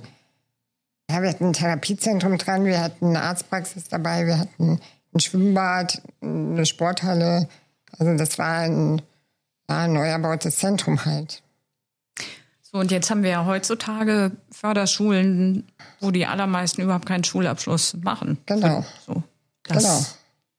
ja, 1.09 1.21
wir 1.21 1.29
hatten 1.29 1.45
ein 1.45 1.53
Therapiezentrum 1.53 2.37
dran, 2.37 2.65
wir 2.65 2.81
hatten 2.81 3.07
eine 3.07 3.21
Arztpraxis 3.21 3.87
dabei, 3.87 4.25
wir 4.25 4.39
hatten 4.39 4.79
ein 5.13 5.19
Schwimmbad, 5.19 6.01
eine 6.21 6.65
Sporthalle. 6.65 7.47
Also 7.97 8.17
das 8.17 8.37
war 8.37 8.59
ein, 8.59 9.01
ja, 9.69 9.79
ein 9.79 9.93
neu 9.93 10.07
erbautes 10.07 10.57
Zentrum 10.57 11.05
halt. 11.05 11.41
So, 12.61 12.79
und 12.79 12.91
jetzt 12.91 13.09
haben 13.09 13.23
wir 13.23 13.29
ja 13.29 13.45
heutzutage 13.45 14.31
Förderschulen, 14.51 15.65
wo 16.01 16.11
die 16.11 16.25
allermeisten 16.25 16.81
überhaupt 16.81 17.05
keinen 17.05 17.23
Schulabschluss 17.23 17.95
machen. 18.03 18.37
Genau. 18.45 18.85
So, 19.05 19.23
das 19.63 19.83
genau. 19.83 20.05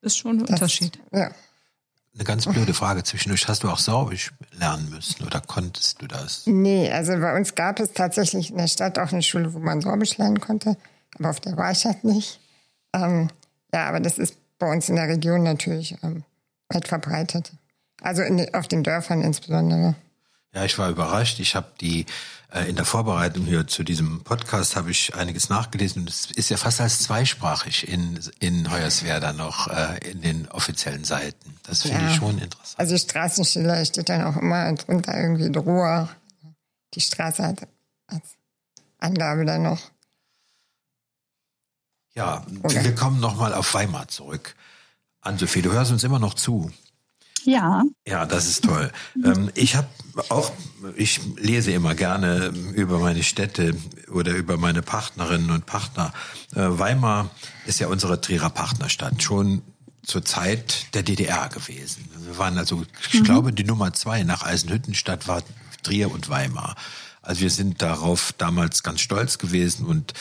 ist 0.02 0.16
schon 0.16 0.38
ein 0.38 0.46
das, 0.46 0.50
Unterschied. 0.50 0.98
Ja. 1.12 1.30
Eine 2.14 2.24
ganz 2.24 2.46
blöde 2.46 2.72
Frage 2.72 3.04
zwischendurch. 3.04 3.46
Hast 3.46 3.62
du 3.62 3.68
auch 3.68 3.78
Sorbisch 3.78 4.32
lernen 4.52 4.88
müssen 4.88 5.26
oder 5.26 5.42
konntest 5.42 6.00
du 6.00 6.06
das? 6.06 6.46
Nee, 6.46 6.90
also 6.90 7.12
bei 7.18 7.36
uns 7.36 7.54
gab 7.54 7.78
es 7.78 7.92
tatsächlich 7.92 8.50
in 8.50 8.56
der 8.56 8.68
Stadt 8.68 8.98
auch 8.98 9.12
eine 9.12 9.22
Schule, 9.22 9.52
wo 9.52 9.58
man 9.58 9.82
Sorbisch 9.82 10.16
lernen 10.16 10.40
konnte, 10.40 10.78
aber 11.18 11.28
auf 11.28 11.40
der 11.40 11.58
war 11.58 11.70
ich 11.70 11.84
halt 11.84 12.04
nicht. 12.04 12.40
Ähm, 12.94 13.28
ja, 13.74 13.86
aber 13.88 14.00
das 14.00 14.16
ist 14.16 14.38
bei 14.58 14.72
uns 14.72 14.88
in 14.88 14.96
der 14.96 15.08
Region 15.08 15.42
natürlich 15.42 15.94
ähm, 16.02 16.24
weit 16.70 16.88
verbreitet. 16.88 17.52
Also 18.02 18.22
in, 18.22 18.54
auf 18.54 18.68
den 18.68 18.82
Dörfern 18.82 19.22
insbesondere. 19.22 19.94
Ja, 20.54 20.64
ich 20.64 20.78
war 20.78 20.88
überrascht. 20.88 21.38
Ich 21.40 21.54
habe 21.54 21.72
die 21.80 22.06
äh, 22.50 22.68
in 22.68 22.76
der 22.76 22.84
Vorbereitung 22.84 23.44
hier 23.44 23.66
zu 23.66 23.82
diesem 23.82 24.22
Podcast 24.22 24.76
habe 24.76 24.90
ich 24.90 25.14
einiges 25.14 25.48
nachgelesen 25.48 26.06
es 26.06 26.30
ist 26.30 26.48
ja 26.48 26.56
fast 26.56 26.80
als 26.80 27.02
zweisprachig 27.02 27.88
in, 27.88 28.18
in 28.40 28.70
Hoyerswerda 28.70 29.32
noch 29.32 29.68
äh, 29.68 29.98
in 30.10 30.22
den 30.22 30.48
offiziellen 30.48 31.04
Seiten. 31.04 31.56
Das 31.64 31.82
finde 31.82 32.02
ja. 32.02 32.10
ich 32.10 32.16
schon 32.16 32.38
interessant. 32.38 32.78
Also 32.78 32.96
Straßenschilder 32.96 33.84
steht 33.84 34.08
dann 34.08 34.22
auch 34.22 34.36
immer 34.36 34.72
drunter 34.74 35.14
irgendwie 35.14 35.50
Droher. 35.50 36.08
Die 36.94 37.00
Straße 37.00 37.42
hat 37.42 37.68
als 38.06 38.36
Angabe 38.98 39.44
dann 39.44 39.64
noch. 39.64 39.90
Ja, 42.14 42.46
Oder? 42.62 42.82
wir 42.82 42.94
kommen 42.94 43.20
nochmal 43.20 43.52
auf 43.52 43.74
Weimar 43.74 44.08
zurück. 44.08 44.54
Ann-Sophie, 45.20 45.60
du 45.60 45.72
hörst 45.72 45.92
uns 45.92 46.02
immer 46.02 46.18
noch 46.18 46.32
zu. 46.32 46.70
Ja. 47.46 47.84
Ja, 48.06 48.26
das 48.26 48.48
ist 48.48 48.64
toll. 48.64 48.90
Ähm, 49.24 49.50
ich 49.54 49.76
habe 49.76 49.88
auch, 50.30 50.52
ich 50.96 51.20
lese 51.36 51.70
immer 51.70 51.94
gerne 51.94 52.52
über 52.74 52.98
meine 52.98 53.22
Städte 53.22 53.74
oder 54.12 54.32
über 54.32 54.56
meine 54.56 54.82
Partnerinnen 54.82 55.50
und 55.50 55.64
Partner. 55.64 56.12
Äh, 56.54 56.62
Weimar 56.66 57.30
ist 57.66 57.78
ja 57.78 57.86
unsere 57.86 58.20
Trierer 58.20 58.50
Partnerstadt, 58.50 59.22
schon 59.22 59.62
zur 60.02 60.24
Zeit 60.24 60.94
der 60.94 61.02
DDR 61.02 61.48
gewesen. 61.48 62.08
Wir 62.18 62.36
waren 62.36 62.58
also, 62.58 62.84
ich 63.12 63.20
mhm. 63.20 63.24
glaube, 63.24 63.52
die 63.52 63.64
Nummer 63.64 63.92
zwei 63.92 64.24
nach 64.24 64.42
Eisenhüttenstadt 64.42 65.28
war 65.28 65.42
Trier 65.82 66.10
und 66.10 66.28
Weimar. 66.28 66.74
Also 67.22 67.42
wir 67.42 67.50
sind 67.50 67.82
darauf 67.82 68.32
damals 68.38 68.82
ganz 68.82 69.00
stolz 69.00 69.38
gewesen 69.38 69.86
und 69.86 70.14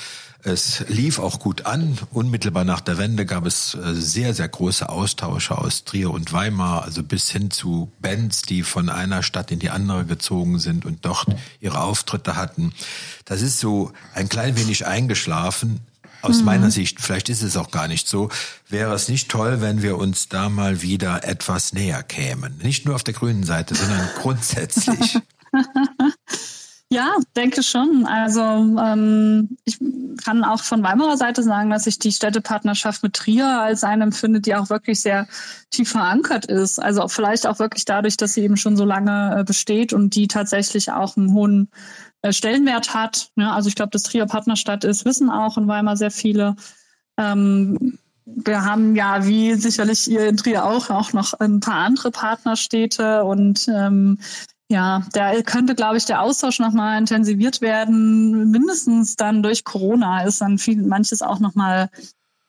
es 0.45 0.85
lief 0.87 1.17
auch 1.19 1.39
gut 1.39 1.65
an. 1.65 1.97
Unmittelbar 2.11 2.63
nach 2.63 2.81
der 2.81 2.97
Wende 2.97 3.25
gab 3.25 3.45
es 3.45 3.73
äh, 3.73 3.93
sehr, 3.95 4.33
sehr 4.33 4.47
große 4.47 4.87
Austausche 4.87 5.57
aus 5.57 5.85
Trier 5.85 6.11
und 6.11 6.31
Weimar, 6.33 6.83
also 6.83 7.01
bis 7.01 7.31
hin 7.31 7.49
zu 7.49 7.91
Bands, 7.99 8.43
die 8.43 8.61
von 8.61 8.89
einer 8.89 9.23
Stadt 9.23 9.51
in 9.51 9.59
die 9.59 9.71
andere 9.71 10.05
gezogen 10.05 10.59
sind 10.59 10.85
und 10.85 11.03
dort 11.03 11.27
ihre 11.59 11.81
Auftritte 11.81 12.35
hatten. 12.35 12.73
Das 13.25 13.41
ist 13.41 13.59
so 13.59 13.91
ein 14.13 14.29
klein 14.29 14.55
wenig 14.55 14.85
eingeschlafen. 14.85 15.79
Aus 16.21 16.39
mhm. 16.39 16.45
meiner 16.45 16.71
Sicht, 16.71 17.01
vielleicht 17.01 17.29
ist 17.29 17.41
es 17.41 17.57
auch 17.57 17.71
gar 17.71 17.87
nicht 17.87 18.07
so, 18.07 18.29
wäre 18.69 18.93
es 18.93 19.09
nicht 19.09 19.29
toll, 19.29 19.61
wenn 19.61 19.81
wir 19.81 19.97
uns 19.97 20.29
da 20.29 20.49
mal 20.49 20.81
wieder 20.81 21.23
etwas 21.23 21.73
näher 21.73 22.01
kämen. 22.03 22.57
Nicht 22.63 22.85
nur 22.85 22.95
auf 22.95 23.03
der 23.03 23.13
grünen 23.13 23.43
Seite, 23.43 23.75
sondern 23.75 24.09
grundsätzlich. 24.21 25.17
Ja, 26.91 27.15
denke 27.35 27.63
schon. 27.63 28.05
Also 28.05 28.41
ähm, 28.41 29.57
ich 29.65 29.79
kann 30.23 30.43
auch 30.43 30.61
von 30.61 30.83
Weimarer 30.83 31.17
Seite 31.17 31.41
sagen, 31.41 31.71
dass 31.71 31.87
ich 31.87 31.97
die 31.97 32.11
Städtepartnerschaft 32.11 33.01
mit 33.01 33.13
Trier 33.13 33.59
als 33.59 33.83
eine 33.83 34.03
empfinde, 34.03 34.39
die 34.39 34.55
auch 34.55 34.69
wirklich 34.69 35.01
sehr 35.01 35.27
tief 35.71 35.89
verankert 35.89 36.45
ist. 36.45 36.79
Also 36.79 37.07
vielleicht 37.07 37.47
auch 37.47 37.57
wirklich 37.57 37.85
dadurch, 37.85 38.17
dass 38.17 38.33
sie 38.33 38.41
eben 38.43 38.55
schon 38.55 38.77
so 38.77 38.85
lange 38.85 39.39
äh, 39.39 39.43
besteht 39.43 39.93
und 39.93 40.15
die 40.15 40.27
tatsächlich 40.27 40.91
auch 40.91 41.17
einen 41.17 41.33
hohen 41.33 41.69
äh, 42.21 42.31
Stellenwert 42.31 42.93
hat. 42.93 43.31
Ja, 43.35 43.53
also 43.53 43.67
ich 43.67 43.75
glaube, 43.75 43.91
dass 43.91 44.03
Trier 44.03 44.27
Partnerstadt 44.27 44.83
ist, 44.83 45.05
wissen 45.05 45.31
auch 45.31 45.57
in 45.57 45.67
Weimar 45.67 45.97
sehr 45.97 46.11
viele. 46.11 46.55
Ähm, 47.17 47.97
wir 48.25 48.63
haben 48.63 48.95
ja, 48.95 49.25
wie 49.25 49.55
sicherlich 49.55 50.09
ihr 50.09 50.27
in 50.27 50.37
Trier 50.37 50.65
auch, 50.65 50.89
auch 50.91 51.13
noch 51.13 51.33
ein 51.33 51.59
paar 51.59 51.85
andere 51.85 52.11
Partnerstädte 52.11 53.23
und 53.23 53.67
ähm, 53.67 54.19
ja, 54.69 55.03
da 55.13 55.41
könnte, 55.43 55.75
glaube 55.75 55.97
ich, 55.97 56.05
der 56.05 56.21
Austausch 56.21 56.59
nochmal 56.59 56.97
intensiviert 56.97 57.61
werden. 57.61 58.49
Mindestens 58.49 59.15
dann 59.15 59.43
durch 59.43 59.63
Corona 59.63 60.23
ist 60.23 60.41
dann 60.41 60.57
viel, 60.57 60.81
manches 60.81 61.21
auch 61.21 61.39
nochmal 61.39 61.89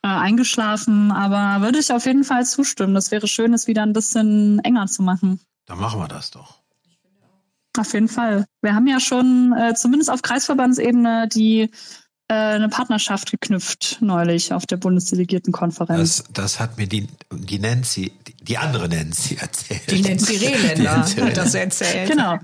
äh, 0.03 0.09
eingeschlafen, 0.09 1.13
aber 1.13 1.63
würde 1.63 1.79
ich 1.79 1.93
auf 1.93 2.07
jeden 2.07 2.25
Fall 2.25 2.47
zustimmen. 2.47 2.95
Das 2.95 3.11
wäre 3.11 3.27
schön, 3.29 3.53
es 3.53 3.67
wieder 3.67 3.83
ein 3.83 3.93
bisschen 3.93 4.61
enger 4.61 4.87
zu 4.87 5.03
machen. 5.03 5.41
Dann 5.67 5.79
machen 5.79 6.01
wir 6.01 6.09
das 6.09 6.31
doch. 6.31 6.63
Auf 7.77 7.93
jeden 7.93 8.09
Fall. 8.09 8.47
Wir 8.63 8.75
haben 8.75 8.87
ja 8.87 9.01
schon 9.01 9.53
äh, 9.53 9.75
zumindest 9.75 10.11
auf 10.11 10.23
Kreisverbandsebene 10.23 11.29
die 11.29 11.71
eine 12.29 12.69
Partnerschaft 12.69 13.31
geknüpft 13.31 13.99
neulich 14.01 14.53
auf 14.53 14.67
der 14.67 14.77
Bundesdelegiertenkonferenz. 14.79 16.17
Das, 16.25 16.33
das 16.33 16.61
hat 16.61 16.77
mir 16.77 16.87
die, 16.87 17.09
die 17.33 17.59
Nancy, 17.59 18.13
die, 18.27 18.35
die 18.45 18.59
andere 18.59 18.89
Nancy 18.89 19.37
erzählt. 19.41 19.91
Die 19.91 20.03
Nancy 20.03 20.37
Rehländer 20.37 21.05
hat 21.05 21.37
das 21.37 21.55
erzählt. 21.55 22.11
Genau. 22.11 22.39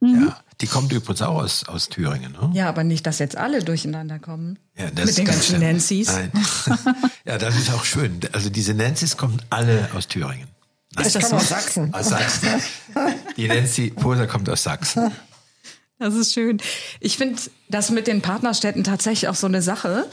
Mhm. 0.00 0.26
Ja, 0.28 0.36
die 0.60 0.66
kommt 0.66 0.92
übrigens 0.92 1.22
auch 1.22 1.42
aus, 1.42 1.68
aus 1.68 1.88
Thüringen. 1.88 2.32
Ne? 2.32 2.50
Ja, 2.54 2.68
aber 2.68 2.84
nicht, 2.84 3.06
dass 3.06 3.18
jetzt 3.18 3.36
alle 3.36 3.62
durcheinander 3.62 4.18
kommen. 4.18 4.58
Ja, 4.76 4.90
das 4.90 5.06
Mit 5.06 5.18
den 5.18 5.24
ganzen 5.26 5.42
schlimm. 5.42 5.60
Nancy's. 5.60 6.08
Nein. 6.08 6.32
ja, 7.24 7.38
das 7.38 7.56
ist 7.56 7.72
auch 7.72 7.84
schön. 7.84 8.20
Also 8.32 8.50
diese 8.50 8.74
Nancy's 8.74 9.16
kommen 9.16 9.40
alle 9.50 9.88
aus 9.94 10.08
Thüringen. 10.08 10.48
Nein, 10.94 11.06
Ich 11.06 11.20
komme 11.20 11.36
aus 11.36 11.48
Sachsen. 11.48 11.94
aus 11.94 12.08
Sachsen. 12.08 12.48
Die 13.36 13.46
Nancy 13.46 13.90
Poser 13.90 14.26
kommt 14.26 14.48
aus 14.48 14.62
Sachsen. 14.62 15.12
Das 15.98 16.14
ist 16.14 16.32
schön. 16.32 16.58
Ich 17.00 17.16
finde 17.16 17.40
das 17.68 17.90
mit 17.90 18.06
den 18.06 18.22
Partnerstädten 18.22 18.84
tatsächlich 18.84 19.28
auch 19.28 19.34
so 19.34 19.46
eine 19.46 19.62
Sache. 19.62 20.06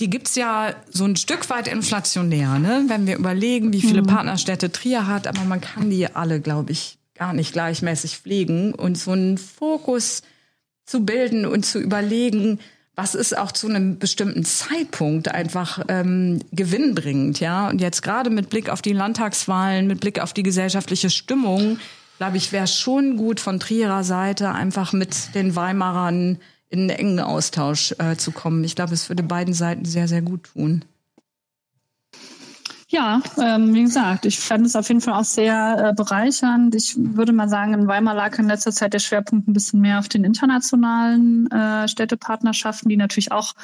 Die 0.00 0.08
gibt's 0.08 0.34
ja 0.34 0.74
so 0.90 1.04
ein 1.04 1.16
Stück 1.16 1.50
weit 1.50 1.68
inflationär, 1.68 2.58
ne? 2.58 2.84
wenn 2.88 3.06
wir 3.06 3.16
überlegen, 3.16 3.72
wie 3.72 3.80
viele 3.80 4.02
Partnerstädte 4.02 4.70
Trier 4.70 5.06
hat. 5.06 5.26
Aber 5.26 5.42
man 5.42 5.60
kann 5.60 5.90
die 5.90 6.06
alle, 6.06 6.40
glaube 6.40 6.72
ich, 6.72 6.98
gar 7.14 7.32
nicht 7.32 7.52
gleichmäßig 7.52 8.18
pflegen. 8.18 8.74
Und 8.74 8.96
so 8.96 9.10
einen 9.10 9.36
Fokus 9.36 10.22
zu 10.86 11.04
bilden 11.04 11.44
und 11.44 11.66
zu 11.66 11.80
überlegen, 11.80 12.60
was 12.94 13.14
ist 13.14 13.36
auch 13.36 13.52
zu 13.52 13.68
einem 13.68 13.98
bestimmten 13.98 14.44
Zeitpunkt 14.44 15.28
einfach 15.28 15.84
ähm, 15.88 16.40
gewinnbringend, 16.50 17.38
ja. 17.38 17.68
Und 17.68 17.80
jetzt 17.80 18.02
gerade 18.02 18.30
mit 18.30 18.50
Blick 18.50 18.70
auf 18.70 18.82
die 18.82 18.92
Landtagswahlen, 18.92 19.86
mit 19.86 20.00
Blick 20.00 20.18
auf 20.18 20.32
die 20.32 20.42
gesellschaftliche 20.42 21.10
Stimmung, 21.10 21.78
glaube 22.18 22.36
ich, 22.36 22.52
wäre 22.52 22.66
schon 22.66 23.16
gut 23.16 23.40
von 23.40 23.58
Trierer 23.58 24.04
Seite 24.04 24.52
einfach 24.52 24.92
mit 24.92 25.34
den 25.34 25.56
Weimarern 25.56 26.38
in 26.68 26.80
einen 26.80 26.90
engen 26.90 27.20
Austausch 27.20 27.94
äh, 27.98 28.16
zu 28.16 28.32
kommen. 28.32 28.62
Ich 28.64 28.76
glaube, 28.76 28.92
es 28.92 29.08
würde 29.08 29.22
beiden 29.22 29.54
Seiten 29.54 29.84
sehr, 29.84 30.06
sehr 30.06 30.20
gut 30.20 30.50
tun. 30.52 30.84
Ja, 32.90 33.20
ähm, 33.38 33.74
wie 33.74 33.82
gesagt, 33.82 34.24
ich 34.24 34.38
fand 34.38 34.64
es 34.64 34.74
auf 34.74 34.88
jeden 34.88 35.02
Fall 35.02 35.14
auch 35.14 35.24
sehr 35.24 35.90
äh, 35.90 35.94
bereichernd. 35.94 36.74
Ich 36.74 36.96
würde 36.96 37.32
mal 37.32 37.48
sagen, 37.48 37.74
in 37.74 37.86
Weimar 37.86 38.14
lag 38.14 38.38
in 38.38 38.48
letzter 38.48 38.72
Zeit 38.72 38.94
der 38.94 38.98
Schwerpunkt 38.98 39.46
ein 39.46 39.52
bisschen 39.52 39.80
mehr 39.80 39.98
auf 39.98 40.08
den 40.08 40.24
internationalen 40.24 41.50
äh, 41.50 41.86
Städtepartnerschaften, 41.86 42.88
die 42.88 42.96
natürlich 42.96 43.30
auch 43.30 43.54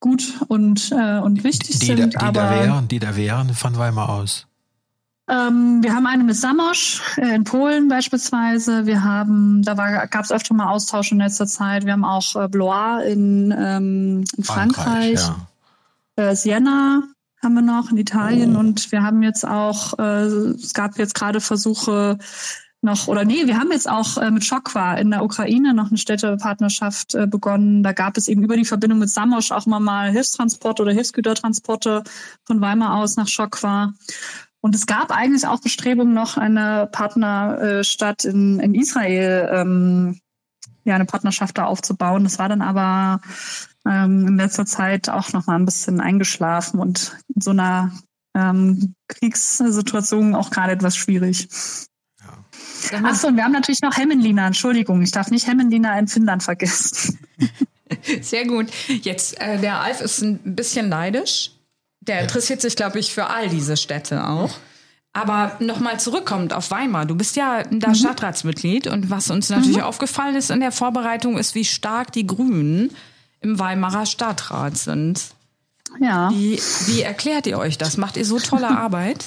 gut 0.00 0.40
und, 0.48 0.90
äh, 0.90 1.18
und 1.18 1.44
wichtig 1.44 1.78
Die, 1.78 1.86
sind. 1.86 2.00
da, 2.00 2.06
die, 2.06 2.16
aber 2.16 2.32
da 2.32 2.50
wären, 2.50 2.88
die 2.88 2.98
da 2.98 3.16
wären 3.16 3.54
von 3.54 3.78
Weimar 3.78 4.08
aus. 4.08 4.48
Ähm, 5.28 5.82
wir 5.82 5.94
haben 5.94 6.06
eine 6.06 6.24
mit 6.24 6.36
Samosch 6.36 7.00
äh, 7.16 7.34
in 7.34 7.44
Polen 7.44 7.88
beispielsweise. 7.88 8.84
Wir 8.84 9.02
haben, 9.02 9.62
da 9.62 9.74
gab 10.06 10.24
es 10.24 10.32
öfter 10.32 10.54
mal 10.54 10.68
Austausch 10.68 11.12
in 11.12 11.18
letzter 11.18 11.46
Zeit. 11.46 11.86
Wir 11.86 11.92
haben 11.92 12.04
auch 12.04 12.36
äh, 12.36 12.48
Blois 12.48 13.04
in, 13.06 13.54
ähm, 13.56 14.24
in 14.36 14.44
Frankreich, 14.44 15.20
ja. 15.20 16.30
äh, 16.30 16.36
Siena 16.36 17.02
haben 17.42 17.54
wir 17.54 17.62
noch 17.62 17.90
in 17.90 17.98
Italien 17.98 18.56
und 18.56 18.90
wir 18.90 19.02
haben 19.02 19.22
jetzt 19.22 19.46
auch, 19.46 19.98
äh, 19.98 20.24
es 20.24 20.72
gab 20.72 20.98
jetzt 20.98 21.14
gerade 21.14 21.40
Versuche 21.40 22.18
noch, 22.84 23.08
oder 23.08 23.24
nee, 23.24 23.46
wir 23.46 23.58
haben 23.58 23.72
jetzt 23.72 23.88
auch 23.88 24.18
äh, 24.18 24.30
mit 24.30 24.44
Schokwa 24.44 24.94
in 24.94 25.10
der 25.10 25.24
Ukraine 25.24 25.72
noch 25.72 25.88
eine 25.88 25.96
Städtepartnerschaft 25.96 27.14
äh, 27.14 27.26
begonnen. 27.26 27.82
Da 27.82 27.92
gab 27.92 28.16
es 28.18 28.28
eben 28.28 28.42
über 28.42 28.56
die 28.56 28.64
Verbindung 28.66 28.98
mit 28.98 29.08
Samosch 29.08 29.52
auch 29.52 29.64
mal, 29.66 29.80
mal 29.80 30.10
Hilfstransporte 30.10 30.82
oder 30.82 30.92
Hilfsgütertransporte 30.92 32.04
von 32.44 32.60
Weimar 32.60 32.96
aus 32.96 33.16
nach 33.16 33.28
Schokwa. 33.28 33.94
Und 34.64 34.74
es 34.74 34.86
gab 34.86 35.10
eigentlich 35.10 35.46
auch 35.46 35.60
Bestrebungen, 35.60 36.14
noch 36.14 36.38
eine 36.38 36.88
Partnerstadt 36.90 38.24
in, 38.24 38.60
in 38.60 38.74
Israel, 38.74 39.50
ähm, 39.52 40.18
ja, 40.84 40.94
eine 40.94 41.04
Partnerschaft 41.04 41.58
da 41.58 41.66
aufzubauen. 41.66 42.24
Das 42.24 42.38
war 42.38 42.48
dann 42.48 42.62
aber 42.62 43.20
ähm, 43.86 44.26
in 44.26 44.36
letzter 44.38 44.64
Zeit 44.64 45.10
auch 45.10 45.34
noch 45.34 45.46
mal 45.46 45.56
ein 45.56 45.66
bisschen 45.66 46.00
eingeschlafen 46.00 46.80
und 46.80 47.14
in 47.34 47.42
so 47.42 47.50
einer 47.50 47.92
ähm, 48.34 48.94
Kriegssituation 49.08 50.34
auch 50.34 50.48
gerade 50.48 50.72
etwas 50.72 50.96
schwierig. 50.96 51.46
Ach 53.02 53.14
so, 53.16 53.28
und 53.28 53.36
wir 53.36 53.44
haben 53.44 53.52
natürlich 53.52 53.82
noch 53.82 53.98
Hemmenlina. 53.98 54.46
Entschuldigung, 54.46 55.02
ich 55.02 55.10
darf 55.10 55.30
nicht 55.30 55.46
Hemmenlina 55.46 55.98
in 55.98 56.08
Finnland 56.08 56.42
vergessen. 56.42 57.18
Sehr 58.22 58.46
gut. 58.46 58.68
Jetzt, 58.88 59.38
äh, 59.42 59.58
der 59.58 59.80
Alf 59.80 60.00
ist 60.00 60.22
ein 60.22 60.54
bisschen 60.54 60.88
neidisch. 60.88 61.53
Der 62.06 62.20
interessiert 62.20 62.60
sich, 62.60 62.76
glaube 62.76 62.98
ich, 62.98 63.12
für 63.12 63.28
all 63.28 63.48
diese 63.48 63.76
Städte 63.76 64.26
auch. 64.28 64.50
Aber 65.12 65.56
nochmal 65.60 66.00
zurückkommend 66.00 66.52
auf 66.52 66.70
Weimar. 66.72 67.06
Du 67.06 67.14
bist 67.14 67.36
ja 67.36 67.62
da 67.70 67.94
Stadtratsmitglied 67.94 68.88
und 68.88 69.10
was 69.10 69.30
uns 69.30 69.48
natürlich 69.48 69.82
aufgefallen 69.82 70.34
ist 70.34 70.50
in 70.50 70.58
der 70.60 70.72
Vorbereitung 70.72 71.38
ist, 71.38 71.54
wie 71.54 71.64
stark 71.64 72.10
die 72.12 72.26
Grünen 72.26 72.90
im 73.40 73.58
Weimarer 73.60 74.06
Stadtrat 74.06 74.76
sind. 74.76 75.22
Ja, 76.00 76.30
Wie, 76.32 76.60
wie 76.86 77.02
erklärt 77.02 77.46
ihr 77.46 77.58
euch 77.58 77.78
das? 77.78 77.96
Macht 77.96 78.16
ihr 78.16 78.24
so 78.24 78.40
tolle 78.40 78.68
Arbeit? 78.76 79.26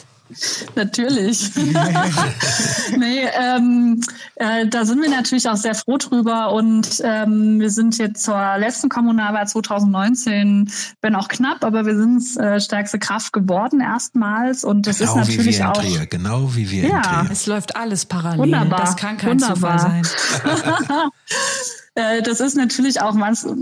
Natürlich. 0.75 1.51
nee, 2.97 3.25
ähm, 3.39 4.01
äh, 4.35 4.67
da 4.67 4.85
sind 4.85 5.01
wir 5.01 5.09
natürlich 5.09 5.47
auch 5.49 5.55
sehr 5.55 5.75
froh 5.75 5.97
drüber 5.97 6.51
und 6.53 7.01
ähm, 7.03 7.59
wir 7.59 7.69
sind 7.69 7.97
jetzt 7.97 8.23
zur 8.23 8.57
letzten 8.57 8.89
Kommunalwahl 8.89 9.47
2019, 9.47 10.71
wenn 11.01 11.15
auch 11.15 11.27
knapp, 11.27 11.63
aber 11.63 11.85
wir 11.85 11.95
sind 11.97 12.37
äh, 12.37 12.59
stärkste 12.59 12.99
Kraft 12.99 13.33
geworden 13.33 13.79
erstmals 13.79 14.63
und 14.63 14.87
das 14.87 14.99
Genau 14.99 15.11
ist 15.19 15.29
natürlich 15.29 15.63
auch 15.63 15.73
Trier. 15.73 16.05
Genau 16.07 16.55
wie 16.55 16.69
wir 16.71 16.87
Ja. 16.89 16.97
in 16.97 17.03
Trier. 17.03 17.31
Es 17.31 17.45
läuft 17.45 17.75
alles 17.75 18.05
parallel. 18.05 18.39
Wunderbar. 18.39 18.79
Das 18.79 18.95
kann 18.95 19.17
kein 19.17 19.39
Wunderbar. 19.41 19.77
Zufall 19.77 20.03
sein. 20.03 20.07
Äh, 21.97 22.21
Das 22.21 22.39
ist 22.39 22.55
natürlich 22.55 23.01
auch 23.01 23.15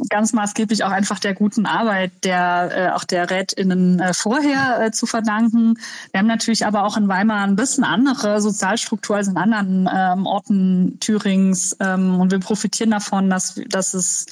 ganz, 0.10 0.34
maßgeblich 0.34 0.84
auch 0.84 0.92
einfach 0.92 1.20
der 1.20 1.34
guten 1.34 1.66
Arbeit 1.66 2.12
der 2.24 2.72
äh, 2.72 2.90
auch 2.92 3.06
der 3.06 3.30
RätInnen 3.30 4.00
äh, 4.02 4.14
vorher 4.14 4.92
zu 4.92 5.06
verdanken. 5.06 5.76
Wir 6.12 6.20
haben 6.20 6.28
natürlich 6.28 6.66
aber 6.66 6.84
auch 6.84 6.98
in 6.98 7.08
Weimar 7.08 7.44
ein 7.46 7.56
bisschen 7.56 7.86
andere 7.86 8.42
Sozialstruktur 8.42 9.16
als 9.16 9.30
in 9.30 9.38
anderen 9.38 9.90
ähm, 9.94 10.26
Orten 10.26 11.00
Thürings 11.00 11.78
ähm, 11.80 12.20
und 12.20 12.32
wir 12.32 12.40
profitieren 12.40 12.92
davon, 12.92 13.30
dass 13.30 13.62
dass 13.70 13.94
es 13.94 14.26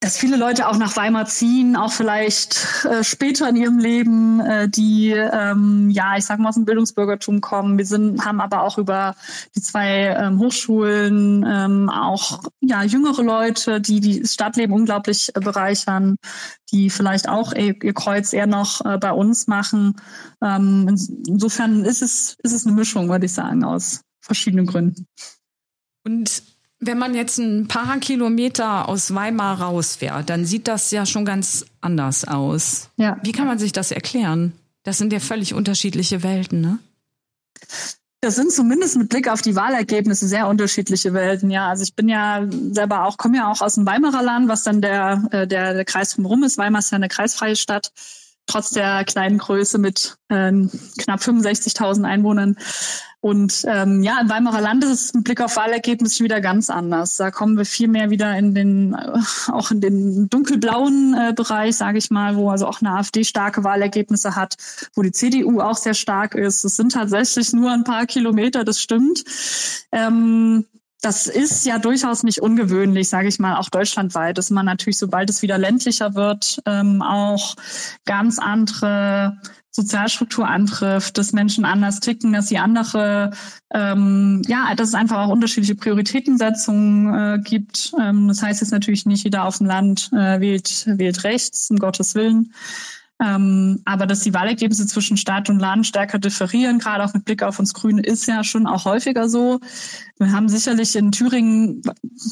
dass 0.00 0.16
viele 0.16 0.36
Leute 0.36 0.68
auch 0.68 0.78
nach 0.78 0.96
Weimar 0.96 1.26
ziehen, 1.26 1.74
auch 1.74 1.90
vielleicht 1.90 2.84
äh, 2.84 3.02
später 3.02 3.48
in 3.48 3.56
ihrem 3.56 3.78
Leben, 3.78 4.38
äh, 4.38 4.68
die 4.68 5.10
ähm, 5.10 5.90
ja, 5.90 6.16
ich 6.16 6.24
sag 6.24 6.38
mal 6.38 6.50
aus 6.50 6.54
dem 6.54 6.64
Bildungsbürgertum 6.64 7.40
kommen. 7.40 7.78
Wir 7.78 7.84
sind, 7.84 8.24
haben 8.24 8.40
aber 8.40 8.62
auch 8.62 8.78
über 8.78 9.16
die 9.56 9.60
zwei 9.60 10.14
ähm, 10.16 10.38
Hochschulen 10.38 11.44
ähm, 11.48 11.90
auch 11.90 12.44
ja 12.60 12.84
jüngere 12.84 13.24
Leute, 13.24 13.80
die 13.80 13.98
die 13.98 14.24
Stadtleben 14.24 14.72
unglaublich 14.72 15.34
äh, 15.34 15.40
bereichern, 15.40 16.14
die 16.70 16.90
vielleicht 16.90 17.28
auch 17.28 17.52
ihr, 17.52 17.74
ihr 17.82 17.94
Kreuz 17.94 18.32
eher 18.32 18.46
noch 18.46 18.84
äh, 18.84 18.98
bei 18.98 19.10
uns 19.10 19.48
machen. 19.48 20.00
Ähm, 20.40 20.86
ins- 20.88 21.10
insofern 21.26 21.84
ist 21.84 22.02
es 22.02 22.36
ist 22.44 22.52
es 22.52 22.64
eine 22.66 22.76
Mischung, 22.76 23.08
würde 23.08 23.26
ich 23.26 23.32
sagen, 23.32 23.64
aus 23.64 24.02
verschiedenen 24.20 24.66
Gründen. 24.66 25.08
Und 26.04 26.44
wenn 26.80 26.98
man 26.98 27.14
jetzt 27.14 27.38
ein 27.38 27.66
paar 27.66 27.98
Kilometer 27.98 28.88
aus 28.88 29.14
Weimar 29.14 29.60
rausfährt, 29.60 30.30
dann 30.30 30.44
sieht 30.44 30.68
das 30.68 30.90
ja 30.90 31.06
schon 31.06 31.24
ganz 31.24 31.66
anders 31.80 32.26
aus. 32.26 32.90
Ja. 32.96 33.18
Wie 33.22 33.32
kann 33.32 33.46
man 33.46 33.58
sich 33.58 33.72
das 33.72 33.90
erklären? 33.90 34.52
Das 34.84 34.98
sind 34.98 35.12
ja 35.12 35.20
völlig 35.20 35.54
unterschiedliche 35.54 36.22
Welten, 36.22 36.60
ne? 36.60 36.78
Das 38.20 38.34
sind 38.34 38.50
zumindest 38.50 38.96
mit 38.96 39.10
Blick 39.10 39.28
auf 39.28 39.42
die 39.42 39.54
Wahlergebnisse 39.54 40.26
sehr 40.26 40.48
unterschiedliche 40.48 41.14
Welten. 41.14 41.50
Ja, 41.50 41.68
also 41.68 41.84
ich 41.84 41.94
bin 41.94 42.08
ja 42.08 42.46
selber 42.72 43.04
auch, 43.04 43.16
komme 43.16 43.36
ja 43.36 43.50
auch 43.50 43.60
aus 43.60 43.76
dem 43.76 43.86
Weimarer 43.86 44.22
Land, 44.22 44.48
was 44.48 44.64
dann 44.64 44.80
der, 44.80 45.22
äh, 45.30 45.46
der, 45.46 45.74
der 45.74 45.84
Kreis 45.84 46.14
drumherum 46.14 46.42
ist. 46.42 46.58
Weimar 46.58 46.80
ist 46.80 46.90
ja 46.90 46.96
eine 46.96 47.08
kreisfreie 47.08 47.54
Stadt, 47.54 47.92
trotz 48.48 48.70
der 48.70 49.04
kleinen 49.04 49.38
Größe 49.38 49.78
mit 49.78 50.18
ähm, 50.30 50.70
knapp 50.98 51.20
65.000 51.20 52.04
Einwohnern. 52.04 52.56
Und 53.20 53.64
ähm, 53.66 54.04
ja, 54.04 54.20
im 54.20 54.30
Weimarer 54.30 54.60
Land 54.60 54.84
ist 54.84 54.90
es 54.90 55.14
mit 55.14 55.24
Blick 55.24 55.40
auf 55.40 55.56
Wahlergebnisse 55.56 56.22
wieder 56.22 56.40
ganz 56.40 56.70
anders. 56.70 57.16
Da 57.16 57.32
kommen 57.32 57.56
wir 57.56 57.64
viel 57.64 57.88
mehr 57.88 58.10
wieder 58.10 58.36
in 58.38 58.54
den, 58.54 58.94
äh, 58.94 59.18
auch 59.50 59.72
in 59.72 59.80
den 59.80 60.30
dunkelblauen 60.30 61.14
äh, 61.14 61.32
Bereich, 61.32 61.76
sage 61.76 61.98
ich 61.98 62.10
mal, 62.10 62.36
wo 62.36 62.50
also 62.50 62.66
auch 62.68 62.80
eine 62.80 62.92
AfD 62.92 63.24
starke 63.24 63.64
Wahlergebnisse 63.64 64.36
hat, 64.36 64.54
wo 64.94 65.02
die 65.02 65.10
CDU 65.10 65.60
auch 65.60 65.76
sehr 65.76 65.94
stark 65.94 66.36
ist. 66.36 66.64
Es 66.64 66.76
sind 66.76 66.92
tatsächlich 66.92 67.52
nur 67.52 67.72
ein 67.72 67.82
paar 67.82 68.06
Kilometer, 68.06 68.62
das 68.62 68.80
stimmt. 68.80 69.24
Ähm, 69.90 70.64
das 71.00 71.26
ist 71.26 71.64
ja 71.64 71.78
durchaus 71.78 72.22
nicht 72.24 72.40
ungewöhnlich, 72.40 73.08
sage 73.08 73.28
ich 73.28 73.38
mal, 73.38 73.56
auch 73.56 73.68
deutschlandweit, 73.68 74.36
dass 74.36 74.50
man 74.50 74.66
natürlich, 74.66 74.98
sobald 74.98 75.30
es 75.30 75.42
wieder 75.42 75.58
ländlicher 75.58 76.14
wird, 76.14 76.60
ähm, 76.66 77.02
auch 77.02 77.54
ganz 78.04 78.38
andere 78.38 79.38
Sozialstruktur 79.70 80.48
antrifft, 80.48 81.18
dass 81.18 81.32
Menschen 81.32 81.64
anders 81.64 82.00
ticken, 82.00 82.32
dass 82.32 82.48
sie 82.48 82.58
andere, 82.58 83.30
ähm, 83.72 84.42
ja, 84.48 84.74
dass 84.74 84.88
es 84.88 84.94
einfach 84.94 85.18
auch 85.18 85.28
unterschiedliche 85.28 85.76
Prioritätensetzungen 85.76 87.14
äh, 87.14 87.38
gibt. 87.42 87.92
Ähm, 88.00 88.26
das 88.26 88.42
heißt 88.42 88.60
jetzt 88.60 88.72
natürlich 88.72 89.06
nicht 89.06 89.22
jeder 89.22 89.44
auf 89.44 89.58
dem 89.58 89.68
Land 89.68 90.10
äh, 90.12 90.40
wählt, 90.40 90.84
wählt 90.86 91.22
rechts, 91.22 91.70
um 91.70 91.78
Gottes 91.78 92.16
Willen. 92.16 92.52
Ähm, 93.20 93.82
aber 93.84 94.06
dass 94.06 94.20
die 94.20 94.32
Wahlergebnisse 94.32 94.86
zwischen 94.86 95.16
Stadt 95.16 95.50
und 95.50 95.58
Land 95.58 95.86
stärker 95.86 96.18
differieren, 96.18 96.78
gerade 96.78 97.04
auch 97.04 97.14
mit 97.14 97.24
Blick 97.24 97.42
auf 97.42 97.58
uns 97.58 97.74
Grüne, 97.74 98.02
ist 98.02 98.26
ja 98.26 98.44
schon 98.44 98.66
auch 98.66 98.84
häufiger 98.84 99.28
so. 99.28 99.58
Wir 100.18 100.30
haben 100.30 100.48
sicherlich 100.48 100.94
in 100.94 101.10
Thüringen, 101.10 101.82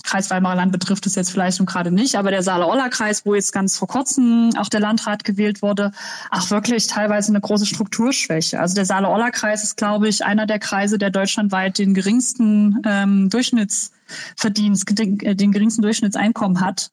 Kreis 0.05 0.31
Weimarer 0.31 0.57
Land 0.57 0.73
betrifft 0.73 1.07
es 1.07 1.17
jetzt 1.17 1.31
vielleicht 1.31 1.59
und 1.59 1.67
gerade 1.67 1.91
nicht, 1.91 2.15
aber 2.15 2.31
der 2.31 2.43
Saale-Orla-Kreis, 2.43 3.27
wo 3.27 3.35
jetzt 3.35 3.53
ganz 3.53 3.77
vor 3.77 3.89
kurzem 3.89 4.51
auch 4.59 4.69
der 4.69 4.81
Landrat 4.81 5.25
gewählt 5.25 5.61
wurde, 5.61 5.91
auch 6.31 6.51
wirklich 6.51 6.87
teilweise 6.87 7.33
eine 7.33 7.41
große 7.41 7.67
Strukturschwäche. 7.67 8.61
Also 8.61 8.77
der 8.77 8.85
Saale-Orla-Kreis 8.85 9.65
ist, 9.65 9.77
glaube 9.77 10.09
ich, 10.09 10.25
einer 10.25 10.47
der 10.47 10.61
Kreise, 10.61 10.99
der 10.99 11.11
deutschlandweit 11.11 11.79
den 11.79 11.95
geringsten 11.95 12.81
ähm, 12.85 13.29
Durchschnitts 13.29 13.91
Verdienst, 14.37 14.87
den, 14.99 15.21
äh, 15.21 15.35
den 15.35 15.53
geringsten 15.53 15.83
Durchschnittseinkommen 15.83 16.61
hat, 16.61 16.91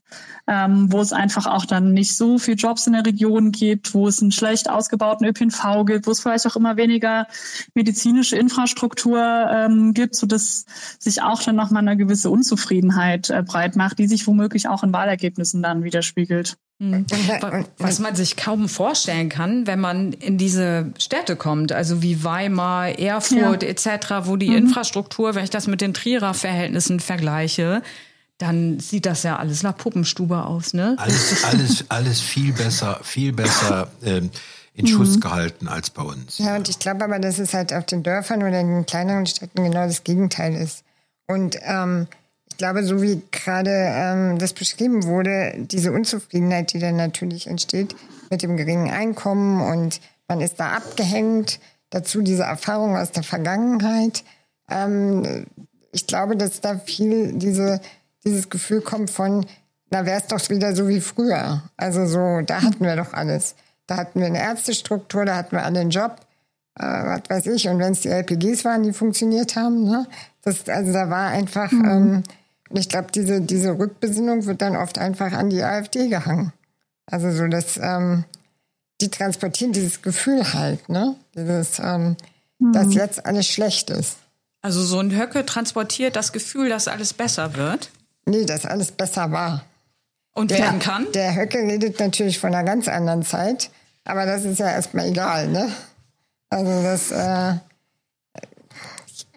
ähm, 0.47 0.91
wo 0.91 1.02
es 1.02 1.13
einfach 1.13 1.47
auch 1.47 1.65
dann 1.65 1.93
nicht 1.93 2.15
so 2.15 2.38
viel 2.38 2.56
Jobs 2.56 2.88
in 2.88 2.93
der 2.93 3.06
Region 3.06 3.52
gibt, 3.52 3.93
wo 3.93 4.08
es 4.08 4.21
einen 4.21 4.32
schlecht 4.32 4.69
ausgebauten 4.69 5.28
ÖPNV 5.28 5.86
gibt, 5.86 6.08
wo 6.08 6.12
es 6.12 6.19
vielleicht 6.19 6.47
auch 6.47 6.56
immer 6.56 6.78
weniger 6.78 7.28
medizinische 7.73 8.36
Infrastruktur 8.36 9.19
ähm, 9.19 9.93
gibt, 9.93 10.15
so 10.15 10.28
dass 10.28 10.65
sich 10.99 11.21
auch 11.21 11.41
dann 11.43 11.56
nochmal 11.56 11.88
eine 11.88 11.97
gewisse 11.97 12.30
Unzufriedenheit 12.30 13.30
äh, 13.30 13.43
breit 13.43 13.76
macht, 13.76 13.99
die 13.99 14.08
sich 14.08 14.28
womöglich 14.28 14.67
auch 14.67 14.84
in 14.84 14.93
Wahlergebnissen 14.93 15.62
dann 15.62 15.84
widerspiegelt. 15.84 16.58
Mhm. 16.80 17.06
Was 17.78 18.00
man 18.00 18.16
sich 18.16 18.36
kaum 18.36 18.68
vorstellen 18.68 19.30
kann, 19.30 19.68
wenn 19.68 19.80
man 19.80 20.12
in 20.14 20.38
diese 20.38 20.92
Städte 20.98 21.36
kommt, 21.36 21.72
also 21.72 22.02
wie 22.02 22.24
Weimar, 22.24 23.00
Erfurt 23.00 23.64
ja. 23.64 23.70
etc., 23.70 24.26
wo 24.26 24.36
die 24.36 24.50
mhm. 24.50 24.58
Infrastruktur, 24.58 25.36
wenn 25.36 25.44
ich 25.44 25.50
das 25.50 25.68
mit 25.68 25.82
den 25.82 25.94
Trierer 25.94 26.34
Verhältnissen 26.34 27.00
vergleiche, 27.00 27.82
dann 28.38 28.80
sieht 28.80 29.06
das 29.06 29.24
ja 29.24 29.38
alles 29.38 29.64
nach 29.64 29.78
Puppenstube 29.78 30.46
aus, 30.46 30.74
ne? 30.74 30.96
Alles, 30.98 31.44
alles, 31.46 31.86
alles 31.90 32.20
viel 32.20 32.52
besser, 32.52 33.00
viel 33.04 33.32
besser 33.32 33.90
ähm, 34.04 34.32
in 34.74 34.88
Schuss 34.88 35.16
mhm. 35.16 35.20
gehalten 35.22 35.68
als 35.68 35.92
bei 35.92 36.02
uns. 36.02 36.40
Ja, 36.40 36.56
und 36.56 36.68
ich 36.68 36.80
glaube 36.80 37.04
aber, 37.04 37.20
dass 37.20 37.40
es 37.40 37.54
halt 37.54 37.72
auf 37.74 37.86
den 37.86 38.04
Dörfern 38.04 38.42
oder 38.42 38.60
in 38.60 38.68
den 38.68 38.86
kleineren 38.86 39.26
Städten 39.26 39.64
genau 39.64 39.86
das 39.86 40.04
Gegenteil 40.04 40.56
ist. 40.56 40.84
Und 41.28 41.58
ähm, 41.62 42.08
ich 42.54 42.58
glaube, 42.58 42.84
so 42.84 43.02
wie 43.02 43.20
gerade 43.32 43.72
ähm, 43.72 44.38
das 44.38 44.54
beschrieben 44.54 45.06
wurde, 45.06 45.56
diese 45.58 45.92
Unzufriedenheit, 45.92 46.72
die 46.72 46.78
dann 46.78 46.96
natürlich 46.96 47.48
entsteht 47.48 47.96
mit 48.30 48.44
dem 48.44 48.58
geringen 48.58 48.92
Einkommen 48.92 49.60
und 49.60 50.00
man 50.28 50.39
ist 50.39 50.60
da 50.60 50.74
abgehängt, 50.74 51.60
dazu 51.89 52.22
diese 52.22 52.44
Erfahrung 52.44 52.96
aus 52.96 53.10
der 53.12 53.24
Vergangenheit. 53.24 54.24
Ähm, 54.70 55.48
ich 55.92 56.06
glaube, 56.06 56.38
dass 56.38 56.62
da 56.62 56.78
viel 56.78 57.34
diese, 57.34 57.82
dieses 58.24 58.52
Gefühl 58.52 58.82
kommt 58.82 59.10
von, 59.10 59.48
na, 59.89 60.06
wäre 60.06 60.20
es 60.20 60.28
doch 60.28 60.48
wieder 60.52 60.76
so 60.76 60.88
wie 60.88 61.02
früher. 61.02 61.63
Also 61.76 62.06
so, 62.06 62.42
da 62.46 62.62
hatten 62.62 62.86
wir 62.86 62.96
doch 62.96 63.13
alles. 63.13 63.56
Da 63.88 63.98
hatten 63.98 64.20
wir 64.20 64.28
eine 64.28 64.39
Ärztestruktur, 64.39 65.26
da 65.26 65.38
hatten 65.38 65.56
wir 65.56 65.63
alle 65.63 65.80
einen 65.80 65.89
Job, 65.89 66.18
äh, 66.76 66.84
was 66.84 67.22
weiß 67.30 67.48
ich. 67.48 67.68
Und 67.68 67.80
wenn 67.80 67.94
es 67.94 68.02
die 68.02 68.10
LPGs 68.10 68.63
waren, 68.63 68.84
die 68.84 68.94
funktioniert 68.94 69.56
haben, 69.56 69.86
ne? 69.86 70.06
Das, 70.44 70.70
also 70.70 70.94
da 70.94 71.10
war 71.10 71.30
einfach, 71.30 71.72
mhm. 71.72 71.86
ähm, 71.86 72.24
ich 72.80 72.90
glaube, 72.90 73.08
diese, 73.14 73.42
diese 73.42 73.78
Rückbesinnung 73.78 74.46
wird 74.46 74.62
dann 74.62 74.76
oft 74.76 74.98
einfach 74.98 75.32
an 75.34 75.50
die 75.50 75.62
AfD 75.64 76.08
gehangen. 76.08 76.54
Also 77.06 77.32
so, 77.32 77.48
dass 77.48 77.78
ähm, 77.78 78.26
die 79.02 79.10
transportieren 79.10 79.74
dieses 79.74 80.02
Gefühl 80.02 80.54
halt, 80.54 80.90
ne? 80.90 81.16
Dieses, 81.36 81.80
ähm, 81.80 82.16
mhm. 82.60 82.74
dass 82.74 82.94
jetzt 82.94 83.26
alles 83.26 83.48
schlecht 83.48 83.90
ist. 83.90 84.18
Also 84.62 84.82
so 84.82 85.00
ein 85.00 85.12
Höcke 85.12 85.46
transportiert 85.46 86.16
das 86.16 86.32
Gefühl, 86.32 86.70
dass 86.70 86.88
alles 86.88 87.14
besser 87.14 87.56
wird? 87.56 87.90
Nee, 88.26 88.46
dass 88.46 88.66
alles 88.66 88.92
besser 88.92 89.32
war. 89.32 89.66
Und 90.34 90.52
der, 90.52 90.60
werden 90.60 90.80
kann? 90.80 91.06
Der 91.14 91.36
Höcke 91.36 91.60
redet 91.60 92.00
natürlich 92.00 92.40
von 92.40 92.56
einer 92.56 92.64
ganz 92.64 92.88
anderen 92.88 93.24
Zeit, 93.24 93.70
aber 94.06 94.26
das 94.26 94.46
ist 94.46 94.60
ja 94.60 94.70
erstmal 94.70 95.08
egal, 95.08 95.50
ne? 95.50 95.70
Also 96.50 96.82
das, 96.82 97.12
äh, 97.12 97.60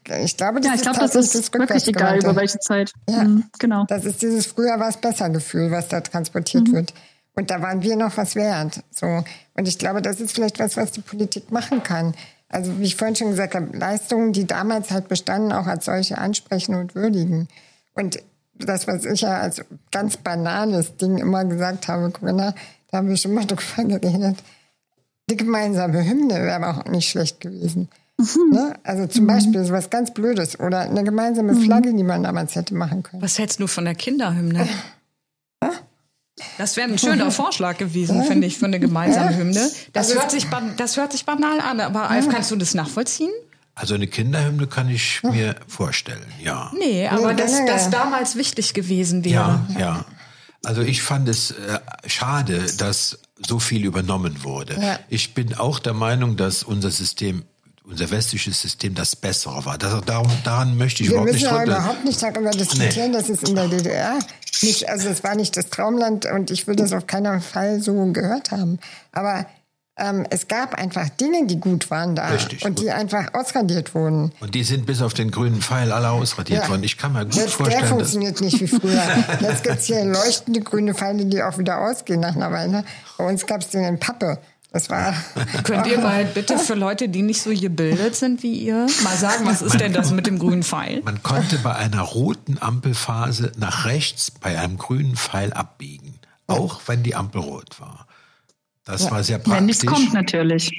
ich 0.09 0.37
glaube, 0.37 0.61
das 0.61 0.69
ja, 0.69 0.75
ich 0.77 0.83
glaube, 0.83 0.99
das 0.99 1.15
ist 1.15 1.35
das 1.35 1.53
wirklich 1.53 1.89
egal 1.89 2.19
über 2.19 2.37
welche 2.37 2.59
Zeit. 2.59 2.93
Ja, 3.09 3.25
mhm, 3.25 3.45
genau. 3.59 3.85
Das 3.89 4.05
ist 4.05 4.23
dieses 4.23 4.47
früher 4.47 4.79
war 4.79 4.89
es 4.89 4.97
besser 4.97 5.31
Gefühl, 5.31 5.71
was 5.71 5.89
da 5.89 6.01
transportiert 6.01 6.69
mhm. 6.69 6.73
wird. 6.73 6.95
Und 7.35 7.51
da 7.51 7.61
waren 7.61 7.83
wir 7.83 7.97
noch 7.97 8.17
was 8.17 8.35
wert. 8.35 8.83
So. 8.91 9.23
Und 9.55 9.69
ich 9.69 9.79
glaube, 9.79 10.01
das 10.01 10.21
ist 10.21 10.33
vielleicht 10.33 10.59
was, 10.59 10.77
was 10.77 10.93
die 10.93 11.03
Politik 11.03 11.53
machen 11.53 11.83
kann. 11.83 12.15
Also, 12.49 12.79
wie 12.79 12.85
ich 12.85 12.97
vorhin 12.97 13.17
schon 13.17 13.31
gesagt 13.31 13.55
habe, 13.55 13.77
Leistungen, 13.77 14.33
die 14.33 14.47
damals 14.47 14.91
halt 14.91 15.09
bestanden, 15.09 15.53
auch 15.53 15.67
als 15.67 15.85
solche 15.85 16.17
ansprechen 16.19 16.75
und 16.77 16.95
würdigen. 16.95 17.49
Und 17.95 18.23
das, 18.55 18.87
was 18.87 19.05
ich 19.05 19.23
ja 19.23 19.41
als 19.41 19.63
ganz 19.91 20.17
banales 20.17 20.97
Ding 20.97 21.19
immer 21.19 21.45
gesagt 21.45 21.89
habe, 21.89 22.11
Corinna, 22.11 22.55
da 22.91 22.99
haben 22.99 23.09
wir 23.09 23.17
schon 23.17 23.35
mal 23.35 23.45
drüber 23.45 23.99
geredet. 23.99 24.39
Die 25.29 25.37
gemeinsame 25.37 26.05
Hymne 26.05 26.35
wäre 26.43 26.69
auch 26.69 26.85
nicht 26.87 27.11
schlecht 27.11 27.41
gewesen. 27.41 27.89
Mhm. 28.19 28.51
Ne? 28.53 28.75
Also 28.83 29.07
zum 29.07 29.25
mhm. 29.25 29.29
Beispiel 29.29 29.65
so 29.65 29.73
was 29.73 29.91
ganz 29.91 30.13
Blödes 30.15 30.59
oder 30.59 30.81
eine 30.81 31.05
gemeinsame 31.05 31.53
mhm. 31.53 31.63
Flagge, 31.63 31.95
die 31.95 32.03
man 32.03 32.23
damals 32.23 32.55
hätte 32.55 32.75
machen 32.75 33.03
können. 33.03 33.23
Was 33.23 33.39
hältst 33.39 33.61
du 33.61 33.67
von 33.67 33.85
der 33.85 33.95
Kinderhymne? 33.95 34.67
Das 36.59 36.77
wäre 36.77 36.89
ein 36.89 36.99
schöner 36.99 37.31
Vorschlag 37.31 37.79
gewesen, 37.79 38.23
finde 38.25 38.47
ich, 38.47 38.59
für 38.59 38.67
eine 38.67 38.79
gemeinsame 38.79 39.33
ja. 39.33 39.39
Hymne. 39.39 39.71
Das, 39.93 40.09
also, 40.09 40.21
hört 40.21 40.31
sich, 40.31 40.47
das 40.77 40.97
hört 40.97 41.13
sich 41.13 41.25
banal 41.25 41.61
an, 41.61 41.81
aber 41.81 42.11
Alf, 42.11 42.29
kannst 42.29 42.51
du 42.51 42.57
das 42.57 42.75
nachvollziehen? 42.75 43.31
Also 43.75 43.95
eine 43.95 44.07
Kinderhymne 44.07 44.67
kann 44.67 44.89
ich 44.89 45.23
mir 45.23 45.55
vorstellen, 45.67 46.27
ja. 46.43 46.73
Nee, 46.79 47.09
aber 47.09 47.35
nee, 47.35 47.43
das, 47.43 47.63
das 47.67 47.91
damals 47.91 48.37
wichtig 48.37 48.73
gewesen 48.73 49.23
wäre. 49.25 49.61
Ja, 49.75 49.79
ja. 49.79 50.05
Also 50.65 50.81
ich 50.81 51.03
fand 51.03 51.29
es 51.29 51.51
äh, 51.51 51.79
schade, 52.07 52.67
dass 52.79 53.19
so 53.47 53.59
viel 53.59 53.85
übernommen 53.85 54.43
wurde. 54.45 54.81
Ja. 54.81 54.99
Ich 55.11 55.35
bin 55.35 55.55
auch 55.55 55.79
der 55.79 55.93
Meinung, 55.93 56.37
dass 56.37 56.63
unser 56.63 56.91
System 56.91 57.45
unser 57.89 58.11
westliches 58.11 58.61
System 58.61 58.95
das 58.95 59.17
bessere 59.17 59.65
war. 59.65 59.79
Das, 59.79 60.05
darum, 60.05 60.31
daran 60.45 60.77
möchte 60.77 61.03
ich 61.03 61.11
Wir 61.11 61.17
überhaupt 61.17 61.33
nicht 61.33 61.45
Wir 61.45 61.53
müssen 61.53 61.67
überhaupt 61.67 62.05
nicht 62.05 62.23
darüber 62.23 62.51
diskutieren, 62.51 63.11
nee. 63.13 63.17
dass 63.17 63.29
es 63.29 63.43
in 63.43 63.55
der 63.55 63.69
DDR 63.69 64.19
nicht, 64.63 64.89
also 64.89 65.09
es 65.09 65.23
war 65.23 65.35
nicht 65.35 65.57
das 65.57 65.71
Traumland 65.71 66.27
und 66.27 66.51
ich 66.51 66.67
will 66.67 66.77
das 66.77 66.93
auf 66.93 67.07
keinen 67.07 67.41
Fall 67.41 67.81
so 67.81 68.13
gehört 68.13 68.51
haben. 68.51 68.79
Aber 69.13 69.47
ähm, 69.99 70.27
es 70.29 70.47
gab 70.49 70.75
einfach 70.75 71.09
Dinge, 71.09 71.47
die 71.47 71.59
gut 71.59 71.91
waren 71.91 72.15
da 72.17 72.29
Richtig, 72.29 72.65
und 72.65 72.77
gut. 72.77 72.85
die 72.85 72.91
einfach 72.91 73.33
ausradiert 73.33 73.95
wurden. 73.95 74.31
Und 74.41 74.55
die 74.55 74.63
sind 74.63 74.85
bis 74.85 75.01
auf 75.01 75.15
den 75.15 75.31
grünen 75.31 75.63
Pfeil 75.63 75.91
alle 75.91 76.11
ausradiert 76.11 76.65
ja. 76.65 76.69
worden. 76.69 76.85
Ich 76.85 76.99
kann 76.99 77.15
mir 77.15 77.25
gut 77.25 77.35
Jetzt, 77.35 77.55
vorstellen. 77.55 77.81
Der 77.81 77.89
funktioniert 77.89 78.41
nicht 78.43 78.61
wie 78.61 78.69
früher. 78.69 79.03
Jetzt 79.41 79.65
gibt 79.65 79.79
es 79.79 79.87
hier 79.87 80.05
leuchtende 80.05 80.61
grüne 80.61 80.95
Pfeile, 80.95 81.25
die 81.25 81.43
auch 81.43 81.57
wieder 81.57 81.81
ausgehen 81.81 82.21
nach 82.21 82.37
einer 82.37 82.53
Weile. 82.53 82.85
Bei 83.17 83.27
uns 83.27 83.47
gab 83.47 83.63
es 83.63 83.71
den 83.71 83.85
in 83.85 83.99
Pappe. 83.99 84.39
Das 84.77 84.91
war. 84.91 85.15
Könnt 85.65 85.87
ihr 85.87 85.99
mal 85.99 86.27
bitte 86.27 86.59
für 86.59 86.75
Leute, 86.75 87.09
die 87.09 87.23
nicht 87.23 87.41
so 87.41 87.49
gebildet 87.49 88.15
sind 88.15 88.43
wie 88.43 88.59
ihr, 88.59 88.87
mal 89.03 89.17
sagen, 89.17 89.47
was 89.47 89.63
ist 89.63 89.71
man, 89.71 89.79
denn 89.79 89.95
das 89.95 90.11
mit 90.11 90.27
dem 90.27 90.39
grünen 90.39 90.63
Pfeil? 90.63 91.01
Man 91.03 91.23
konnte 91.23 91.57
bei 91.61 91.75
einer 91.75 92.03
roten 92.03 92.59
Ampelphase 92.61 93.53
nach 93.57 93.87
rechts 93.87 94.31
bei 94.31 94.61
einem 94.61 94.77
grünen 94.77 95.17
Pfeil 95.17 95.55
abbiegen, 95.55 96.19
auch 96.47 96.83
wenn 96.89 97.03
die 97.03 97.15
Ampel 97.15 97.41
rot 97.41 97.81
war. 97.81 98.07
Das 98.85 99.05
ja. 99.05 99.11
war 99.13 99.25
sehr 99.25 99.39
praktisch. 99.39 99.49
Wenn 99.57 99.65
nichts 99.65 99.87
kommt, 99.87 100.13
natürlich. 100.13 100.71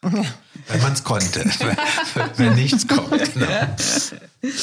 Wenn 0.00 0.82
man 0.82 0.92
es 0.92 1.04
konnte. 1.04 1.44
wenn 2.36 2.54
nichts 2.56 2.88
kommt. 2.88 3.36
Ne? 3.36 3.76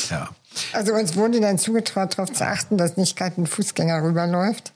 Ja. 0.10 0.30
Also 0.74 0.94
uns 0.94 1.16
wurde 1.16 1.40
dann 1.40 1.58
zugetraut, 1.58 2.18
darauf 2.18 2.34
zu 2.34 2.46
achten, 2.46 2.78
dass 2.78 2.98
nicht 2.98 3.16
gerade 3.16 3.42
ein 3.42 3.48
Fußgänger 3.48 4.04
rüberläuft. 4.04 4.74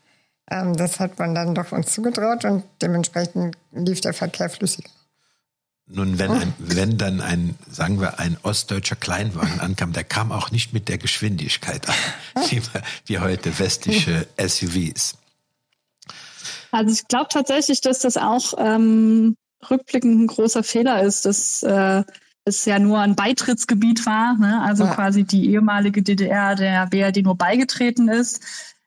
Ähm, 0.54 0.76
das 0.76 1.00
hat 1.00 1.18
man 1.18 1.34
dann 1.34 1.56
doch 1.56 1.72
uns 1.72 1.92
zugetraut 1.92 2.46
und 2.46 2.64
dementsprechend 2.82 3.58
lief 3.72 4.02
der 4.02 4.14
Verkehr 4.14 4.50
flüssiger. 4.50 4.90
Nun, 5.86 6.18
wenn, 6.18 6.32
ein, 6.32 6.54
wenn 6.60 6.98
dann 6.98 7.20
ein, 7.20 7.56
sagen 7.70 8.00
wir, 8.00 8.20
ein 8.20 8.38
ostdeutscher 8.44 8.96
Kleinwagen 8.96 9.60
ankam, 9.60 9.92
der 9.92 10.04
kam 10.04 10.32
auch 10.32 10.50
nicht 10.50 10.74
mit 10.74 10.88
der 10.88 10.98
Geschwindigkeit 10.98 11.90
an, 11.90 11.96
wie, 12.50 12.62
wie 13.06 13.20
heute 13.20 13.60
westliche 13.60 14.28
SUVs. 14.38 15.16
Also 16.72 16.94
ich 16.94 17.08
glaube 17.08 17.28
tatsächlich, 17.30 17.82
dass 17.82 18.00
das 18.00 18.16
auch 18.18 18.54
ähm, 18.58 19.36
rückblickend 19.70 20.22
ein 20.22 20.28
großer 20.28 20.64
Fehler 20.64 21.04
ist, 21.04 21.26
dass 21.26 21.64
äh, 21.64 22.04
es 22.46 22.66
ja 22.66 22.80
nur 22.80 23.00
ein 23.00 23.16
Beitrittsgebiet 23.16 24.06
war, 24.06 24.38
ne? 24.38 24.62
also 24.62 24.86
ja. 24.86 24.94
quasi 24.94 25.24
die 25.24 25.52
ehemalige 25.52 26.02
DDR 26.02 26.56
der 26.56 26.88
BRD 26.88 27.24
nur 27.24 27.36
beigetreten 27.36 28.08
ist. 28.08 28.42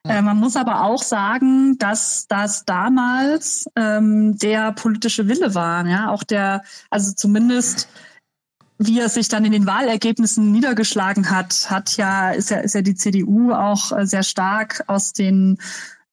Äh, 0.09 0.21
man 0.21 0.37
muss 0.37 0.55
aber 0.55 0.83
auch 0.83 1.03
sagen, 1.03 1.77
dass 1.77 2.27
das 2.27 2.65
damals 2.65 3.69
ähm, 3.75 4.37
der 4.37 4.71
politische 4.73 5.27
Wille 5.27 5.55
war, 5.55 5.85
ja, 5.85 6.09
auch 6.09 6.23
der, 6.23 6.63
also 6.89 7.13
zumindest 7.13 7.87
wie 8.79 8.99
er 8.99 9.09
sich 9.09 9.27
dann 9.27 9.43
in 9.43 9.51
den 9.51 9.65
Wahlergebnissen 9.65 10.51
niedergeschlagen 10.51 11.31
hat, 11.31 11.69
hat 11.69 11.97
ja, 11.97 12.31
ist 12.31 12.51
ja, 12.51 12.57
ist 12.57 12.75
ja 12.75 12.81
die 12.81 12.95
CDU 12.95 13.51
auch 13.51 13.91
äh, 13.91 14.05
sehr 14.05 14.23
stark 14.23 14.83
aus 14.87 15.13
den 15.13 15.57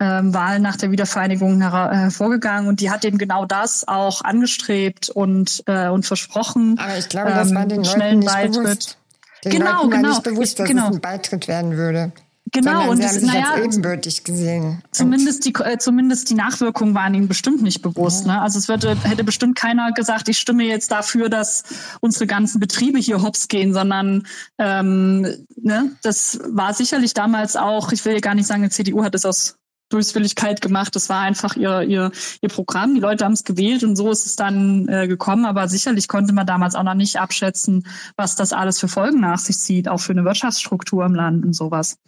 ähm, 0.00 0.34
Wahlen 0.34 0.62
nach 0.62 0.76
der 0.76 0.90
Wiedervereinigung 0.90 1.60
her 1.60 1.90
hervorgegangen 1.92 2.68
und 2.68 2.80
die 2.80 2.90
hat 2.90 3.04
eben 3.04 3.18
genau 3.18 3.44
das 3.44 3.86
auch 3.86 4.22
angestrebt 4.22 5.08
und, 5.10 5.62
äh, 5.66 5.88
und 5.88 6.04
versprochen. 6.06 6.78
Aber 6.78 6.96
ich 6.98 7.08
glaube, 7.08 7.30
das 7.30 7.54
war 7.54 7.66
den 7.66 7.84
ähm, 7.84 8.00
Leuten 8.00 8.18
nicht 8.20 8.32
Beitritt. 8.32 8.62
bewusst. 8.62 8.98
Den 9.44 9.52
genau, 9.52 9.82
Leuten 9.82 9.90
genau. 9.90 10.08
nicht 10.08 10.22
bewusst, 10.22 10.58
dass 10.58 10.68
genau. 10.68 10.88
es 10.88 10.94
ein 10.96 11.00
Beitritt 11.00 11.48
werden 11.48 11.76
würde. 11.76 12.12
Genau, 12.52 12.90
und 12.90 12.98
sie 12.98 13.04
haben 13.04 13.14
sich 13.14 13.26
naja, 13.26 13.52
als 13.54 13.64
ebenbürtig 13.64 14.22
gesehen. 14.22 14.82
Zumindest 14.90 15.46
die, 15.46 15.54
äh, 15.54 15.78
zumindest 15.78 16.28
die 16.30 16.34
Nachwirkungen 16.34 16.94
waren 16.94 17.14
ihnen 17.14 17.26
bestimmt 17.26 17.62
nicht 17.62 17.80
bewusst. 17.80 18.26
Ne? 18.26 18.40
Also 18.40 18.58
es 18.58 18.68
würde, 18.68 18.96
hätte 19.02 19.24
bestimmt 19.24 19.56
keiner 19.56 19.92
gesagt, 19.92 20.28
ich 20.28 20.38
stimme 20.38 20.64
jetzt 20.64 20.90
dafür, 20.90 21.30
dass 21.30 21.64
unsere 22.00 22.26
ganzen 22.26 22.60
Betriebe 22.60 22.98
hier 22.98 23.22
hops 23.22 23.48
gehen, 23.48 23.72
sondern 23.72 24.26
ähm, 24.58 25.22
ne, 25.56 25.96
das 26.02 26.38
war 26.46 26.74
sicherlich 26.74 27.14
damals 27.14 27.56
auch, 27.56 27.92
ich 27.92 28.04
will 28.04 28.12
ja 28.12 28.20
gar 28.20 28.34
nicht 28.34 28.46
sagen, 28.46 28.62
die 28.62 28.70
CDU 28.70 29.02
hat 29.02 29.14
es 29.14 29.24
aus 29.24 29.56
Böswilligkeit 29.88 30.60
gemacht. 30.60 30.96
Das 30.96 31.08
war 31.08 31.20
einfach 31.20 31.56
ihr, 31.56 31.82
ihr, 31.82 32.10
ihr 32.40 32.48
Programm. 32.48 32.94
Die 32.94 33.00
Leute 33.00 33.24
haben 33.24 33.32
es 33.32 33.44
gewählt 33.44 33.84
und 33.84 33.96
so 33.96 34.10
ist 34.10 34.26
es 34.26 34.36
dann 34.36 34.88
äh, 34.88 35.06
gekommen. 35.06 35.44
Aber 35.44 35.68
sicherlich 35.68 36.08
konnte 36.08 36.32
man 36.32 36.46
damals 36.46 36.74
auch 36.74 36.82
noch 36.82 36.94
nicht 36.94 37.20
abschätzen, 37.20 37.86
was 38.16 38.36
das 38.36 38.52
alles 38.52 38.78
für 38.78 38.88
Folgen 38.88 39.20
nach 39.20 39.38
sich 39.38 39.58
zieht, 39.58 39.88
auch 39.88 39.98
für 39.98 40.12
eine 40.12 40.24
Wirtschaftsstruktur 40.24 41.04
im 41.04 41.14
Land 41.14 41.44
und 41.44 41.52
sowas. 41.54 41.98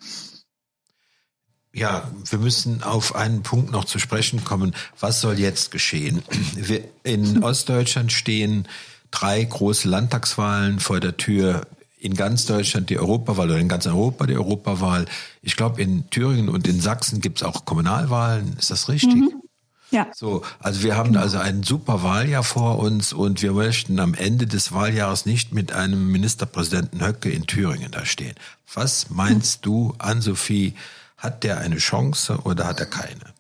Ja, 1.76 2.10
wir 2.30 2.38
müssen 2.38 2.82
auf 2.82 3.14
einen 3.14 3.42
Punkt 3.42 3.70
noch 3.70 3.84
zu 3.84 3.98
sprechen 3.98 4.44
kommen. 4.44 4.74
Was 4.98 5.20
soll 5.20 5.38
jetzt 5.38 5.70
geschehen? 5.70 6.22
Wir, 6.54 6.82
in 7.02 7.42
Ostdeutschland 7.44 8.12
stehen 8.12 8.66
drei 9.10 9.44
große 9.44 9.86
Landtagswahlen 9.86 10.80
vor 10.80 11.00
der 11.00 11.18
Tür. 11.18 11.66
In 11.98 12.14
ganz 12.14 12.46
Deutschland 12.46 12.90
die 12.90 12.98
Europawahl 12.98 13.50
oder 13.50 13.58
in 13.58 13.68
ganz 13.68 13.86
Europa 13.86 14.26
die 14.26 14.36
Europawahl. 14.36 15.06
Ich 15.42 15.56
glaube, 15.56 15.80
in 15.80 16.08
Thüringen 16.10 16.48
und 16.48 16.66
in 16.66 16.80
Sachsen 16.80 17.20
gibt 17.20 17.38
es 17.38 17.42
auch 17.42 17.64
Kommunalwahlen. 17.64 18.56
Ist 18.58 18.70
das 18.70 18.88
richtig? 18.88 19.14
Mhm. 19.14 19.42
Ja. 19.90 20.08
So, 20.14 20.42
also 20.58 20.82
wir 20.82 20.96
haben 20.96 21.16
also 21.16 21.38
ein 21.38 21.62
super 21.62 22.02
Wahljahr 22.02 22.42
vor 22.42 22.78
uns 22.78 23.12
und 23.12 23.40
wir 23.40 23.52
möchten 23.52 24.00
am 24.00 24.14
Ende 24.14 24.46
des 24.46 24.72
Wahljahres 24.72 25.26
nicht 25.26 25.54
mit 25.54 25.72
einem 25.72 26.10
Ministerpräsidenten 26.10 27.04
Höcke 27.04 27.30
in 27.30 27.46
Thüringen 27.46 27.92
da 27.92 28.04
stehen. 28.04 28.34
Was 28.74 29.10
meinst 29.10 29.60
mhm. 29.60 29.62
du, 29.62 29.94
Ann-Sophie, 29.98 30.74
hat 31.16 31.44
der 31.44 31.58
eine 31.58 31.78
Chance 31.78 32.40
oder 32.44 32.66
hat 32.66 32.80
er 32.80 32.86
keine? 32.86 33.32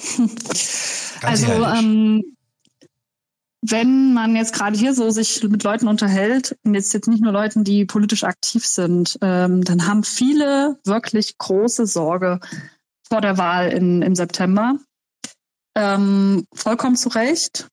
also 1.22 1.46
ähm, 1.64 2.22
wenn 3.64 4.12
man 4.12 4.34
jetzt 4.34 4.54
gerade 4.54 4.76
hier 4.76 4.92
so 4.92 5.10
sich 5.10 5.42
mit 5.44 5.62
Leuten 5.62 5.86
unterhält, 5.86 6.56
und 6.64 6.74
jetzt 6.74 6.92
jetzt 6.92 7.08
nicht 7.08 7.22
nur 7.22 7.32
Leuten, 7.32 7.62
die 7.62 7.84
politisch 7.84 8.24
aktiv 8.24 8.66
sind, 8.66 9.18
ähm, 9.22 9.64
dann 9.64 9.86
haben 9.86 10.02
viele 10.02 10.78
wirklich 10.84 11.38
große 11.38 11.86
Sorge 11.86 12.40
vor 13.08 13.20
der 13.20 13.38
Wahl 13.38 13.68
in, 13.68 14.02
im 14.02 14.16
September. 14.16 14.78
Ähm, 15.76 16.44
vollkommen 16.52 16.96
zu 16.96 17.08
Recht. 17.10 17.68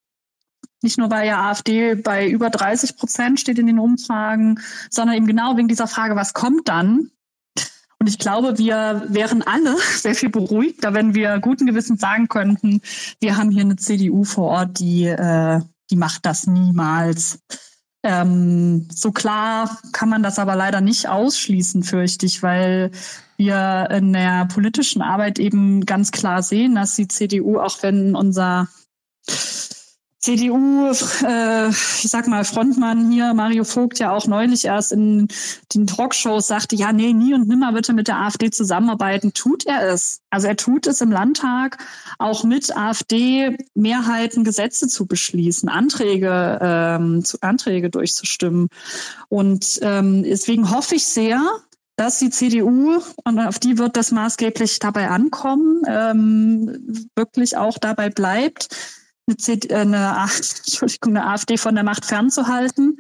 Nicht 0.82 0.98
nur 0.98 1.10
weil 1.10 1.28
ja 1.28 1.50
AfD 1.50 1.96
bei 1.96 2.30
über 2.30 2.50
30 2.50 2.96
Prozent 2.96 3.40
steht 3.40 3.60
in 3.60 3.68
den 3.68 3.80
Umfragen, 3.80 4.62
sondern 4.90 5.18
eben 5.18 5.28
genau 5.28 5.58
wegen 5.58 5.68
dieser 5.68 5.88
Frage, 5.88 6.16
was 6.16 6.34
kommt 6.34 6.70
dann? 6.70 7.12
Und 8.00 8.08
ich 8.08 8.18
glaube, 8.18 8.58
wir 8.58 9.06
wären 9.10 9.42
alle 9.42 9.76
sehr 9.98 10.16
viel 10.16 10.30
beruhigter, 10.30 10.94
wenn 10.94 11.16
wir 11.16 11.40
guten 11.40 11.66
Gewissens 11.66 12.00
sagen 12.00 12.28
könnten, 12.30 12.82
wir 13.20 13.38
haben 13.38 13.50
hier 13.50 13.64
eine 13.64 13.76
CDU 13.76 14.24
vor 14.24 14.52
Ort, 14.52 14.80
die, 14.80 15.06
äh, 15.06 15.62
die 15.90 15.96
macht 15.96 16.26
das 16.26 16.48
niemals. 16.48 17.40
Ähm, 18.04 18.88
so 18.94 19.12
klar 19.12 19.78
kann 19.92 20.10
man 20.10 20.24
das 20.24 20.40
aber 20.40 20.56
leider 20.56 20.80
nicht 20.80 21.10
ausschließen, 21.10 21.84
fürchte 21.84 22.26
ich, 22.26 22.42
weil 22.42 22.92
wir 23.38 23.90
in 23.92 24.14
der 24.14 24.46
politischen 24.46 25.02
Arbeit 25.02 25.40
eben 25.40 25.86
ganz 25.86 26.12
klar 26.12 26.42
sehen, 26.42 26.76
dass 26.76 26.96
die 26.96 27.08
CDU, 27.08 27.60
auch 27.60 27.84
wenn 27.84 28.16
unser 28.16 28.68
CDU, 30.20 30.92
äh, 31.24 31.70
ich 31.70 32.10
sag 32.10 32.28
mal, 32.28 32.44
Frontmann 32.44 33.10
hier, 33.10 33.34
Mario 33.34 33.64
Vogt, 33.64 34.00
ja 34.00 34.12
auch 34.12 34.28
neulich 34.28 34.66
erst 34.66 34.92
in 34.92 35.30
den 35.74 35.88
Talkshows 35.88 36.46
sagte, 36.46 36.76
ja, 36.76 36.92
nee, 36.92 37.14
nie 37.14 37.34
und 37.34 37.48
nimmer 37.48 37.72
bitte 37.72 37.94
mit 37.94 38.10
der 38.10 38.20
AfD 38.20 38.52
zusammenarbeiten, 38.52 39.34
tut 39.34 39.66
er 39.66 39.88
es. 39.88 40.20
Also 40.30 40.48
er 40.48 40.58
tut 40.58 40.88
es 40.88 41.00
im 41.00 41.12
Landtag, 41.12 41.78
auch 42.18 42.44
mit 42.44 42.76
AfD-Mehrheiten 42.76 44.44
Gesetze 44.44 44.90
zu 44.90 45.06
beschließen, 45.06 45.70
Anträge, 45.70 46.60
ähm, 46.62 47.24
zu, 47.24 47.38
Anträge 47.40 47.90
durchzustimmen. 47.90 48.68
Und 49.30 49.80
ähm, 49.82 50.24
deswegen 50.24 50.70
hoffe 50.70 50.96
ich 50.96 51.08
sehr, 51.08 51.42
dass 51.96 52.20
die 52.20 52.30
CDU, 52.30 53.02
und 53.24 53.40
auf 53.40 53.60
die 53.60 53.78
wird 53.78 53.96
das 53.96 54.12
maßgeblich 54.12 54.80
dabei 54.80 55.10
ankommen, 55.10 55.82
ähm, 55.88 57.08
wirklich 57.16 57.56
auch 57.56 57.78
dabei 57.78 58.10
bleibt, 58.10 58.70
eine, 59.30 59.70
äh, 59.70 59.76
eine, 61.06 61.28
AfD 61.28 61.58
von 61.58 61.76
der 61.76 61.84
Macht 61.84 62.06
fernzuhalten. 62.06 63.00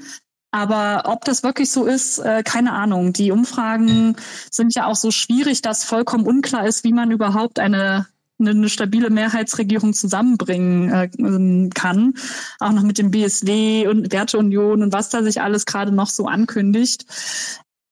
Aber 0.51 1.03
ob 1.05 1.25
das 1.25 1.43
wirklich 1.43 1.71
so 1.71 1.85
ist, 1.85 2.17
äh, 2.19 2.41
keine 2.43 2.73
Ahnung. 2.73 3.13
Die 3.13 3.31
Umfragen 3.31 4.15
sind 4.51 4.73
ja 4.73 4.87
auch 4.87 4.95
so 4.95 5.11
schwierig, 5.11 5.61
dass 5.61 5.83
vollkommen 5.83 6.25
unklar 6.25 6.65
ist, 6.65 6.83
wie 6.83 6.93
man 6.93 7.11
überhaupt 7.11 7.59
eine 7.59 8.07
eine, 8.39 8.69
stabile 8.69 9.09
Mehrheitsregierung 9.09 9.93
zusammenbringen 9.93 10.89
äh, 10.89 11.69
kann. 11.73 12.13
Auch 12.59 12.71
noch 12.71 12.83
mit 12.83 12.97
dem 12.97 13.11
BSW 13.11 13.87
und 13.87 14.11
Werteunion 14.11 14.81
und 14.81 14.93
was 14.93 15.09
da 15.09 15.23
sich 15.23 15.41
alles 15.41 15.65
gerade 15.65 15.91
noch 15.91 16.09
so 16.09 16.25
ankündigt. 16.25 17.05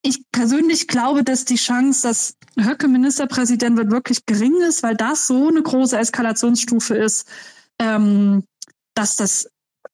Ich 0.03 0.23
persönlich 0.31 0.87
glaube, 0.87 1.23
dass 1.23 1.45
die 1.45 1.55
Chance, 1.55 2.07
dass 2.07 2.35
Höcke 2.57 2.87
Ministerpräsident 2.87 3.77
wird, 3.77 3.91
wirklich 3.91 4.25
gering 4.25 4.55
ist, 4.61 4.83
weil 4.83 4.95
das 4.95 5.27
so 5.27 5.49
eine 5.49 5.61
große 5.61 5.97
Eskalationsstufe 5.97 6.95
ist, 6.95 7.27
ähm, 7.79 8.43
dass 8.93 9.15
das 9.15 9.49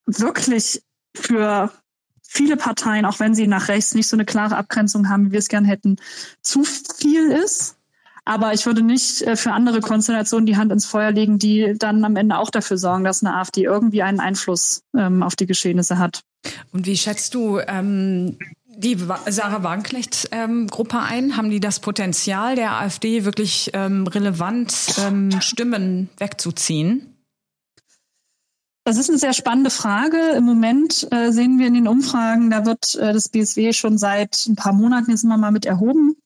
wirklich 0.06 0.82
für 1.16 1.72
viele 2.34 2.58
Parteien, 2.58 3.06
auch 3.06 3.20
wenn 3.20 3.36
sie 3.36 3.48
nach 3.48 3.68
rechts 3.68 3.94
nicht 3.94 4.08
so 4.08 4.16
eine 4.16 4.26
klare 4.26 4.58
Abgrenzung 4.58 5.10
haben, 5.10 5.28
wie 5.28 5.32
wir 5.34 5.40
es 5.40 5.50
gern 5.50 5.66
hätten, 5.66 5.98
zu 6.42 6.64
viel 6.64 7.32
ist. 7.32 7.78
Aber 8.26 8.54
ich 8.54 8.66
würde 8.66 8.82
nicht 8.82 9.22
äh, 9.22 9.36
für 9.36 9.52
andere 9.52 9.82
Konstellationen 9.82 10.46
die 10.46 10.56
Hand 10.56 10.72
ins 10.72 10.86
Feuer 10.86 11.12
legen, 11.12 11.40
die 11.40 11.76
dann 11.78 12.04
am 12.06 12.16
Ende 12.16 12.38
auch 12.38 12.50
dafür 12.50 12.78
sorgen, 12.78 13.04
dass 13.04 13.24
eine 13.24 13.36
AfD 13.36 13.64
irgendwie 13.64 14.02
einen 14.02 14.22
Einfluss 14.22 14.84
ähm, 14.96 15.24
auf 15.24 15.36
die 15.36 15.46
Geschehnisse 15.46 16.00
hat. 16.00 16.22
Und 16.72 16.86
wie 16.86 16.98
schätzt 16.98 17.36
du 17.36 17.60
ähm, 17.60 18.38
die 18.66 18.98
Sarah 19.28 19.64
Wagenknecht-Gruppe 19.64 20.98
ähm, 20.98 21.04
ein? 21.04 21.38
Haben 21.38 21.50
die 21.50 21.60
das 21.60 21.80
Potenzial 21.82 22.56
der 22.56 22.80
AfD 22.80 23.26
wirklich 23.26 23.72
ähm, 23.74 24.08
relevant 24.08 24.74
ähm, 25.00 25.42
Stimmen 25.42 26.10
wegzuziehen? 26.18 27.13
Das 28.86 28.98
ist 28.98 29.10
eine 29.10 29.18
sehr 29.18 29.34
spannende 29.34 29.70
Frage. 29.70 30.18
Im 30.36 30.44
Moment 30.44 31.08
äh, 31.12 31.32
sehen 31.32 31.58
wir 31.58 31.68
in 31.68 31.74
den 31.74 31.88
Umfragen, 31.88 32.50
da 32.50 32.66
wird 32.66 32.96
äh, 32.96 33.14
das 33.14 33.30
BSW 33.30 33.72
schon 33.72 33.98
seit 33.98 34.46
ein 34.46 34.56
paar 34.56 34.74
Monaten 34.74 35.12
jetzt 35.12 35.24
immer 35.24 35.38
mal 35.38 35.52
mit 35.52 35.66
erhoben, 35.66 36.18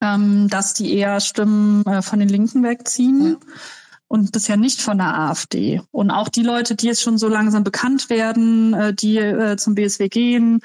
ähm, 0.00 0.48
dass 0.48 0.74
die 0.74 0.94
eher 0.94 1.20
Stimmen 1.20 1.84
äh, 1.84 2.02
von 2.02 2.20
den 2.20 2.28
Linken 2.28 2.62
wegziehen. 2.62 3.38
Ja. 3.40 3.48
Und 4.08 4.30
bisher 4.30 4.56
nicht 4.56 4.80
von 4.80 4.98
der 4.98 5.18
AfD. 5.18 5.82
Und 5.90 6.12
auch 6.12 6.28
die 6.28 6.44
Leute, 6.44 6.76
die 6.76 6.86
jetzt 6.86 7.02
schon 7.02 7.18
so 7.18 7.26
langsam 7.26 7.64
bekannt 7.64 8.08
werden, 8.08 8.72
äh, 8.72 8.94
die 8.94 9.16
äh, 9.16 9.56
zum 9.56 9.74
BSW 9.74 10.08
gehen, 10.08 10.60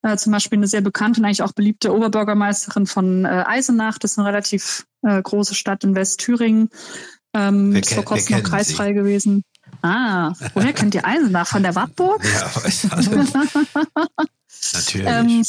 äh, 0.00 0.16
zum 0.16 0.32
Beispiel 0.32 0.58
eine 0.58 0.66
sehr 0.66 0.80
bekannte 0.80 1.20
und 1.20 1.26
eigentlich 1.26 1.42
auch 1.42 1.52
beliebte 1.52 1.94
Oberbürgermeisterin 1.94 2.86
von 2.86 3.26
Eisenach, 3.26 3.98
das 3.98 4.12
ist 4.12 4.18
eine 4.18 4.28
relativ 4.28 4.86
große 5.02 5.54
Stadt 5.54 5.84
in 5.84 5.94
Westthüringen, 5.94 6.70
ähm, 7.34 7.76
ist 7.76 7.92
vor 7.92 8.04
kurzem 8.04 8.38
noch 8.38 8.44
kreisfrei 8.44 8.88
Sie. 8.88 8.94
gewesen. 8.94 9.44
Ah, 9.82 10.32
woher 10.54 10.72
kennt 10.72 10.94
ihr 10.94 11.04
Eisenach? 11.04 11.46
Von 11.48 11.62
der 11.62 11.74
Wartburg? 11.74 12.22
Ja, 12.24 12.64
weiß 12.64 12.88
Natürlich. 14.72 15.06
Ähm, 15.06 15.42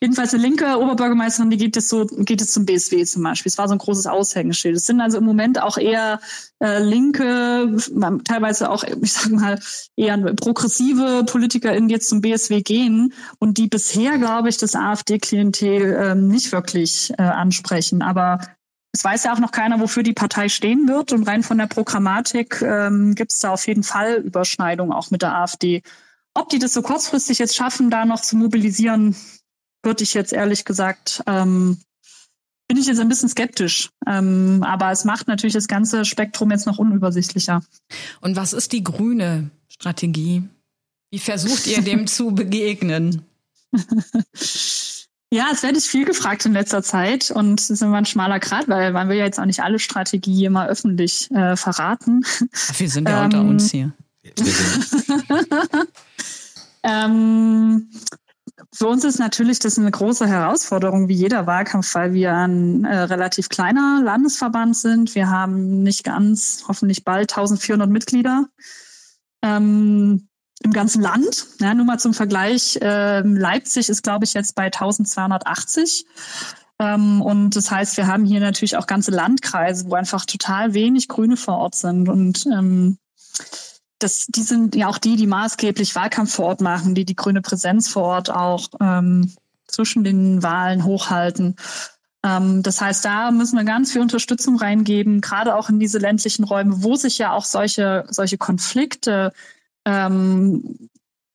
jedenfalls 0.00 0.34
eine 0.34 0.42
linke 0.42 0.78
Oberbürgermeisterin, 0.78 1.50
die 1.50 1.56
geht 1.56 1.76
jetzt 1.76 1.88
so, 1.88 2.06
geht 2.06 2.40
jetzt 2.40 2.52
zum 2.52 2.66
BSW 2.66 3.04
zum 3.04 3.22
Beispiel. 3.22 3.50
Es 3.50 3.58
war 3.58 3.68
so 3.68 3.74
ein 3.74 3.78
großes 3.78 4.06
Aushängeschild. 4.06 4.76
Es 4.76 4.86
sind 4.86 5.00
also 5.00 5.18
im 5.18 5.24
Moment 5.24 5.60
auch 5.60 5.78
eher 5.78 6.20
äh, 6.60 6.82
linke, 6.82 7.76
teilweise 8.24 8.70
auch, 8.70 8.84
ich 8.84 9.12
sag 9.12 9.32
mal, 9.32 9.58
eher 9.96 10.18
progressive 10.34 11.24
PolitikerInnen, 11.24 11.88
die 11.88 11.94
jetzt 11.94 12.08
zum 12.08 12.20
BSW 12.20 12.62
gehen 12.62 13.12
und 13.38 13.58
die 13.58 13.68
bisher, 13.68 14.18
glaube 14.18 14.48
ich, 14.48 14.56
das 14.58 14.74
AfD-Klientel 14.74 15.96
ähm, 16.00 16.28
nicht 16.28 16.52
wirklich 16.52 17.12
äh, 17.18 17.22
ansprechen. 17.22 18.02
Aber 18.02 18.40
es 18.92 19.02
weiß 19.02 19.24
ja 19.24 19.34
auch 19.34 19.38
noch 19.38 19.52
keiner, 19.52 19.80
wofür 19.80 20.02
die 20.02 20.12
Partei 20.12 20.48
stehen 20.48 20.86
wird. 20.86 21.12
Und 21.12 21.26
rein 21.26 21.42
von 21.42 21.58
der 21.58 21.66
Programmatik 21.66 22.60
ähm, 22.60 23.14
gibt 23.14 23.32
es 23.32 23.38
da 23.38 23.50
auf 23.50 23.66
jeden 23.66 23.82
Fall 23.82 24.16
Überschneidungen 24.16 24.92
auch 24.92 25.10
mit 25.10 25.22
der 25.22 25.34
AfD. 25.34 25.82
Ob 26.34 26.50
die 26.50 26.58
das 26.58 26.74
so 26.74 26.82
kurzfristig 26.82 27.38
jetzt 27.38 27.56
schaffen, 27.56 27.90
da 27.90 28.04
noch 28.04 28.20
zu 28.20 28.36
mobilisieren, 28.36 29.16
würde 29.82 30.04
ich 30.04 30.14
jetzt 30.14 30.32
ehrlich 30.32 30.64
gesagt, 30.64 31.22
ähm, 31.26 31.78
bin 32.68 32.78
ich 32.78 32.86
jetzt 32.86 33.00
ein 33.00 33.08
bisschen 33.08 33.28
skeptisch. 33.30 33.90
Ähm, 34.06 34.62
aber 34.62 34.90
es 34.90 35.04
macht 35.04 35.26
natürlich 35.26 35.54
das 35.54 35.68
ganze 35.68 36.04
Spektrum 36.04 36.50
jetzt 36.50 36.66
noch 36.66 36.78
unübersichtlicher. 36.78 37.62
Und 38.20 38.36
was 38.36 38.52
ist 38.52 38.72
die 38.72 38.84
grüne 38.84 39.50
Strategie? 39.68 40.44
Wie 41.10 41.18
versucht 41.18 41.66
ihr 41.66 41.80
dem 41.80 42.06
zu 42.06 42.30
begegnen? 42.30 43.24
Ja, 45.32 45.46
es 45.50 45.62
werde 45.62 45.78
ich 45.78 45.86
viel 45.86 46.04
gefragt 46.04 46.44
in 46.44 46.52
letzter 46.52 46.82
Zeit 46.82 47.30
und 47.30 47.58
es 47.58 47.70
ist 47.70 47.80
immer 47.80 47.96
ein 47.96 48.04
schmaler 48.04 48.38
Grad, 48.38 48.68
weil 48.68 48.92
man 48.92 49.08
will 49.08 49.16
ja 49.16 49.24
jetzt 49.24 49.40
auch 49.40 49.46
nicht 49.46 49.62
alle 49.62 49.78
Strategie 49.78 50.44
immer 50.44 50.66
öffentlich 50.66 51.30
äh, 51.30 51.56
verraten. 51.56 52.22
Wir 52.76 52.90
sind 52.90 53.08
ja 53.08 53.20
ähm, 53.20 53.24
unter 53.24 53.40
uns 53.40 53.70
hier. 53.70 53.94
ähm, 56.82 57.88
für 58.74 58.86
uns 58.86 59.04
ist 59.04 59.18
natürlich 59.18 59.58
das 59.58 59.78
eine 59.78 59.90
große 59.90 60.26
Herausforderung, 60.26 61.08
wie 61.08 61.14
jeder 61.14 61.46
Wahlkampf, 61.46 61.94
weil 61.94 62.12
wir 62.12 62.34
ein 62.34 62.84
äh, 62.84 62.94
relativ 62.94 63.48
kleiner 63.48 64.02
Landesverband 64.04 64.76
sind. 64.76 65.14
Wir 65.14 65.30
haben 65.30 65.82
nicht 65.82 66.04
ganz, 66.04 66.64
hoffentlich 66.68 67.04
bald 67.04 67.32
1400 67.32 67.88
Mitglieder 67.88 68.48
ähm, 69.40 70.28
im 70.64 70.72
ganzen 70.72 71.02
Land. 71.02 71.46
Ja, 71.60 71.74
nur 71.74 71.84
mal 71.84 71.98
zum 71.98 72.14
Vergleich, 72.14 72.76
äh, 72.80 73.20
Leipzig 73.20 73.88
ist, 73.88 74.02
glaube 74.02 74.24
ich, 74.24 74.34
jetzt 74.34 74.54
bei 74.54 74.64
1280. 74.64 76.06
Ähm, 76.78 77.22
und 77.22 77.56
das 77.56 77.70
heißt, 77.70 77.96
wir 77.96 78.06
haben 78.06 78.24
hier 78.24 78.40
natürlich 78.40 78.76
auch 78.76 78.86
ganze 78.86 79.10
Landkreise, 79.10 79.88
wo 79.88 79.94
einfach 79.94 80.24
total 80.26 80.74
wenig 80.74 81.08
Grüne 81.08 81.36
vor 81.36 81.58
Ort 81.58 81.74
sind. 81.74 82.08
Und 82.08 82.46
ähm, 82.46 82.98
das, 83.98 84.26
die 84.28 84.42
sind 84.42 84.74
ja 84.74 84.88
auch 84.88 84.98
die, 84.98 85.16
die 85.16 85.26
maßgeblich 85.26 85.94
Wahlkampf 85.94 86.34
vor 86.34 86.46
Ort 86.46 86.60
machen, 86.60 86.94
die 86.94 87.04
die 87.04 87.16
grüne 87.16 87.40
Präsenz 87.40 87.88
vor 87.88 88.04
Ort 88.04 88.30
auch 88.30 88.68
ähm, 88.80 89.32
zwischen 89.66 90.04
den 90.04 90.42
Wahlen 90.42 90.84
hochhalten. 90.84 91.56
Ähm, 92.24 92.62
das 92.62 92.80
heißt, 92.80 93.04
da 93.04 93.30
müssen 93.30 93.56
wir 93.56 93.64
ganz 93.64 93.92
viel 93.92 94.00
Unterstützung 94.00 94.56
reingeben, 94.56 95.20
gerade 95.20 95.54
auch 95.54 95.68
in 95.68 95.78
diese 95.78 95.98
ländlichen 95.98 96.44
Räume, 96.44 96.82
wo 96.82 96.96
sich 96.96 97.18
ja 97.18 97.32
auch 97.32 97.44
solche, 97.44 98.04
solche 98.08 98.38
Konflikte, 98.38 99.32
ähm, 99.84 100.88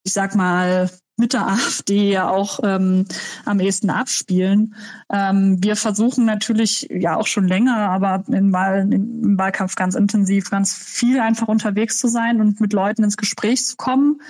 ich 0.03 0.13
sag 0.13 0.35
mal, 0.35 0.89
mit 1.17 1.33
der 1.33 1.47
AfD 1.47 2.11
ja 2.11 2.29
auch 2.29 2.59
ähm, 2.63 3.05
am 3.43 3.59
ehesten 3.59 3.89
abspielen. 3.89 4.75
Ähm, 5.11 5.57
wir 5.63 5.75
versuchen 5.75 6.25
natürlich 6.25 6.87
ja 6.91 7.15
auch 7.17 7.25
schon 7.25 7.47
länger, 7.47 7.75
aber 7.75 8.23
in 8.27 8.53
Wahl, 8.53 8.93
im 8.93 9.37
Wahlkampf 9.37 9.75
ganz 9.75 9.95
intensiv, 9.95 10.51
ganz 10.51 10.75
viel 10.75 11.19
einfach 11.19 11.47
unterwegs 11.47 11.97
zu 11.97 12.07
sein 12.07 12.39
und 12.39 12.61
mit 12.61 12.71
Leuten 12.71 13.03
ins 13.03 13.17
Gespräch 13.17 13.65
zu 13.65 13.75
kommen 13.77 14.21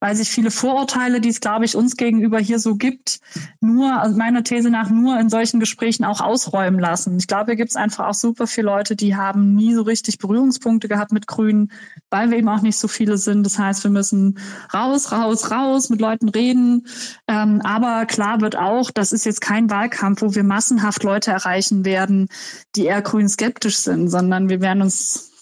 weil 0.00 0.14
sich 0.16 0.28
viele 0.28 0.50
Vorurteile, 0.50 1.20
die 1.20 1.28
es, 1.28 1.40
glaube 1.40 1.64
ich, 1.64 1.76
uns 1.76 1.96
gegenüber 1.96 2.38
hier 2.38 2.58
so 2.58 2.76
gibt, 2.76 3.20
nur, 3.60 4.00
also 4.00 4.16
meiner 4.16 4.44
These 4.44 4.70
nach, 4.70 4.90
nur 4.90 5.18
in 5.18 5.28
solchen 5.28 5.60
Gesprächen 5.60 6.04
auch 6.04 6.20
ausräumen 6.20 6.80
lassen. 6.80 7.16
Ich 7.18 7.26
glaube, 7.26 7.52
hier 7.52 7.56
gibt 7.56 7.70
es 7.70 7.76
einfach 7.76 8.08
auch 8.08 8.14
super 8.14 8.46
viele 8.46 8.66
Leute, 8.66 8.96
die 8.96 9.16
haben 9.16 9.54
nie 9.54 9.74
so 9.74 9.82
richtig 9.82 10.18
Berührungspunkte 10.18 10.88
gehabt 10.88 11.12
mit 11.12 11.26
Grünen, 11.26 11.72
weil 12.10 12.30
wir 12.30 12.38
eben 12.38 12.48
auch 12.48 12.62
nicht 12.62 12.78
so 12.78 12.88
viele 12.88 13.18
sind. 13.18 13.44
Das 13.44 13.58
heißt, 13.58 13.84
wir 13.84 13.90
müssen 13.90 14.38
raus, 14.72 15.12
raus, 15.12 15.50
raus, 15.50 15.90
mit 15.90 16.00
Leuten 16.00 16.28
reden. 16.28 16.86
Ähm, 17.28 17.60
aber 17.64 18.06
klar 18.06 18.40
wird 18.40 18.56
auch, 18.56 18.90
das 18.90 19.12
ist 19.12 19.24
jetzt 19.24 19.40
kein 19.40 19.70
Wahlkampf, 19.70 20.22
wo 20.22 20.34
wir 20.34 20.44
massenhaft 20.44 21.02
Leute 21.02 21.30
erreichen 21.30 21.84
werden, 21.84 22.28
die 22.76 22.86
eher 22.86 23.02
grün 23.02 23.28
skeptisch 23.28 23.78
sind, 23.78 24.08
sondern 24.08 24.48
wir 24.48 24.60
werden 24.60 24.82
uns 24.82 25.33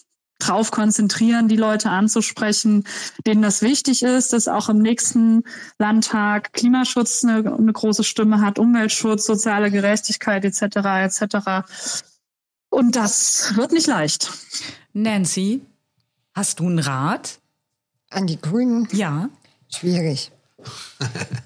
drauf 0.46 0.70
konzentrieren, 0.70 1.48
die 1.48 1.56
Leute 1.56 1.90
anzusprechen, 1.90 2.84
denen 3.26 3.42
das 3.42 3.62
wichtig 3.62 4.02
ist, 4.02 4.32
dass 4.32 4.48
auch 4.48 4.68
im 4.68 4.78
nächsten 4.78 5.44
Landtag 5.78 6.52
Klimaschutz 6.52 7.24
eine, 7.24 7.54
eine 7.54 7.72
große 7.72 8.04
Stimme 8.04 8.40
hat, 8.40 8.58
Umweltschutz, 8.58 9.26
soziale 9.26 9.70
Gerechtigkeit 9.70 10.44
etc. 10.44 10.62
etc. 10.62 11.66
Und 12.70 12.96
das 12.96 13.56
wird 13.56 13.72
nicht 13.72 13.86
leicht. 13.86 14.30
Nancy, 14.92 15.60
hast 16.34 16.60
du 16.60 16.66
einen 16.66 16.78
Rat? 16.78 17.38
An 18.10 18.26
die 18.26 18.40
Grünen? 18.40 18.88
Ja. 18.92 19.28
Schwierig. 19.68 20.32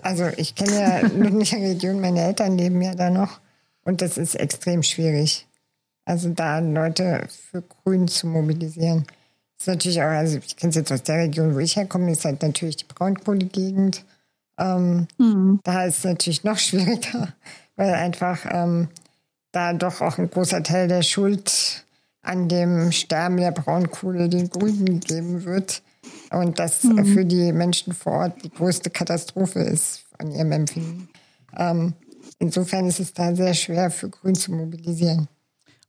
Also 0.02 0.26
ich 0.36 0.54
kenne 0.54 0.80
ja 0.80 1.08
nur 1.08 1.30
nicht 1.30 1.52
die 1.52 1.64
Region, 1.64 2.00
meine 2.00 2.20
Eltern 2.22 2.58
leben 2.58 2.82
ja 2.82 2.94
da 2.94 3.10
noch 3.10 3.40
und 3.86 4.02
das 4.02 4.18
ist 4.18 4.34
extrem 4.34 4.82
schwierig. 4.82 5.46
Also 6.06 6.30
da 6.30 6.60
Leute 6.60 7.26
für 7.28 7.62
Grün 7.62 8.06
zu 8.06 8.28
mobilisieren. 8.28 9.04
Das 9.58 9.66
ist 9.66 9.74
natürlich 9.74 10.00
auch, 10.00 10.06
also 10.06 10.38
ich 10.38 10.56
kenne 10.56 10.70
es 10.70 10.76
jetzt 10.76 10.92
aus 10.92 11.02
der 11.02 11.16
Region, 11.16 11.54
wo 11.54 11.58
ich 11.58 11.76
herkomme, 11.76 12.12
ist 12.12 12.24
halt 12.24 12.42
natürlich 12.42 12.76
die 12.76 12.84
Braunkohlegegend. 12.84 14.04
Ähm, 14.58 15.08
mhm. 15.18 15.60
Da 15.64 15.84
ist 15.84 15.98
es 15.98 16.04
natürlich 16.04 16.44
noch 16.44 16.58
schwieriger, 16.58 17.34
weil 17.74 17.92
einfach 17.92 18.46
ähm, 18.48 18.88
da 19.50 19.72
doch 19.72 20.00
auch 20.00 20.18
ein 20.18 20.30
großer 20.30 20.62
Teil 20.62 20.86
der 20.86 21.02
Schuld 21.02 21.84
an 22.22 22.48
dem 22.48 22.92
Sterben 22.92 23.38
der 23.38 23.52
Braunkohle 23.52 24.28
den 24.28 24.48
Grünen 24.48 25.00
gegeben 25.00 25.44
wird. 25.44 25.82
Und 26.30 26.58
das 26.60 26.84
mhm. 26.84 27.04
für 27.04 27.24
die 27.24 27.52
Menschen 27.52 27.92
vor 27.92 28.12
Ort 28.12 28.44
die 28.44 28.50
größte 28.50 28.90
Katastrophe 28.90 29.60
ist 29.60 30.04
von 30.16 30.30
ihrem 30.30 30.52
Empfinden. 30.52 31.08
Ähm, 31.56 31.94
insofern 32.38 32.86
ist 32.86 33.00
es 33.00 33.12
da 33.12 33.34
sehr 33.34 33.54
schwer 33.54 33.90
für 33.90 34.08
Grün 34.08 34.36
zu 34.36 34.52
mobilisieren. 34.52 35.28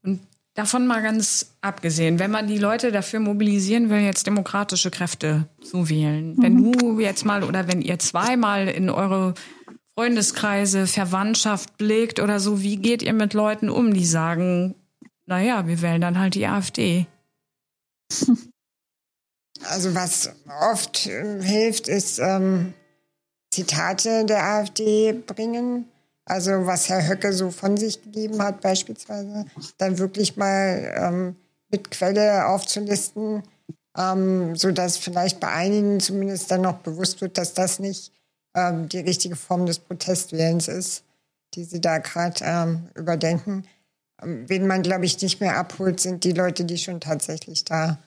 Und 0.07 0.21
davon 0.53 0.87
mal 0.87 1.03
ganz 1.03 1.51
abgesehen, 1.61 2.17
wenn 2.17 2.31
man 2.31 2.47
die 2.47 2.57
Leute 2.57 2.91
dafür 2.91 3.19
mobilisieren 3.19 3.89
will, 3.89 3.99
jetzt 3.99 4.25
demokratische 4.25 4.89
Kräfte 4.89 5.47
zu 5.61 5.89
wählen, 5.89 6.35
mhm. 6.35 6.41
wenn 6.41 6.71
du 6.71 6.99
jetzt 6.99 7.25
mal 7.25 7.43
oder 7.43 7.67
wenn 7.67 7.81
ihr 7.81 7.99
zweimal 7.99 8.69
in 8.69 8.89
eure 8.89 9.33
Freundeskreise, 9.95 10.87
Verwandtschaft 10.87 11.77
blickt 11.77 12.21
oder 12.21 12.39
so, 12.39 12.61
wie 12.61 12.77
geht 12.77 13.03
ihr 13.03 13.13
mit 13.13 13.33
Leuten 13.33 13.69
um, 13.69 13.93
die 13.93 14.05
sagen, 14.05 14.75
naja, 15.25 15.67
wir 15.67 15.81
wählen 15.81 16.01
dann 16.01 16.17
halt 16.19 16.35
die 16.35 16.47
AfD? 16.47 17.05
Also 19.63 19.95
was 19.95 20.29
oft 20.71 21.07
äh, 21.07 21.41
hilft, 21.41 21.87
ist 21.87 22.19
ähm, 22.19 22.75
Zitate 23.51 24.23
der 24.23 24.43
AfD 24.43 25.13
bringen 25.13 25.85
also 26.27 26.65
was 26.65 26.89
Herr 26.89 27.07
Höcke 27.07 27.31
so 27.31 27.51
von 27.51 27.77
sich 27.77 28.01
gegeben 28.03 28.41
hat 28.41 28.61
beispielsweise, 28.61 29.45
dann 29.77 29.97
wirklich 29.97 30.35
mal 30.35 30.93
ähm, 30.97 31.35
mit 31.69 31.89
Quelle 31.89 32.47
aufzulisten, 32.47 33.43
ähm, 33.97 34.55
sodass 34.55 34.97
vielleicht 34.97 35.39
bei 35.39 35.47
einigen 35.47 35.99
zumindest 35.99 36.51
dann 36.51 36.61
noch 36.61 36.79
bewusst 36.79 37.21
wird, 37.21 37.37
dass 37.37 37.53
das 37.53 37.79
nicht 37.79 38.11
ähm, 38.55 38.89
die 38.89 38.99
richtige 38.99 39.35
Form 39.35 39.65
des 39.65 39.79
Protestwählens 39.79 40.67
ist, 40.67 41.03
die 41.53 41.63
sie 41.63 41.79
da 41.79 41.99
gerade 41.99 42.43
ähm, 42.43 42.89
überdenken. 42.95 43.65
Ähm, 44.21 44.43
wen 44.47 44.67
man, 44.67 44.81
glaube 44.81 45.05
ich, 45.05 45.21
nicht 45.21 45.39
mehr 45.39 45.57
abholt, 45.57 45.99
sind 46.01 46.25
die 46.25 46.33
Leute, 46.33 46.65
die 46.65 46.77
schon 46.77 46.99
tatsächlich 46.99 47.63
da 47.63 47.99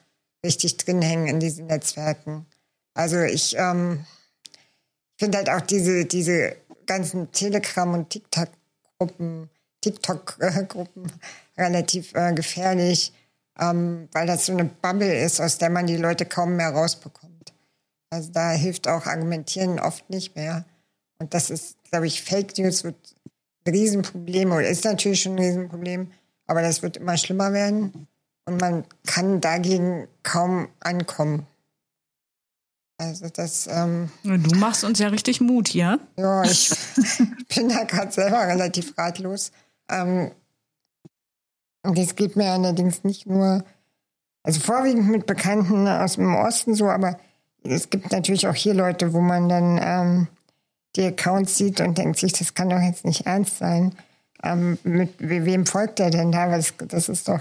richtig 0.44 0.76
drin 0.76 1.00
hängen 1.00 1.26
in 1.26 1.40
diesen 1.40 1.66
Netzwerken. 1.66 2.46
Also 2.92 3.18
ich 3.20 3.56
ähm, 3.56 4.04
finde 5.16 5.38
halt 5.38 5.50
auch 5.50 5.60
diese, 5.62 6.04
diese 6.04 6.56
ganzen 6.91 7.30
Telegram- 7.30 7.95
und 7.95 8.11
TikTok-Gruppen, 8.11 9.49
TikTok-Gruppen 9.80 11.12
relativ 11.57 12.12
äh, 12.16 12.32
gefährlich, 12.32 13.12
ähm, 13.61 14.09
weil 14.11 14.26
das 14.26 14.47
so 14.47 14.53
eine 14.53 14.64
Bubble 14.64 15.22
ist, 15.24 15.41
aus 15.41 15.59
der 15.59 15.70
man 15.70 15.86
die 15.86 15.97
Leute 15.97 16.26
kaum 16.26 16.57
mehr 16.57 16.70
rausbekommt. 16.70 17.53
Also 18.11 18.32
da 18.32 18.51
hilft 18.51 18.88
auch 18.88 19.07
Argumentieren 19.07 19.78
oft 19.78 20.11
nicht 20.11 20.34
mehr. 20.34 20.64
Und 21.20 21.32
das 21.32 21.51
ist, 21.51 21.76
glaube 21.93 22.09
ich, 22.09 22.22
Fake 22.22 22.59
News 22.59 22.82
wird 22.82 22.97
ein 23.64 23.72
Riesenproblem 23.72 24.51
oder 24.51 24.68
ist 24.68 24.84
natürlich 24.84 25.22
schon 25.22 25.36
ein 25.36 25.45
Riesenproblem, 25.45 26.11
aber 26.49 26.61
das 26.61 26.82
wird 26.82 26.97
immer 26.97 27.16
schlimmer 27.16 27.53
werden 27.53 28.09
und 28.47 28.61
man 28.61 28.84
kann 29.07 29.41
dagegen 29.41 30.09
kaum 30.24 30.68
ankommen. 30.80 31.47
Also 33.01 33.28
das. 33.32 33.66
Ähm, 33.66 34.11
du 34.24 34.57
machst 34.57 34.84
uns 34.84 34.98
ja 34.98 35.09
richtig 35.09 35.40
Mut 35.40 35.68
hier. 35.68 35.98
Ja, 36.18 36.44
ich 36.44 36.70
bin 37.55 37.70
da 37.70 37.84
gerade 37.84 38.12
selber 38.12 38.46
relativ 38.46 38.96
ratlos. 38.98 39.53
Ähm, 39.88 40.30
und 41.82 41.96
das 41.96 42.14
geht 42.14 42.36
mir 42.36 42.51
allerdings 42.51 43.03
nicht 43.03 43.26
nur, 43.26 43.64
also 44.42 44.61
vorwiegend 44.61 45.09
mit 45.09 45.24
Bekannten 45.24 45.88
aus 45.88 46.16
dem 46.16 46.34
Osten 46.34 46.74
so, 46.74 46.90
aber 46.90 47.18
es 47.62 47.88
gibt 47.88 48.12
natürlich 48.12 48.46
auch 48.46 48.55
hier 48.55 48.74
Leute, 48.74 49.14
wo 49.14 49.22
man 49.22 49.48
dann 49.48 49.80
ähm, 49.82 50.28
die 50.94 51.05
Accounts 51.05 51.57
sieht 51.57 51.80
und 51.80 51.96
denkt 51.96 52.18
sich, 52.18 52.34
das 52.34 52.53
kann 52.53 52.68
doch 52.68 52.80
jetzt 52.80 53.07
nicht 53.07 53.24
ernst 53.24 53.57
sein. 53.57 53.94
Ähm, 54.42 54.78
mit 54.82 55.14
wem 55.18 55.64
folgt 55.64 56.01
der 56.01 56.11
denn 56.11 56.32
da? 56.32 56.51
Das, 56.51 56.74
das 56.76 57.09
ist 57.09 57.28
doch, 57.28 57.40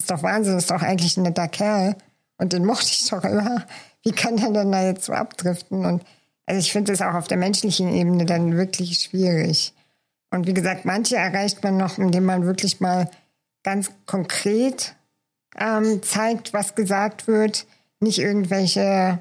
ist 0.00 0.10
doch 0.10 0.24
Wahnsinn, 0.24 0.54
das 0.54 0.64
ist 0.64 0.70
doch 0.72 0.82
eigentlich 0.82 1.16
ein 1.16 1.22
netter 1.22 1.46
Kerl. 1.46 1.94
Und 2.36 2.52
den 2.52 2.64
mochte 2.64 2.88
ich 2.90 3.08
doch 3.08 3.22
immer 3.22 3.64
wie 4.04 4.12
kann 4.12 4.36
der 4.36 4.50
denn 4.50 4.72
da 4.72 4.82
jetzt 4.84 5.04
so 5.04 5.12
abdriften? 5.12 5.84
Und 5.84 6.04
also 6.46 6.58
ich 6.58 6.72
finde 6.72 6.92
das 6.92 7.02
auch 7.02 7.14
auf 7.14 7.28
der 7.28 7.38
menschlichen 7.38 7.92
Ebene 7.94 8.26
dann 8.26 8.56
wirklich 8.56 8.98
schwierig. 8.98 9.72
Und 10.30 10.46
wie 10.46 10.54
gesagt, 10.54 10.84
manche 10.84 11.16
erreicht 11.16 11.62
man 11.62 11.76
noch, 11.76 11.98
indem 11.98 12.24
man 12.24 12.46
wirklich 12.46 12.80
mal 12.80 13.10
ganz 13.62 13.90
konkret 14.06 14.94
ähm, 15.58 16.02
zeigt, 16.02 16.52
was 16.52 16.74
gesagt 16.74 17.26
wird. 17.26 17.66
Nicht 18.00 18.18
irgendwelche 18.18 19.18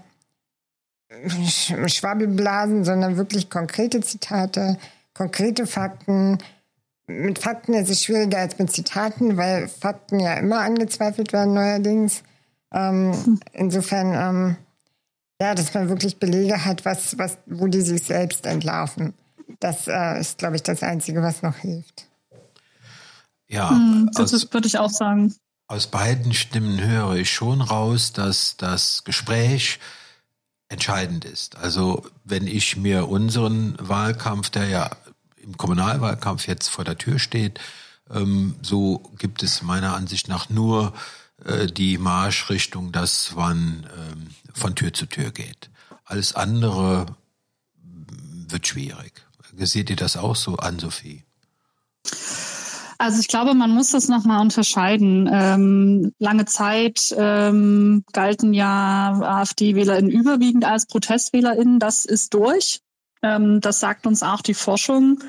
Schwabbelblasen, 1.88 2.86
sondern 2.86 3.17
wirklich 3.17 3.49
konkrete 3.49 4.01
Zitate, 4.01 4.77
konkrete 5.13 5.67
Fakten. 5.67 6.38
Mit 7.07 7.39
Fakten 7.39 7.73
ist 7.73 7.89
es 7.89 8.03
schwieriger 8.03 8.39
als 8.39 8.57
mit 8.57 8.71
Zitaten, 8.71 9.36
weil 9.36 9.67
Fakten 9.67 10.19
ja 10.19 10.36
immer 10.36 10.61
angezweifelt 10.61 11.34
werden 11.34 11.53
neuerdings. 11.53 12.23
Ähm, 12.73 13.39
insofern 13.51 14.13
ähm, 14.13 14.55
ja, 15.42 15.56
dass 15.56 15.74
man 15.74 15.89
wirklich 15.89 16.20
Belege 16.20 16.66
hat, 16.66 16.86
was, 16.86 17.18
was, 17.18 17.39
wo 17.48 17.66
die 17.66 17.82
sich 17.82 18.04
selbst 18.04 18.46
entlarven. 18.46 19.16
Das 19.60 19.88
äh, 19.88 20.20
ist, 20.20 20.38
glaube 20.38 20.56
ich, 20.56 20.62
das 20.62 20.84
Einzige, 20.84 21.24
was 21.24 21.42
noch 21.42 21.56
hilft. 21.56 22.06
Ja, 23.48 23.72
hm, 23.72 24.12
das 24.14 24.36
aus, 24.36 24.54
würde 24.54 24.68
ich 24.68 24.78
auch 24.78 24.92
sagen. 24.92 25.34
Aus 25.68 25.88
beiden 25.88 26.34
Stimmen 26.34 26.80
höre 26.80 27.16
ich 27.16 27.32
schon 27.32 27.62
raus, 27.62 28.14
dass 28.14 28.56
das 28.58 29.04
Gespräch 29.04 29.80
entscheidend 30.70 31.26
ist. 31.26 31.58
Also 31.58 32.06
wenn 32.24 32.46
ich 32.46 32.78
mir 32.78 33.10
unseren 33.10 33.76
Wahlkampf, 33.80 34.52
der 34.52 34.68
ja 34.68 34.92
im 35.38 35.58
Kommunalwahlkampf 35.58 36.46
jetzt 36.46 36.68
vor 36.68 36.86
der 36.86 37.00
Tür 37.00 37.18
steht, 37.18 37.60
ähm, 38.12 38.58
so 38.62 39.12
gibt 39.18 39.42
es 39.42 39.64
meiner 39.64 39.96
Ansicht 39.96 40.28
nach 40.28 40.52
nur 40.52 40.94
äh, 41.46 41.68
die 41.68 41.98
Marschrichtung, 41.98 42.92
dass 42.92 43.34
man 43.36 43.88
ähm, 43.98 44.28
von 44.54 44.76
Tür 44.76 44.94
zu 44.94 45.06
Tür 45.06 45.32
geht. 45.32 45.70
Alles 46.06 46.36
andere 46.36 47.06
wird 48.50 48.68
schwierig. 48.68 49.14
Seht 49.58 49.89
ihr 49.89 49.96
das 49.96 50.18
auch 50.18 50.36
so 50.36 50.58
an, 50.58 50.80
Sophie? 50.80 51.24
Also 52.98 53.20
ich 53.20 53.28
glaube, 53.28 53.56
man 53.56 53.72
muss 53.72 53.89
das 53.89 54.10
nochmal 54.10 54.42
unterscheiden. 54.42 55.28
Ähm, 55.32 56.14
lange 56.20 56.46
Zeit 56.46 57.14
ähm, 57.18 58.04
galten 58.14 58.54
ja 58.54 59.20
AfD-WählerInnen 59.20 60.12
überwiegend 60.12 60.66
als 60.66 60.86
ProtestwählerInnen. 60.86 61.80
Das 61.80 62.06
ist 62.06 62.36
durch. 62.36 62.82
Ähm, 63.24 63.60
das 63.60 63.80
sagt 63.80 64.06
uns 64.06 64.22
auch 64.22 64.42
die 64.42 64.54
Forschung. 64.54 65.24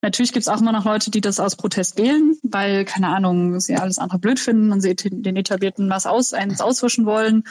Natürlich 0.00 0.32
gibt 0.32 0.42
es 0.42 0.48
auch 0.48 0.60
immer 0.60 0.72
noch 0.72 0.84
Leute, 0.84 1.10
die 1.10 1.20
das 1.20 1.40
aus 1.40 1.56
Protest 1.56 1.98
wählen, 1.98 2.36
weil, 2.42 2.84
keine 2.84 3.08
Ahnung, 3.08 3.58
sie 3.58 3.76
alles 3.76 3.98
andere 3.98 4.18
blöd 4.18 4.38
finden 4.38 4.70
und 4.70 4.80
sie 4.80 4.94
den 4.94 5.36
Etablierten 5.36 5.90
was 5.90 6.06
aus, 6.06 6.34
eins 6.34 6.60
auswischen 6.60 7.04
wollen. 7.04 7.44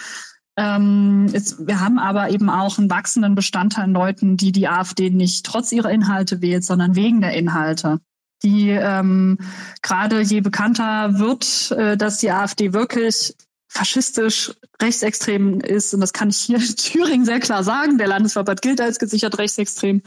Ähm, 0.55 1.27
jetzt, 1.31 1.67
wir 1.67 1.81
haben 1.81 1.99
aber 1.99 2.29
eben 2.29 2.49
auch 2.49 2.77
einen 2.77 2.89
wachsenden 2.89 3.35
Bestand 3.35 3.77
an 3.77 3.91
Leuten, 3.91 4.37
die 4.37 4.51
die 4.51 4.67
AfD 4.67 5.09
nicht 5.09 5.45
trotz 5.45 5.71
ihrer 5.71 5.91
Inhalte 5.91 6.41
wählt, 6.41 6.63
sondern 6.63 6.95
wegen 6.95 7.21
der 7.21 7.33
Inhalte 7.33 7.99
die 8.43 8.69
ähm, 8.69 9.37
gerade 9.81 10.21
je 10.21 10.41
bekannter 10.41 11.19
wird, 11.19 11.71
äh, 11.71 11.97
dass 11.97 12.19
die 12.19 12.31
AfD 12.31 12.73
wirklich 12.73 13.35
faschistisch 13.67 14.53
rechtsextrem 14.81 15.59
ist, 15.59 15.93
und 15.93 16.01
das 16.01 16.13
kann 16.13 16.29
ich 16.29 16.37
hier 16.37 16.57
in 16.59 16.75
Thüringen 16.75 17.25
sehr 17.25 17.39
klar 17.39 17.63
sagen, 17.63 17.97
der 17.97 18.07
Landesverband 18.07 18.61
gilt 18.61 18.81
als 18.81 18.99
gesichert 18.99 19.37
rechtsextrem, 19.37 20.01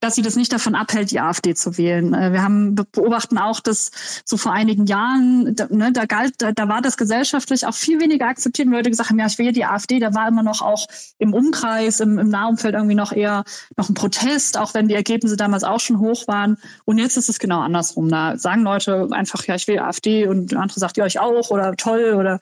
dass 0.00 0.14
sie 0.14 0.22
das 0.22 0.36
nicht 0.36 0.52
davon 0.52 0.74
abhält, 0.74 1.10
die 1.10 1.20
AfD 1.20 1.54
zu 1.54 1.78
wählen. 1.78 2.12
Äh, 2.14 2.32
wir 2.32 2.42
haben 2.42 2.74
beobachten 2.74 3.38
auch, 3.38 3.60
dass 3.60 3.90
so 4.24 4.36
vor 4.36 4.52
einigen 4.52 4.86
Jahren, 4.86 5.54
da, 5.54 5.66
ne, 5.70 5.92
da 5.92 6.04
galt, 6.04 6.34
da, 6.38 6.52
da 6.52 6.68
war 6.68 6.82
das 6.82 6.96
gesellschaftlich 6.96 7.66
auch 7.66 7.74
viel 7.74 8.00
weniger 8.00 8.26
akzeptiert, 8.26 8.68
Leute 8.68 8.90
gesagt 8.90 9.10
haben, 9.10 9.18
ja, 9.18 9.26
ich 9.26 9.38
wähle 9.38 9.52
die 9.52 9.64
AfD, 9.64 9.98
da 10.00 10.14
war 10.14 10.28
immer 10.28 10.42
noch 10.42 10.62
auch 10.62 10.86
im 11.18 11.32
Umkreis, 11.32 12.00
im, 12.00 12.18
im 12.18 12.28
Nahumfeld 12.28 12.74
irgendwie 12.74 12.94
noch 12.94 13.12
eher 13.12 13.44
noch 13.76 13.88
ein 13.88 13.94
Protest, 13.94 14.58
auch 14.58 14.74
wenn 14.74 14.88
die 14.88 14.94
Ergebnisse 14.94 15.36
damals 15.36 15.64
auch 15.64 15.80
schon 15.80 15.98
hoch 15.98 16.26
waren. 16.28 16.58
Und 16.84 16.98
jetzt 16.98 17.16
ist 17.16 17.28
es 17.28 17.38
genau 17.38 17.60
andersrum. 17.60 18.08
Da 18.08 18.36
sagen 18.36 18.62
Leute 18.62 19.08
einfach, 19.10 19.44
ja, 19.46 19.54
ich 19.54 19.66
will 19.68 19.78
AfD 19.78 20.26
und 20.26 20.54
andere 20.54 20.80
sagt, 20.80 20.96
ja, 20.96 21.06
ich 21.06 21.18
auch 21.18 21.50
oder 21.50 21.76
toll 21.76 22.14
oder 22.18 22.40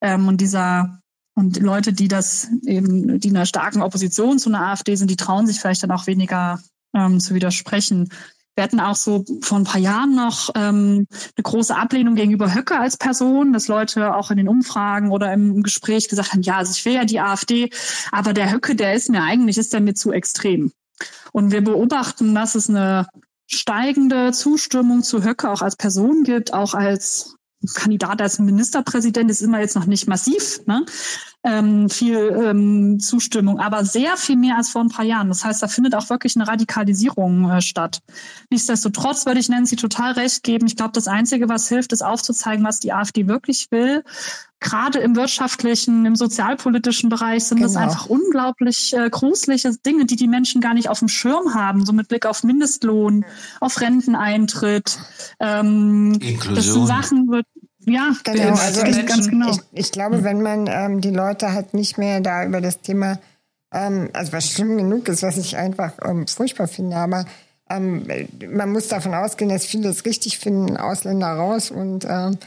ähm, 0.00 0.28
und 0.28 0.40
dieser 0.40 0.98
und 1.34 1.58
Leute, 1.60 1.92
die 1.94 2.08
das 2.08 2.48
eben, 2.66 3.18
die 3.18 3.28
in 3.28 3.36
einer 3.36 3.46
starken 3.46 3.80
Opposition 3.80 4.38
zu 4.38 4.50
einer 4.50 4.66
AfD 4.66 4.96
sind, 4.96 5.10
die 5.10 5.16
trauen 5.16 5.46
sich 5.46 5.58
vielleicht 5.60 5.82
dann 5.82 5.90
auch 5.90 6.06
weniger 6.06 6.60
ähm, 6.94 7.20
zu 7.20 7.34
widersprechen. 7.34 8.08
Wir 8.54 8.64
hatten 8.64 8.80
auch 8.80 8.96
so 8.96 9.24
vor 9.40 9.58
ein 9.58 9.64
paar 9.64 9.80
Jahren 9.80 10.14
noch 10.14 10.50
ähm, 10.54 11.06
eine 11.10 11.42
große 11.42 11.74
Ablehnung 11.74 12.16
gegenüber 12.16 12.54
Höcke 12.54 12.78
als 12.78 12.98
Person, 12.98 13.54
dass 13.54 13.68
Leute 13.68 14.14
auch 14.14 14.30
in 14.30 14.36
den 14.36 14.48
Umfragen 14.48 15.10
oder 15.10 15.32
im 15.32 15.62
Gespräch 15.62 16.08
gesagt 16.08 16.32
haben, 16.32 16.42
ja, 16.42 16.58
also 16.58 16.72
ich 16.72 16.84
will 16.84 16.92
ja 16.92 17.04
die 17.04 17.20
AfD, 17.20 17.70
aber 18.10 18.34
der 18.34 18.52
Höcke, 18.52 18.76
der 18.76 18.92
ist 18.92 19.08
mir 19.08 19.22
eigentlich, 19.22 19.56
ist 19.56 19.72
der 19.72 19.80
mir 19.80 19.94
zu 19.94 20.12
extrem. 20.12 20.70
Und 21.32 21.50
wir 21.50 21.64
beobachten, 21.64 22.34
dass 22.34 22.54
es 22.54 22.68
eine 22.68 23.06
steigende 23.46 24.32
Zustimmung 24.32 25.02
zu 25.02 25.24
Höcke 25.24 25.50
auch 25.50 25.62
als 25.62 25.76
Person 25.76 26.22
gibt, 26.22 26.52
auch 26.52 26.74
als 26.74 27.36
Kandidat 27.74 28.20
als 28.20 28.38
Ministerpräsident 28.38 29.30
ist 29.30 29.40
immer 29.40 29.60
jetzt 29.60 29.76
noch 29.76 29.86
nicht 29.86 30.08
massiv, 30.08 30.60
ne? 30.66 30.84
Ähm, 31.44 31.90
viel 31.90 32.16
ähm, 32.16 33.00
Zustimmung, 33.00 33.58
aber 33.58 33.84
sehr 33.84 34.16
viel 34.16 34.36
mehr 34.36 34.56
als 34.56 34.70
vor 34.70 34.82
ein 34.82 34.88
paar 34.88 35.04
Jahren. 35.04 35.28
Das 35.28 35.44
heißt, 35.44 35.62
da 35.62 35.68
findet 35.68 35.94
auch 35.94 36.08
wirklich 36.08 36.36
eine 36.36 36.46
Radikalisierung 36.46 37.50
äh, 37.50 37.60
statt. 37.60 38.00
Nichtsdestotrotz 38.50 39.26
würde 39.26 39.40
ich 39.40 39.48
Nancy 39.48 39.76
total 39.76 40.12
recht 40.12 40.44
geben. 40.44 40.66
Ich 40.66 40.76
glaube, 40.76 40.92
das 40.92 41.08
Einzige, 41.08 41.48
was 41.48 41.68
hilft, 41.68 41.92
ist 41.92 42.02
aufzuzeigen, 42.02 42.64
was 42.64 42.78
die 42.78 42.92
AfD 42.92 43.26
wirklich 43.26 43.68
will. 43.70 44.04
Gerade 44.60 45.00
im 45.00 45.16
wirtschaftlichen, 45.16 46.06
im 46.06 46.14
sozialpolitischen 46.14 47.08
Bereich 47.08 47.42
sind 47.44 47.56
genau. 47.56 47.66
das 47.66 47.76
einfach 47.76 48.06
unglaublich 48.06 48.94
äh, 48.96 49.10
grusliche 49.10 49.76
Dinge, 49.84 50.06
die 50.06 50.14
die 50.14 50.28
Menschen 50.28 50.60
gar 50.60 50.74
nicht 50.74 50.88
auf 50.88 51.00
dem 51.00 51.08
Schirm 51.08 51.54
haben. 51.54 51.84
So 51.84 51.92
mit 51.92 52.06
Blick 52.06 52.26
auf 52.26 52.44
Mindestlohn, 52.44 53.24
auf 53.58 53.80
Renteneintritt. 53.80 55.00
Ähm, 55.40 56.16
Inklusion. 56.20 56.54
Das 56.54 56.66
sind 56.66 56.86
Sachen, 56.86 57.42
ja, 57.84 58.12
genau. 58.24 58.54
Also 58.54 58.84
ich, 58.84 59.06
ganz 59.06 59.28
genau. 59.28 59.50
Ich, 59.50 59.60
ich 59.72 59.92
glaube, 59.92 60.24
wenn 60.24 60.42
man 60.42 60.66
ähm, 60.68 61.00
die 61.00 61.10
Leute 61.10 61.52
halt 61.52 61.74
nicht 61.74 61.98
mehr 61.98 62.20
da 62.20 62.44
über 62.44 62.60
das 62.60 62.80
Thema, 62.80 63.18
ähm, 63.72 64.10
also 64.12 64.32
was 64.32 64.48
schlimm 64.48 64.76
genug 64.76 65.08
ist, 65.08 65.22
was 65.22 65.36
ich 65.36 65.56
einfach 65.56 65.92
ähm, 66.04 66.26
furchtbar 66.26 66.68
finde, 66.68 66.96
aber 66.96 67.24
ähm, 67.70 68.06
man 68.50 68.70
muss 68.70 68.88
davon 68.88 69.14
ausgehen, 69.14 69.50
dass 69.50 69.64
viele 69.64 69.88
es 69.88 70.04
richtig 70.04 70.38
finden, 70.38 70.76
Ausländer 70.76 71.28
raus 71.28 71.70
und 71.70 72.04
ähm, 72.08 72.38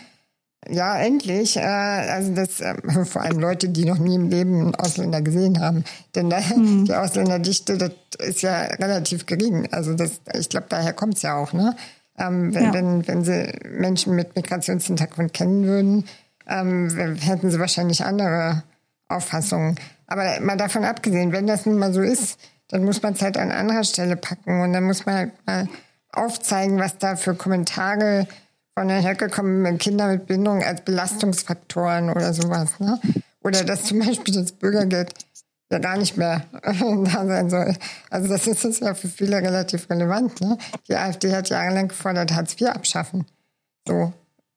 ja, 0.69 0.97
endlich. 0.97 1.57
Äh, 1.57 1.61
also 1.61 2.33
das 2.33 2.59
äh, 2.59 2.75
vor 3.05 3.21
allem 3.21 3.39
Leute, 3.39 3.69
die 3.69 3.85
noch 3.85 3.97
nie 3.97 4.15
im 4.15 4.29
Leben 4.29 4.59
einen 4.59 4.75
Ausländer 4.75 5.21
gesehen 5.21 5.59
haben. 5.59 5.83
Denn 6.15 6.29
da, 6.29 6.39
mhm. 6.39 6.85
die 6.85 6.95
Ausländerdichte, 6.95 7.77
das 7.77 7.91
ist 8.19 8.41
ja 8.41 8.61
relativ 8.61 9.25
gering. 9.25 9.67
Also 9.71 9.93
das, 9.93 10.21
ich 10.37 10.49
glaube, 10.49 10.67
daher 10.69 10.93
kommt 10.93 11.15
es 11.15 11.21
ja 11.21 11.35
auch, 11.35 11.53
ne? 11.53 11.75
Ähm, 12.17 12.53
wenn, 12.55 12.63
ja. 12.63 12.73
wenn, 12.73 13.07
wenn 13.07 13.23
sie 13.23 13.51
Menschen 13.69 14.15
mit 14.15 14.35
Migrationshintergrund 14.35 15.33
kennen 15.33 15.65
würden, 15.65 16.05
ähm, 16.47 16.89
hätten 17.19 17.51
sie 17.51 17.59
wahrscheinlich 17.59 18.05
andere 18.05 18.63
Auffassungen. 19.07 19.75
Aber 20.07 20.39
mal 20.39 20.57
davon 20.57 20.85
abgesehen, 20.85 21.31
wenn 21.31 21.47
das 21.47 21.65
nun 21.65 21.77
mal 21.77 21.93
so 21.93 22.01
ist, 22.01 22.39
dann 22.69 22.83
muss 22.83 23.01
man 23.01 23.13
es 23.13 23.21
halt 23.21 23.37
an 23.37 23.51
anderer 23.51 23.83
Stelle 23.83 24.15
packen 24.15 24.61
und 24.61 24.73
dann 24.73 24.83
muss 24.83 25.05
man 25.05 25.15
halt 25.15 25.31
mal 25.45 25.67
aufzeigen, 26.11 26.79
was 26.79 26.97
da 26.97 27.15
für 27.15 27.35
Kommentare 27.35 28.27
von 28.73 28.89
hergekommenen 28.89 29.77
Kindern 29.77 30.11
mit 30.11 30.27
Bindung 30.27 30.63
als 30.63 30.81
Belastungsfaktoren 30.81 32.09
oder 32.09 32.33
sowas. 32.33 32.79
Ne? 32.79 32.99
Oder 33.41 33.63
dass 33.63 33.83
zum 33.83 33.99
Beispiel 33.99 34.33
das 34.33 34.51
Bürgergeld 34.51 35.13
ja 35.75 35.79
gar 35.79 35.97
nicht 35.97 36.17
mehr 36.17 36.45
da 36.61 37.25
sein 37.25 37.49
soll. 37.49 37.75
Also 38.09 38.27
das 38.29 38.47
ist 38.47 38.81
ja 38.81 38.93
für 38.93 39.09
viele 39.09 39.37
relativ 39.37 39.89
relevant. 39.89 40.41
Ne? 40.41 40.57
Die 40.87 40.95
AfD 40.95 41.35
hat 41.35 41.49
jahrelang 41.49 41.89
gefordert, 41.89 42.33
Hartz 42.33 42.59
IV 42.59 42.69
abschaffen. 42.69 43.25
So, 43.87 44.13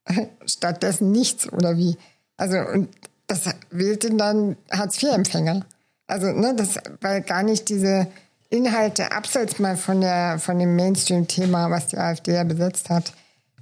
stattdessen 0.46 1.10
nichts 1.10 1.52
oder 1.52 1.76
wie. 1.76 1.96
Also 2.36 2.58
und 2.58 2.88
das 3.26 3.44
wählte 3.70 4.14
dann 4.14 4.56
Hartz 4.70 5.02
IV-Empfänger. 5.02 5.66
Also 6.06 6.28
ne, 6.28 6.54
das, 6.54 6.78
weil 7.00 7.20
gar 7.22 7.42
nicht 7.42 7.68
diese 7.68 8.06
Inhalte 8.48 9.12
abseits 9.12 9.58
mal 9.58 9.76
von 9.76 10.00
der 10.00 10.38
von 10.38 10.58
dem 10.58 10.76
Mainstream-Thema, 10.76 11.70
was 11.70 11.88
die 11.88 11.98
AfD 11.98 12.32
ja 12.32 12.44
besetzt 12.44 12.88
hat, 12.88 13.12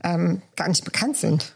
ähm, 0.04 0.42
gar 0.54 0.68
nicht 0.68 0.84
bekannt 0.84 1.16
sind. 1.16 1.55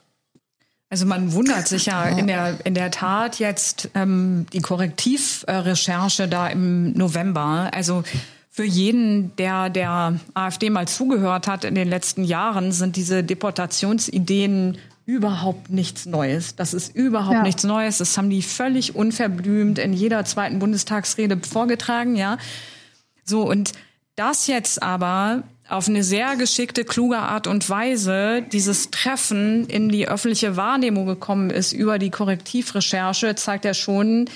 Also 0.90 1.06
man 1.06 1.32
wundert 1.32 1.68
sich 1.68 1.86
ja 1.86 2.02
in 2.04 2.26
der, 2.26 2.58
in 2.64 2.74
der 2.74 2.90
Tat 2.90 3.38
jetzt 3.38 3.90
ähm, 3.94 4.46
die 4.52 4.60
Korrektivrecherche 4.60 6.26
da 6.26 6.48
im 6.48 6.92
November. 6.94 7.70
Also 7.72 8.02
für 8.50 8.64
jeden, 8.64 9.34
der 9.36 9.70
der 9.70 10.18
AfD 10.34 10.68
mal 10.68 10.88
zugehört 10.88 11.46
hat 11.46 11.64
in 11.64 11.76
den 11.76 11.88
letzten 11.88 12.24
Jahren, 12.24 12.72
sind 12.72 12.96
diese 12.96 13.22
Deportationsideen 13.22 14.78
überhaupt 15.06 15.70
nichts 15.70 16.06
Neues. 16.06 16.56
Das 16.56 16.74
ist 16.74 16.94
überhaupt 16.94 17.34
ja. 17.34 17.42
nichts 17.42 17.62
Neues. 17.62 17.98
Das 17.98 18.18
haben 18.18 18.28
die 18.28 18.42
völlig 18.42 18.96
unverblümt 18.96 19.78
in 19.78 19.92
jeder 19.92 20.24
zweiten 20.24 20.58
Bundestagsrede 20.58 21.38
vorgetragen, 21.38 22.16
ja. 22.16 22.36
So 23.24 23.48
und 23.48 23.72
das 24.16 24.48
jetzt 24.48 24.82
aber 24.82 25.44
auf 25.70 25.88
eine 25.88 26.02
sehr 26.02 26.36
geschickte, 26.36 26.84
kluge 26.84 27.18
Art 27.18 27.46
und 27.46 27.68
Weise 27.70 28.42
dieses 28.42 28.90
Treffen 28.90 29.66
in 29.66 29.88
die 29.88 30.08
öffentliche 30.08 30.56
Wahrnehmung 30.56 31.06
gekommen 31.06 31.50
ist 31.50 31.72
über 31.72 31.98
die 31.98 32.10
Korrektivrecherche, 32.10 33.34
zeigt 33.36 33.64
ja 33.64 33.74
schon, 33.74 34.28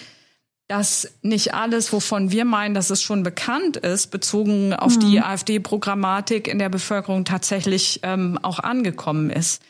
dass 0.68 1.12
nicht 1.22 1.53
alles, 1.53 1.93
wovon 1.93 2.30
wir 2.30 2.45
meinen, 2.45 2.74
dass 2.74 2.91
es 2.91 3.03
schon 3.03 3.22
bekannt 3.22 3.76
ist, 3.76 4.11
bezogen 4.11 4.72
auf 4.72 4.97
mhm. 4.97 5.01
die 5.01 5.20
AfD-Programmatik 5.20 6.49
in 6.49 6.59
der 6.59 6.68
Bevölkerung 6.68 7.24
tatsächlich 7.24 8.01
ähm, 8.03 8.39
auch 8.43 8.61
angekommen 8.61 9.30
ist. 9.30 9.62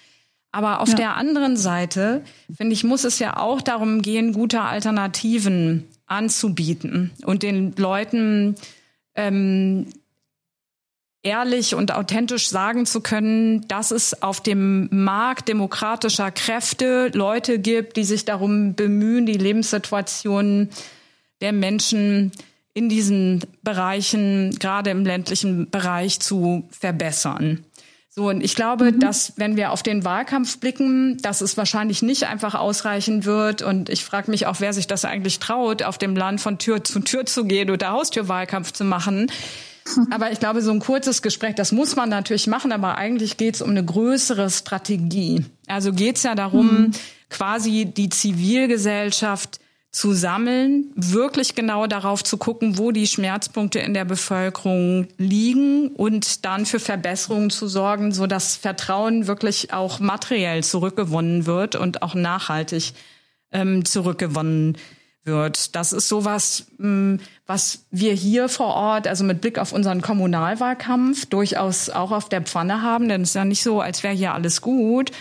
Aber 0.53 0.81
auf 0.81 0.91
ja. 0.91 0.95
der 0.95 1.17
anderen 1.17 1.57
Seite, 1.57 2.23
finde 2.57 2.75
ich, 2.75 2.85
muss 2.85 3.03
es 3.03 3.19
ja 3.19 3.39
auch 3.39 3.61
darum 3.61 4.03
gehen, 4.03 4.33
gute 4.33 4.61
Alternativen 4.61 5.89
anzubieten 6.07 7.11
und 7.25 7.43
den 7.43 7.75
Leuten 7.77 8.55
ähm, 9.17 9.87
ehrlich 11.25 11.75
und 11.75 11.93
authentisch 11.93 12.49
sagen 12.49 12.87
zu 12.87 13.01
können, 13.01 13.67
dass 13.67 13.91
es 13.91 14.23
auf 14.23 14.41
dem 14.41 14.89
Markt 14.93 15.49
demokratischer 15.49 16.31
Kräfte 16.31 17.11
Leute 17.15 17.59
gibt, 17.59 17.97
die 17.97 18.05
sich 18.05 18.25
darum 18.25 18.75
bemühen, 18.75 19.27
die 19.27 19.33
Lebenssituation 19.33 20.69
der 21.41 21.53
Menschen 21.53 22.31
in 22.75 22.89
diesen 22.89 23.41
Bereichen, 23.63 24.57
gerade 24.59 24.91
im 24.91 25.05
ländlichen 25.05 25.71
Bereich, 25.71 26.21
zu 26.21 26.69
verbessern. 26.71 27.65
So, 28.11 28.29
und 28.29 28.43
ich 28.43 28.55
glaube, 28.55 28.93
mhm. 28.93 29.01
dass 29.01 29.33
wenn 29.37 29.57
wir 29.57 29.73
auf 29.73 29.83
den 29.83 30.05
Wahlkampf 30.05 30.61
blicken, 30.61 31.19
dass 31.23 31.41
es 31.41 31.57
wahrscheinlich 31.57 32.01
nicht 32.03 32.25
einfach 32.25 32.55
ausreichen 32.55 33.25
wird. 33.25 33.63
Und 33.63 33.89
ich 33.89 34.05
frage 34.05 34.31
mich 34.31 34.47
auch, 34.47 34.61
wer 34.61 34.73
sich 34.73 34.87
das 34.87 35.05
eigentlich 35.05 35.41
traut, 35.41 35.83
auf 35.83 35.99
dem 35.99 36.15
Land 36.15 36.41
von 36.41 36.59
Tür 36.59 36.85
zu 36.85 37.01
Tür 37.01 37.27
zu 37.27 37.45
gehen 37.45 37.71
oder 37.71 37.91
Haustürwahlkampf 37.91 38.73
zu 38.73 38.85
machen. 38.85 39.27
Aber 40.11 40.33
ich 40.33 40.41
glaube, 40.41 40.63
so 40.63 40.71
ein 40.71 40.81
kurzes 40.81 41.23
Gespräch, 41.23 41.55
das 41.55 41.73
muss 41.73 41.97
man 41.97 42.09
natürlich 42.09 42.47
machen, 42.47 42.73
aber 42.73 42.97
eigentlich 42.97 43.37
geht 43.37 43.57
es 43.57 43.63
um 43.63 43.71
eine 43.71 43.85
größere 43.85 44.51
Strategie. 44.51 45.45
Also 45.67 45.93
geht 45.93 46.17
es 46.17 46.23
ja 46.23 46.35
darum, 46.35 46.67
mhm. 46.67 46.91
quasi 47.29 47.85
die 47.85 48.09
Zivilgesellschaft 48.09 49.61
zu 49.91 50.13
sammeln, 50.13 50.91
wirklich 50.97 51.55
genau 51.55 51.87
darauf 51.87 52.25
zu 52.25 52.37
gucken, 52.37 52.79
wo 52.79 52.91
die 52.91 53.07
Schmerzpunkte 53.07 53.79
in 53.79 53.95
der 53.95 54.05
Bevölkerung 54.05 55.07
liegen 55.19 55.89
und 55.89 56.45
dann 56.45 56.67
für 56.67 56.81
Verbesserungen 56.81 57.51
zu 57.51 57.69
sorgen, 57.69 58.11
so 58.11 58.27
dass 58.27 58.57
Vertrauen 58.57 59.29
wirklich 59.29 59.73
auch 59.73 60.01
materiell 60.01 60.65
zurückgewonnen 60.65 61.47
wird 61.47 61.77
und 61.77 62.03
auch 62.03 62.15
nachhaltig 62.15 62.93
ähm, 63.53 63.85
zurückgewonnen 63.85 64.75
wird. 64.75 64.85
Das 65.25 65.93
ist 65.93 66.09
sowas, 66.09 66.67
hm, 66.79 67.19
was 67.47 67.87
wir 67.91 68.13
hier 68.13 68.49
vor 68.51 68.75
Ort, 68.75 69.09
also 69.09 69.25
mit 69.25 69.41
Blick 69.41 69.59
auf 69.59 69.73
unseren 69.73 70.03
Kommunalwahlkampf, 70.03 71.27
durchaus 71.27 71.89
auch 71.89 72.11
auf 72.11 72.29
der 72.29 72.43
Pfanne 72.43 72.83
haben. 72.83 73.09
Denn 73.09 73.23
es 73.23 73.31
ist 73.31 73.35
ja 73.35 73.45
nicht 73.45 73.63
so, 73.63 73.81
als 73.81 74.03
wäre 74.03 74.15
hier 74.15 74.35
alles 74.35 74.61
gut. 74.61 75.13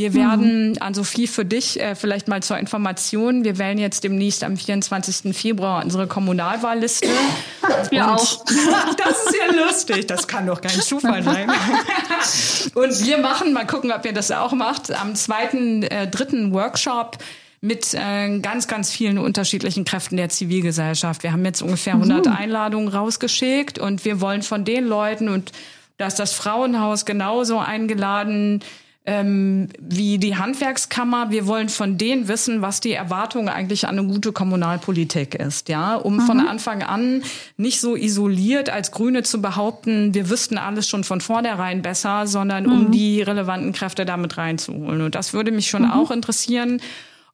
Wir 0.00 0.14
werden, 0.14 0.70
mhm. 0.70 0.76
an 0.80 0.94
Sophie, 0.94 1.26
für 1.26 1.44
dich 1.44 1.78
äh, 1.78 1.94
vielleicht 1.94 2.26
mal 2.26 2.42
zur 2.42 2.56
Information, 2.56 3.44
wir 3.44 3.58
wählen 3.58 3.76
jetzt 3.76 4.02
demnächst 4.02 4.42
am 4.44 4.56
24. 4.56 5.36
Februar 5.36 5.84
unsere 5.84 6.06
Kommunalwahlliste. 6.06 7.06
Wir 7.90 8.10
auch. 8.10 8.44
das 8.46 9.26
ist 9.26 9.36
ja 9.36 9.62
lustig, 9.62 10.06
das 10.06 10.26
kann 10.26 10.46
doch 10.46 10.62
kein 10.62 10.80
Zufall 10.80 11.22
sein. 11.22 11.50
Und 12.74 13.04
wir 13.04 13.18
machen, 13.18 13.52
mal 13.52 13.66
gucken, 13.66 13.92
ob 13.92 14.04
ihr 14.06 14.12
das 14.12 14.30
auch 14.30 14.52
macht, 14.52 14.90
am 14.90 15.14
zweiten, 15.14 15.82
äh, 15.82 16.08
dritten 16.08 16.54
Workshop 16.54 17.18
mit 17.60 17.92
äh, 17.94 18.38
ganz, 18.38 18.68
ganz 18.68 18.90
vielen 18.90 19.18
unterschiedlichen 19.18 19.84
Kräften 19.84 20.16
der 20.16 20.30
Zivilgesellschaft. 20.30 21.22
Wir 21.22 21.32
haben 21.32 21.44
jetzt 21.44 21.60
ungefähr 21.62 21.94
100 21.94 22.26
mhm. 22.26 22.32
Einladungen 22.32 22.88
rausgeschickt 22.88 23.78
und 23.78 24.04
wir 24.04 24.20
wollen 24.20 24.42
von 24.42 24.64
den 24.64 24.86
Leuten 24.86 25.28
und 25.28 25.52
da 25.98 26.06
ist 26.06 26.18
das 26.18 26.32
Frauenhaus 26.32 27.04
genauso 27.04 27.58
eingeladen, 27.58 28.60
ähm, 29.04 29.68
wie 29.78 30.16
die 30.16 30.36
Handwerkskammer. 30.36 31.30
Wir 31.30 31.46
wollen 31.46 31.68
von 31.68 31.98
denen 31.98 32.28
wissen, 32.28 32.62
was 32.62 32.80
die 32.80 32.92
Erwartung 32.92 33.50
eigentlich 33.50 33.86
an 33.86 33.98
eine 33.98 34.08
gute 34.08 34.32
Kommunalpolitik 34.32 35.34
ist, 35.34 35.68
ja, 35.68 35.96
um 35.96 36.16
mhm. 36.16 36.20
von 36.20 36.40
Anfang 36.40 36.82
an 36.82 37.22
nicht 37.58 37.80
so 37.80 37.96
isoliert 37.96 38.70
als 38.70 38.92
Grüne 38.92 39.22
zu 39.22 39.42
behaupten, 39.42 40.14
wir 40.14 40.30
wüssten 40.30 40.56
alles 40.56 40.88
schon 40.88 41.04
von 41.04 41.20
vornherein 41.20 41.82
besser, 41.82 42.26
sondern 42.26 42.64
mhm. 42.64 42.72
um 42.72 42.90
die 42.90 43.20
relevanten 43.20 43.72
Kräfte 43.72 44.06
damit 44.06 44.38
reinzuholen. 44.38 45.02
Und 45.02 45.14
das 45.14 45.34
würde 45.34 45.50
mich 45.50 45.68
schon 45.68 45.82
mhm. 45.82 45.90
auch 45.90 46.10
interessieren 46.10 46.80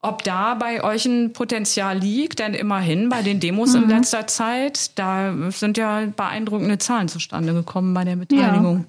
ob 0.07 0.23
da 0.23 0.55
bei 0.55 0.83
euch 0.83 1.07
ein 1.07 1.33
Potenzial 1.33 1.99
liegt, 1.99 2.39
denn 2.39 2.55
immerhin 2.55 3.09
bei 3.09 3.23
den 3.23 3.41
Demos 3.41 3.75
mhm. 3.75 3.85
in 3.85 3.89
letzter 3.89 4.27
Zeit, 4.27 4.99
da 4.99 5.51
sind 5.51 5.77
ja 5.77 6.07
beeindruckende 6.07 6.79
Zahlen 6.79 7.09
zustande 7.09 7.53
gekommen 7.53 7.95
bei 7.95 8.05
der 8.05 8.17
Beteiligung. 8.17 8.79
Ja. 8.79 8.85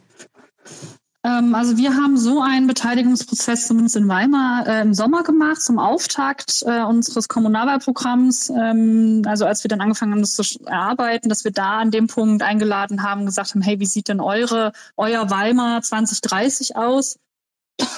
Ähm, 1.27 1.55
also 1.55 1.77
wir 1.77 1.95
haben 1.95 2.17
so 2.17 2.41
einen 2.41 2.67
Beteiligungsprozess 2.67 3.67
zumindest 3.67 3.95
in 3.95 4.07
Weimar 4.07 4.67
äh, 4.67 4.81
im 4.81 4.93
Sommer 4.93 5.23
gemacht 5.23 5.61
zum 5.61 5.79
Auftakt 5.79 6.63
äh, 6.65 6.83
unseres 6.83 7.27
Kommunalwahlprogramms. 7.27 8.49
Ähm, 8.49 9.23
also 9.25 9.45
als 9.45 9.63
wir 9.63 9.69
dann 9.69 9.81
angefangen 9.81 10.13
haben, 10.13 10.21
das 10.21 10.35
zu 10.35 10.43
erarbeiten, 10.65 11.29
dass 11.29 11.43
wir 11.43 11.51
da 11.51 11.79
an 11.79 11.91
dem 11.91 12.07
Punkt 12.07 12.43
eingeladen 12.43 13.03
haben, 13.03 13.25
gesagt 13.25 13.51
haben, 13.51 13.61
hey, 13.61 13.79
wie 13.79 13.85
sieht 13.85 14.07
denn 14.07 14.21
eure 14.21 14.71
euer 14.95 15.29
Weimar 15.29 15.81
2030 15.81 16.75
aus? 16.75 17.19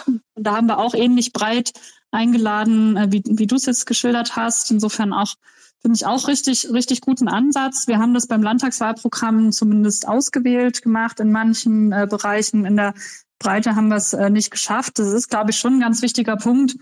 Und 0.06 0.22
da 0.36 0.56
haben 0.56 0.68
wir 0.68 0.80
auch 0.80 0.94
ähnlich 0.94 1.34
breit 1.34 1.74
eingeladen, 2.12 2.98
äh, 2.98 3.08
wie, 3.12 3.24
wie 3.26 3.48
du 3.48 3.56
es 3.56 3.66
jetzt 3.66 3.86
geschildert 3.86 4.36
hast. 4.36 4.72
Insofern 4.72 5.14
auch 5.14 5.36
Finde 5.82 5.96
ich 5.96 6.06
auch 6.06 6.28
richtig, 6.28 6.70
richtig 6.74 7.00
guten 7.00 7.30
Ansatz. 7.30 7.88
Wir 7.88 8.00
haben 8.00 8.14
das 8.14 8.28
beim 8.28 8.44
Landtagswahlprogramm 8.44 9.54
zumindest 9.54 10.08
ausgewählt 10.08 10.82
gemacht. 10.82 11.22
In 11.22 11.32
manchen 11.32 11.94
äh, 11.94 12.06
Bereichen 12.10 12.66
in 12.66 12.76
der 12.76 12.94
Breite 13.40 13.76
haben 13.76 13.88
wir 13.88 13.96
es 13.96 14.12
äh, 14.12 14.30
nicht 14.30 14.52
geschafft. 14.52 15.00
Das 15.00 15.14
ist, 15.14 15.30
glaube 15.30 15.52
ich, 15.52 15.58
schon 15.58 15.76
ein 15.76 15.80
ganz 15.80 16.02
wichtiger 16.02 16.36
Punkt, 16.36 16.76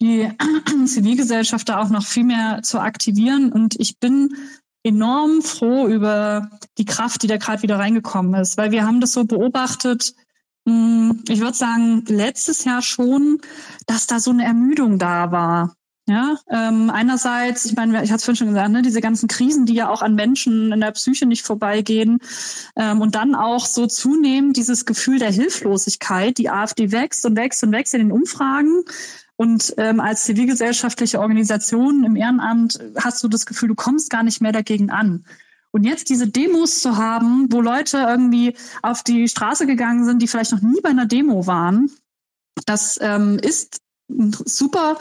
die 0.00 0.30
Zivilgesellschaft 0.86 1.68
da 1.68 1.78
auch 1.82 1.90
noch 1.90 2.06
viel 2.06 2.24
mehr 2.24 2.62
zu 2.62 2.80
aktivieren. 2.80 3.52
Und 3.52 3.78
ich 3.78 3.98
bin 3.98 4.34
enorm 4.82 5.42
froh 5.42 5.86
über 5.86 6.48
die 6.78 6.86
Kraft, 6.86 7.22
die 7.22 7.26
da 7.26 7.36
gerade 7.36 7.62
wieder 7.62 7.78
reingekommen 7.78 8.40
ist, 8.40 8.56
weil 8.56 8.70
wir 8.70 8.86
haben 8.86 9.02
das 9.02 9.12
so 9.12 9.24
beobachtet, 9.24 10.14
ich 11.28 11.40
würde 11.40 11.56
sagen, 11.56 12.04
letztes 12.08 12.64
Jahr 12.64 12.82
schon, 12.82 13.40
dass 13.86 14.06
da 14.06 14.20
so 14.20 14.30
eine 14.30 14.44
Ermüdung 14.44 14.98
da 14.98 15.32
war. 15.32 15.74
Ja, 16.08 16.38
ähm, 16.48 16.88
einerseits, 16.88 17.66
ich 17.66 17.76
meine, 17.76 18.02
ich 18.02 18.10
hatte 18.10 18.16
es 18.16 18.24
vorhin 18.24 18.36
schon 18.36 18.48
gesagt, 18.48 18.70
ne, 18.70 18.80
diese 18.80 19.02
ganzen 19.02 19.28
Krisen, 19.28 19.66
die 19.66 19.74
ja 19.74 19.90
auch 19.90 20.00
an 20.00 20.14
Menschen 20.14 20.72
in 20.72 20.80
der 20.80 20.92
Psyche 20.92 21.26
nicht 21.26 21.44
vorbeigehen, 21.44 22.20
ähm, 22.76 23.02
und 23.02 23.14
dann 23.14 23.34
auch 23.34 23.66
so 23.66 23.86
zunehmend 23.86 24.56
dieses 24.56 24.86
Gefühl 24.86 25.18
der 25.18 25.30
Hilflosigkeit. 25.30 26.38
Die 26.38 26.48
AfD 26.48 26.92
wächst 26.92 27.26
und 27.26 27.36
wächst 27.36 27.62
und 27.62 27.72
wächst 27.72 27.92
in 27.92 28.00
den 28.00 28.12
Umfragen. 28.12 28.84
Und 29.36 29.74
ähm, 29.76 30.00
als 30.00 30.24
zivilgesellschaftliche 30.24 31.20
Organisation 31.20 32.04
im 32.04 32.16
Ehrenamt 32.16 32.78
hast 32.96 33.22
du 33.22 33.28
das 33.28 33.44
Gefühl, 33.44 33.68
du 33.68 33.74
kommst 33.74 34.08
gar 34.08 34.22
nicht 34.22 34.40
mehr 34.40 34.52
dagegen 34.52 34.88
an. 34.88 35.26
Und 35.70 35.84
jetzt 35.84 36.08
diese 36.08 36.28
Demos 36.28 36.80
zu 36.80 36.96
haben, 36.96 37.46
wo 37.50 37.60
Leute 37.60 37.98
irgendwie 37.98 38.56
auf 38.82 39.02
die 39.02 39.28
Straße 39.28 39.66
gegangen 39.66 40.04
sind, 40.04 40.22
die 40.22 40.28
vielleicht 40.28 40.52
noch 40.52 40.62
nie 40.62 40.80
bei 40.80 40.90
einer 40.90 41.06
Demo 41.06 41.46
waren, 41.46 41.90
das 42.66 42.98
ähm, 43.00 43.38
ist 43.38 43.80
super 44.08 44.98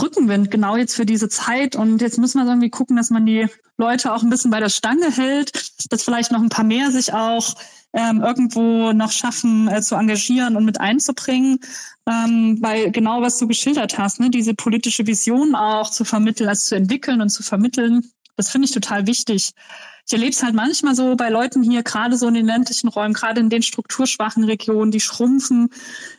Rückenwind 0.00 0.50
genau 0.50 0.76
jetzt 0.76 0.94
für 0.94 1.06
diese 1.06 1.28
Zeit. 1.28 1.76
Und 1.76 2.00
jetzt 2.00 2.18
muss 2.18 2.34
man 2.34 2.46
irgendwie 2.46 2.70
gucken, 2.70 2.96
dass 2.96 3.10
man 3.10 3.26
die 3.26 3.46
Leute 3.76 4.12
auch 4.12 4.22
ein 4.22 4.30
bisschen 4.30 4.50
bei 4.50 4.60
der 4.60 4.68
Stange 4.68 5.10
hält, 5.10 5.52
dass 5.90 6.02
vielleicht 6.02 6.32
noch 6.32 6.42
ein 6.42 6.48
paar 6.48 6.64
mehr 6.64 6.90
sich 6.90 7.12
auch 7.12 7.54
ähm, 7.92 8.22
irgendwo 8.22 8.92
noch 8.92 9.10
schaffen 9.10 9.68
äh, 9.68 9.82
zu 9.82 9.96
engagieren 9.96 10.56
und 10.56 10.64
mit 10.64 10.80
einzubringen, 10.80 11.58
ähm, 12.06 12.58
weil 12.60 12.92
genau 12.92 13.20
was 13.20 13.38
du 13.38 13.48
geschildert 13.48 13.98
hast, 13.98 14.20
ne, 14.20 14.30
diese 14.30 14.54
politische 14.54 15.06
Vision 15.06 15.54
auch 15.54 15.90
zu 15.90 16.04
vermitteln, 16.04 16.48
also 16.48 16.68
zu 16.68 16.76
entwickeln 16.76 17.20
und 17.20 17.30
zu 17.30 17.42
vermitteln, 17.42 18.08
das 18.36 18.50
finde 18.50 18.66
ich 18.66 18.72
total 18.72 19.06
wichtig. 19.06 19.52
Ich 20.10 20.14
erlebe 20.14 20.32
es 20.32 20.42
halt 20.42 20.56
manchmal 20.56 20.96
so 20.96 21.14
bei 21.14 21.28
Leuten 21.28 21.62
hier, 21.62 21.84
gerade 21.84 22.16
so 22.16 22.26
in 22.26 22.34
den 22.34 22.46
ländlichen 22.46 22.88
Räumen, 22.88 23.14
gerade 23.14 23.38
in 23.38 23.48
den 23.48 23.62
strukturschwachen 23.62 24.42
Regionen, 24.42 24.90
die 24.90 24.98
schrumpfen, 24.98 25.68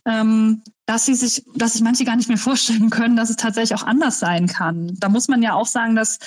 ähm, 0.06 0.64
dass 0.86 1.08
sie 1.08 1.14
sich, 1.14 1.44
dass 1.56 1.74
sich 1.74 1.82
manche 1.82 2.06
gar 2.06 2.16
nicht 2.16 2.30
mehr 2.30 2.38
vorstellen 2.38 2.89
können, 2.89 3.18
dass 3.18 3.30
es 3.30 3.36
tatsächlich 3.36 3.78
auch 3.78 3.86
anders 3.86 4.18
sein 4.18 4.48
kann. 4.48 4.96
Da 4.98 5.10
muss 5.10 5.28
man 5.28 5.44
ja 5.44 5.56
auch 5.56 5.66
sagen, 5.66 5.98
dass 5.98 6.20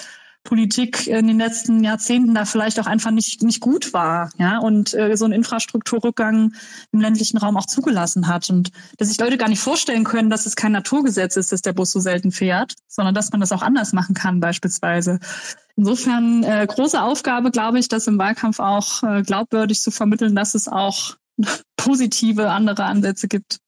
Politik 0.45 1.07
in 1.07 1.26
den 1.26 1.38
letzten 1.38 1.82
Jahrzehnten 1.82 2.34
da 2.34 2.45
vielleicht 2.45 2.78
auch 2.78 2.86
einfach 2.86 3.11
nicht, 3.11 3.42
nicht 3.42 3.61
gut 3.61 3.95
war, 3.95 4.30
ja, 4.38 4.59
und 4.59 4.92
äh, 4.92 5.16
so 5.16 5.24
einen 5.24 5.32
Infrastrukturrückgang 5.32 6.53
im 6.92 7.01
ländlichen 7.01 7.38
Raum 7.38 7.57
auch 7.57 7.66
zugelassen 7.66 8.28
hat. 8.28 8.51
Und 8.51 8.70
dass 8.99 9.09
sich 9.09 9.18
Leute 9.18 9.38
gar 9.38 9.49
nicht 9.49 9.61
vorstellen 9.61 10.05
können, 10.05 10.28
dass 10.28 10.45
es 10.45 10.55
kein 10.55 10.72
Naturgesetz 10.72 11.36
ist, 11.36 11.51
dass 11.51 11.62
der 11.62 11.72
Bus 11.72 11.90
so 11.90 11.99
selten 11.99 12.30
fährt, 12.30 12.74
sondern 12.86 13.14
dass 13.14 13.32
man 13.32 13.40
das 13.40 13.53
auch 13.53 13.62
anders 13.62 13.95
machen 13.95 14.14
kann, 14.14 14.38
beispielsweise. 14.38 15.18
Insofern 15.76 16.45
äh, 16.45 16.66
große 16.68 17.01
Aufgabe, 17.01 17.51
glaube 17.51 17.78
ich, 17.78 17.88
das 17.88 18.07
im 18.07 18.18
Wahlkampf 18.18 18.61
auch 18.61 19.03
äh, 19.03 19.22
glaubwürdig 19.22 19.80
zu 19.80 19.90
vermitteln, 19.90 20.36
dass 20.36 20.55
es 20.55 20.68
auch 20.68 21.16
positive 21.76 22.51
andere 22.51 22.84
Ansätze 22.84 23.28
gibt. 23.28 23.59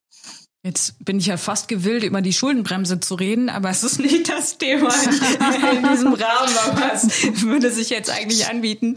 Jetzt 0.67 1.05
bin 1.05 1.21
ich 1.21 1.27
ja 1.27 1.37
fast 1.37 1.69
gewillt, 1.69 2.03
über 2.03 2.21
die 2.21 2.33
Schuldenbremse 2.33 2.99
zu 2.99 3.15
reden, 3.15 3.49
aber 3.49 3.71
es 3.71 3.85
ist 3.85 4.01
nicht 4.01 4.29
das 4.29 4.59
Thema 4.59 4.89
in 5.73 5.89
diesem 5.89 6.13
Rahmen, 6.13 6.55
aber 6.67 6.93
es 6.93 7.43
würde 7.43 7.71
sich 7.71 7.89
jetzt 7.89 8.11
eigentlich 8.11 8.49
anbieten. 8.49 8.95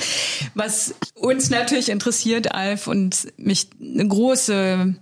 Was 0.56 0.96
uns 1.14 1.52
natürlich 1.52 1.90
interessiert, 1.90 2.56
Alf, 2.56 2.88
und 2.88 3.28
mich 3.38 3.68
eine 3.80 4.08
große 4.08 4.96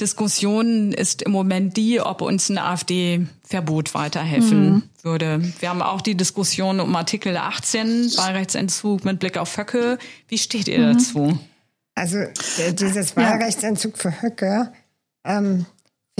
Diskussion 0.00 0.92
ist 0.92 1.22
im 1.22 1.30
Moment 1.30 1.76
die, 1.76 2.00
ob 2.00 2.22
uns 2.22 2.48
ein 2.48 2.58
AfD-Verbot 2.58 3.94
weiterhelfen 3.94 4.72
mhm. 4.72 4.82
würde. 5.02 5.40
Wir 5.60 5.68
haben 5.68 5.80
auch 5.80 6.00
die 6.00 6.16
Diskussion 6.16 6.80
um 6.80 6.96
Artikel 6.96 7.36
18, 7.36 8.16
Wahlrechtsentzug 8.16 9.04
mit 9.04 9.20
Blick 9.20 9.38
auf 9.38 9.56
Höcke. 9.56 9.96
Wie 10.26 10.38
steht 10.38 10.66
ihr 10.66 10.80
mhm. 10.80 10.94
dazu? 10.94 11.38
Also 11.94 12.18
dieses 12.72 13.16
Wahlrechtsentzug 13.16 13.96
für 13.96 14.22
Höcke, 14.22 14.72
ähm, 15.24 15.66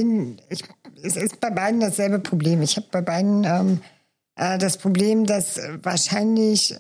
bin, 0.00 0.40
ich, 0.48 0.64
es 1.02 1.16
ist 1.16 1.40
bei 1.40 1.50
beiden 1.50 1.80
dasselbe 1.80 2.18
Problem. 2.18 2.62
Ich 2.62 2.76
habe 2.76 2.86
bei 2.90 3.02
beiden 3.02 3.44
ähm, 3.44 3.80
äh, 4.36 4.56
das 4.56 4.78
Problem, 4.78 5.26
dass 5.26 5.60
wahrscheinlich 5.82 6.74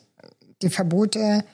die 0.62 0.70
Verbote 0.70 1.44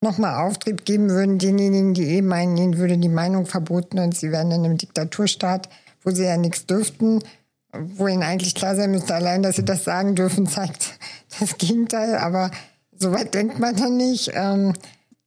nochmal 0.00 0.46
Auftrieb 0.46 0.86
geben 0.86 1.10
würden 1.10 1.38
denjenigen, 1.38 1.92
die 1.92 2.16
eh 2.16 2.22
meinen, 2.22 2.56
ihnen 2.56 2.78
würde 2.78 2.96
die 2.96 3.08
Meinung 3.08 3.44
verboten 3.44 3.98
und 3.98 4.16
sie 4.16 4.32
wären 4.32 4.50
in 4.50 4.64
einem 4.64 4.78
Diktaturstaat, 4.78 5.68
wo 6.02 6.10
sie 6.10 6.24
ja 6.24 6.38
nichts 6.38 6.64
dürften, 6.64 7.22
wo 7.72 8.08
ihnen 8.08 8.22
eigentlich 8.22 8.54
klar 8.54 8.74
sein 8.74 8.92
müsste, 8.92 9.14
allein, 9.14 9.42
dass 9.42 9.56
sie 9.56 9.64
das 9.64 9.84
sagen 9.84 10.14
dürfen, 10.14 10.46
zeigt 10.46 10.98
das 11.38 11.58
Gegenteil. 11.58 12.16
Aber 12.16 12.50
so 12.98 13.12
weit 13.12 13.34
denkt 13.34 13.58
man 13.58 13.76
dann 13.76 13.98
nicht. 13.98 14.30
Ähm, 14.34 14.72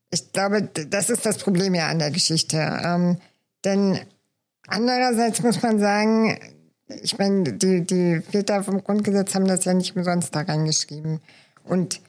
ich 0.09 0.31
glaube, 0.31 0.63
das 0.63 1.11
ist 1.11 1.25
das 1.25 1.37
Problem 1.37 1.75
ja 1.75 1.87
an 1.87 1.99
der 1.99 2.11
Geschichte. 2.11 2.57
Ähm, 2.83 3.17
denn 3.63 3.99
Andererseits 4.67 5.41
muss 5.41 5.61
man 5.61 5.79
sagen, 5.79 6.39
ich 6.87 7.17
meine, 7.17 7.53
die, 7.53 7.85
die 7.85 8.21
Väter 8.21 8.63
vom 8.63 8.83
Grundgesetz 8.83 9.35
haben 9.35 9.47
das 9.47 9.65
ja 9.65 9.73
nicht 9.73 9.95
umsonst 9.95 10.35
da 10.35 10.41
reingeschrieben. 10.41 11.19
Und 11.63 12.01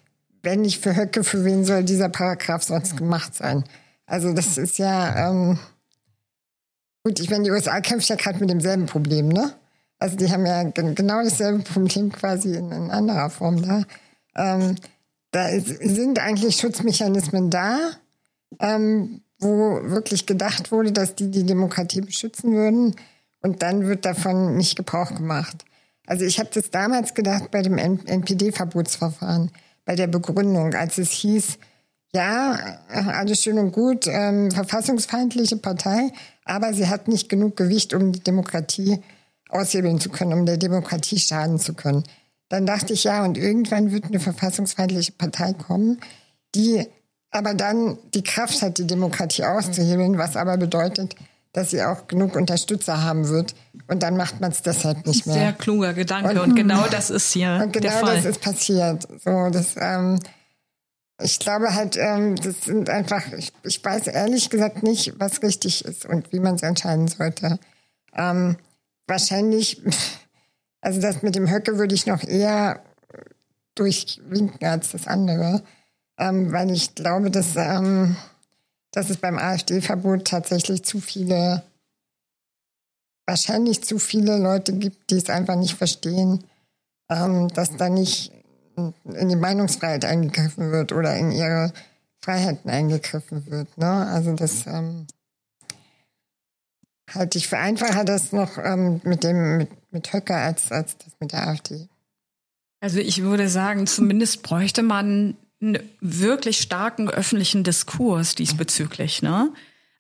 wenn 0.43 0.63
nicht 0.63 0.83
für 0.83 0.97
Höcke, 0.97 1.25
für 1.25 1.45
wen 1.45 1.65
soll 1.65 1.85
dieser 1.85 2.09
Paragraph 2.09 2.63
sonst 2.63 2.97
gemacht 2.97 3.35
sein? 3.35 3.65
Also 4.07 4.33
das 4.33 4.59
ist 4.59 4.79
ja, 4.79 5.31
ähm, 5.31 5.59
gut, 7.03 7.19
ich 7.21 7.31
meine, 7.31 7.45
die 7.45 7.51
USA 7.51 7.81
kämpft 7.81 8.09
ja 8.09 8.17
gerade 8.17 8.39
mit 8.39 8.51
demselben 8.51 8.87
Problem, 8.87 9.29
ne? 9.29 9.55
Also 9.99 10.17
die 10.17 10.31
haben 10.31 10.45
ja 10.45 10.63
genau 10.65 11.23
dasselbe 11.23 11.63
Problem 11.63 12.13
quasi 12.13 12.55
in, 12.55 12.71
in 12.71 12.91
anderer 12.91 13.31
Form 13.31 13.63
da. 13.63 13.85
Ähm, 14.37 14.77
da 15.31 15.49
ist, 15.49 15.69
sind 15.69 16.19
eigentlich 16.19 16.57
Schutzmechanismen 16.57 17.49
da, 17.49 17.79
ähm, 18.61 19.23
wo 19.45 19.81
wirklich 19.91 20.27
gedacht 20.27 20.73
wurde, 20.73 20.91
dass 20.91 21.15
die 21.15 21.31
die 21.31 21.45
Demokratie 21.45 22.01
beschützen 22.01 22.53
würden. 22.53 22.97
Und 23.41 23.63
dann 23.63 23.87
wird 23.87 24.05
davon 24.05 24.57
nicht 24.57 24.77
Gebrauch 24.77 25.15
gemacht. 25.15 25.65
Also 26.07 26.25
ich 26.25 26.39
habe 26.39 26.51
das 26.53 26.71
damals 26.71 27.15
gedacht 27.15 27.51
bei 27.51 27.63
dem 27.63 27.79
NPD-Verbotsverfahren, 27.79 29.51
bei 29.85 29.97
der 29.97 30.07
Begründung, 30.07 30.75
als 30.75 30.99
es 30.99 31.11
hieß, 31.11 31.59
ja, 32.15 32.79
alles 32.89 33.43
schön 33.43 33.59
und 33.59 33.73
gut, 33.73 34.07
ähm, 34.07 34.51
verfassungsfeindliche 34.51 35.57
Partei, 35.57 36.13
aber 36.45 36.73
sie 36.73 36.89
hat 36.89 37.09
nicht 37.09 37.29
genug 37.29 37.57
Gewicht, 37.57 37.93
um 37.93 38.13
die 38.13 38.21
Demokratie 38.21 39.01
aushebeln 39.49 39.99
zu 39.99 40.11
können, 40.11 40.33
um 40.33 40.47
der 40.47 40.57
Demokratie 40.57 41.19
schaden 41.19 41.59
zu 41.59 41.75
können. 41.75 42.05
Dann 42.49 42.67
dachte 42.67 42.93
ich, 42.93 43.05
ja, 43.05 43.25
und 43.25 43.37
irgendwann 43.37 43.91
wird 43.91 44.05
eine 44.05 44.21
verfassungsfeindliche 44.21 45.13
Partei 45.13 45.55
kommen, 45.55 46.01
die 46.55 46.87
aber 47.35 47.55
dann 47.55 47.99
die 48.15 48.23
Kraft 48.23 48.63
hat, 48.63 48.79
die 48.79 48.87
Demokratie 48.87 49.45
auszuhebeln, 49.45 50.19
was 50.19 50.37
aber 50.37 50.57
bedeutet, 50.57 51.17
dass 51.53 51.71
sie 51.71 51.83
auch 51.83 52.07
genug 52.07 52.37
Unterstützer 52.37 53.03
haben 53.03 53.29
wird. 53.29 53.55
Und 53.89 54.03
dann 54.05 54.17
macht 54.17 54.41
man 54.41 54.53
es 54.53 54.63
deshalb 54.63 55.05
nicht 55.07 55.27
mehr. 55.27 55.35
Sehr 55.35 55.53
kluger 55.53 55.95
Gedanke. 55.95 56.31
Und, 56.31 56.51
und 56.51 56.55
genau 56.55 56.87
das 56.87 57.11
ist 57.11 57.33
hier. 57.33 57.61
Und 57.63 57.73
genau 57.73 57.89
der 57.89 57.93
Fall. 57.93 58.17
das 58.17 58.25
ist 58.25 58.41
passiert. 58.41 59.09
So, 59.25 59.51
das, 59.51 59.75
ähm, 59.77 60.21
ich 61.21 61.41
glaube 61.41 61.75
halt, 61.75 61.97
ähm, 61.97 62.37
das 62.37 62.63
sind 62.63 62.89
einfach, 62.89 63.33
ich, 63.33 63.53
ich 63.65 63.85
weiß 63.85 64.07
ehrlich 64.07 64.49
gesagt 64.49 64.85
nicht, 64.85 65.19
was 65.19 65.43
richtig 65.43 65.85
ist 65.85 66.07
und 66.07 66.33
wie 66.33 66.41
man 66.41 66.55
es 66.55 66.63
entscheiden 66.63 67.09
sollte. 67.09 67.59
Ähm, 68.15 68.57
wahrscheinlich, 69.09 69.83
also 70.81 71.01
das 71.01 71.23
mit 71.23 71.35
dem 71.35 71.51
Höcke 71.51 71.79
würde 71.79 71.97
ich 71.97 72.07
noch 72.07 72.23
eher 72.23 72.81
durchwinken 73.75 74.67
als 74.67 74.91
das 74.91 75.09
andere, 75.09 75.63
ähm, 76.19 76.53
weil 76.53 76.71
ich 76.71 76.95
glaube, 76.95 77.31
dass, 77.31 77.57
ähm, 77.57 78.17
dass 78.93 79.11
es 79.11 79.17
beim 79.17 79.39
AfD-Verbot 79.39 80.25
tatsächlich 80.27 80.85
zu 80.85 81.01
viele, 81.01 81.63
wahrscheinlich 83.27 83.83
zu 83.83 83.99
viele 83.99 84.39
Leute 84.39 84.73
gibt, 84.73 85.11
die 85.11 85.17
es 85.17 85.31
einfach 85.31 85.57
nicht 85.57 85.75
verstehen, 85.75 86.45
ähm, 87.11 87.49
dass 87.49 87.77
da 87.77 87.89
nicht 87.89 88.33
in 88.77 89.29
die 89.29 89.37
Meinungsfreiheit 89.37 90.05
eingegriffen 90.05 90.73
wird 90.73 90.93
oder 90.93 91.17
in 91.17 91.31
ihre 91.31 91.73
Freiheiten 92.21 92.71
eingegriffen 92.71 93.47
wird. 93.51 93.77
Ne? 93.79 93.87
Also 93.87 94.35
das 94.35 94.67
ähm, 94.67 95.07
halte 97.13 97.39
ich 97.39 97.49
für 97.49 97.59
einfacher, 97.59 98.05
das 98.05 98.33
noch 98.33 98.59
ähm, 98.59 99.01
mit 99.05 99.23
dem 99.23 99.59
mit, 99.59 99.93
mit 99.93 100.13
Höcker 100.13 100.37
als, 100.37 100.73
als 100.73 100.97
das 100.99 101.13
mit 101.21 101.33
der 101.33 101.47
AfD. 101.47 101.89
Also 102.81 102.99
ich 102.99 103.23
würde 103.23 103.49
sagen, 103.49 103.87
zumindest 103.87 104.43
bräuchte 104.43 104.83
man 104.83 105.37
einen 105.65 105.79
wirklich 106.01 106.59
starken 106.59 107.09
öffentlichen 107.09 107.65
Diskurs 107.65 108.35
diesbezüglich. 108.35 109.23
Ne? 109.23 109.51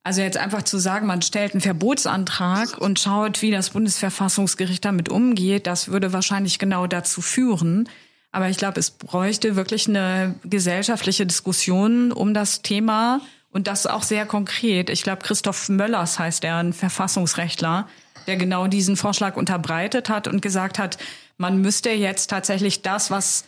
Also 0.02 0.20
jetzt 0.20 0.36
einfach 0.36 0.62
zu 0.62 0.78
sagen, 0.78 1.06
man 1.06 1.22
stellt 1.22 1.52
einen 1.52 1.62
Verbotsantrag 1.62 2.76
und 2.78 3.00
schaut, 3.00 3.40
wie 3.40 3.50
das 3.50 3.70
Bundesverfassungsgericht 3.70 4.84
damit 4.84 5.08
umgeht, 5.08 5.66
das 5.66 5.88
würde 5.88 6.12
wahrscheinlich 6.12 6.58
genau 6.58 6.86
dazu 6.86 7.22
führen. 7.22 7.88
Aber 8.30 8.48
ich 8.48 8.58
glaube, 8.58 8.80
es 8.80 8.90
bräuchte 8.90 9.56
wirklich 9.56 9.88
eine 9.88 10.34
gesellschaftliche 10.44 11.24
Diskussion 11.24 12.12
um 12.12 12.34
das 12.34 12.62
Thema 12.62 13.20
und 13.50 13.66
das 13.66 13.86
auch 13.86 14.02
sehr 14.02 14.26
konkret. 14.26 14.90
Ich 14.90 15.04
glaube, 15.04 15.22
Christoph 15.22 15.68
Möllers 15.68 16.18
heißt 16.18 16.44
er, 16.44 16.56
ein 16.56 16.72
Verfassungsrechtler, 16.72 17.88
der 18.26 18.36
genau 18.36 18.66
diesen 18.66 18.96
Vorschlag 18.96 19.36
unterbreitet 19.36 20.08
hat 20.08 20.28
und 20.28 20.42
gesagt 20.42 20.78
hat, 20.78 20.98
man 21.38 21.60
müsste 21.60 21.90
jetzt 21.90 22.28
tatsächlich 22.28 22.82
das, 22.82 23.10
was 23.10 23.44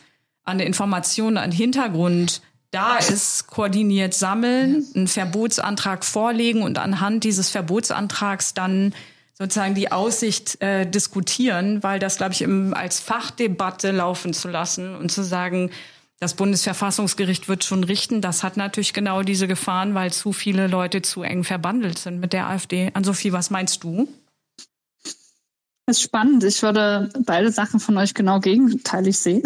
an 0.47 0.59
Informationen, 0.59 1.37
an 1.37 1.51
Hintergrund 1.51 2.41
da 2.71 2.97
ist, 2.97 3.47
koordiniert 3.47 4.13
sammeln, 4.13 4.85
einen 4.95 5.07
Verbotsantrag 5.07 6.03
vorlegen 6.03 6.63
und 6.63 6.77
anhand 6.77 7.23
dieses 7.23 7.49
Verbotsantrags 7.49 8.53
dann 8.53 8.93
sozusagen 9.33 9.75
die 9.75 9.91
Aussicht 9.91 10.61
äh, 10.61 10.89
diskutieren, 10.89 11.83
weil 11.83 11.99
das, 11.99 12.17
glaube 12.17 12.33
ich, 12.33 12.41
im, 12.41 12.73
als 12.73 12.99
Fachdebatte 12.99 13.91
laufen 13.91 14.33
zu 14.33 14.47
lassen 14.47 14.95
und 14.95 15.11
zu 15.11 15.23
sagen, 15.23 15.69
das 16.19 16.33
Bundesverfassungsgericht 16.33 17.47
wird 17.47 17.63
schon 17.63 17.83
richten, 17.83 18.21
das 18.21 18.43
hat 18.43 18.57
natürlich 18.57 18.93
genau 18.93 19.21
diese 19.21 19.47
Gefahren, 19.47 19.93
weil 19.93 20.11
zu 20.11 20.33
viele 20.33 20.65
Leute 20.67 21.03
zu 21.03 21.21
eng 21.21 21.43
verbandelt 21.43 21.99
sind 21.99 22.19
mit 22.19 22.33
der 22.33 22.47
AfD. 22.47 22.89
An-Sophie, 22.93 23.33
was 23.33 23.51
meinst 23.51 23.83
du? 23.83 24.07
Das 25.85 25.97
ist 25.97 26.01
spannend. 26.01 26.43
Ich 26.43 26.63
würde 26.63 27.09
beide 27.25 27.51
Sachen 27.51 27.79
von 27.79 27.97
euch 27.97 28.13
genau 28.13 28.39
gegenteilig 28.39 29.19
sehen. 29.19 29.43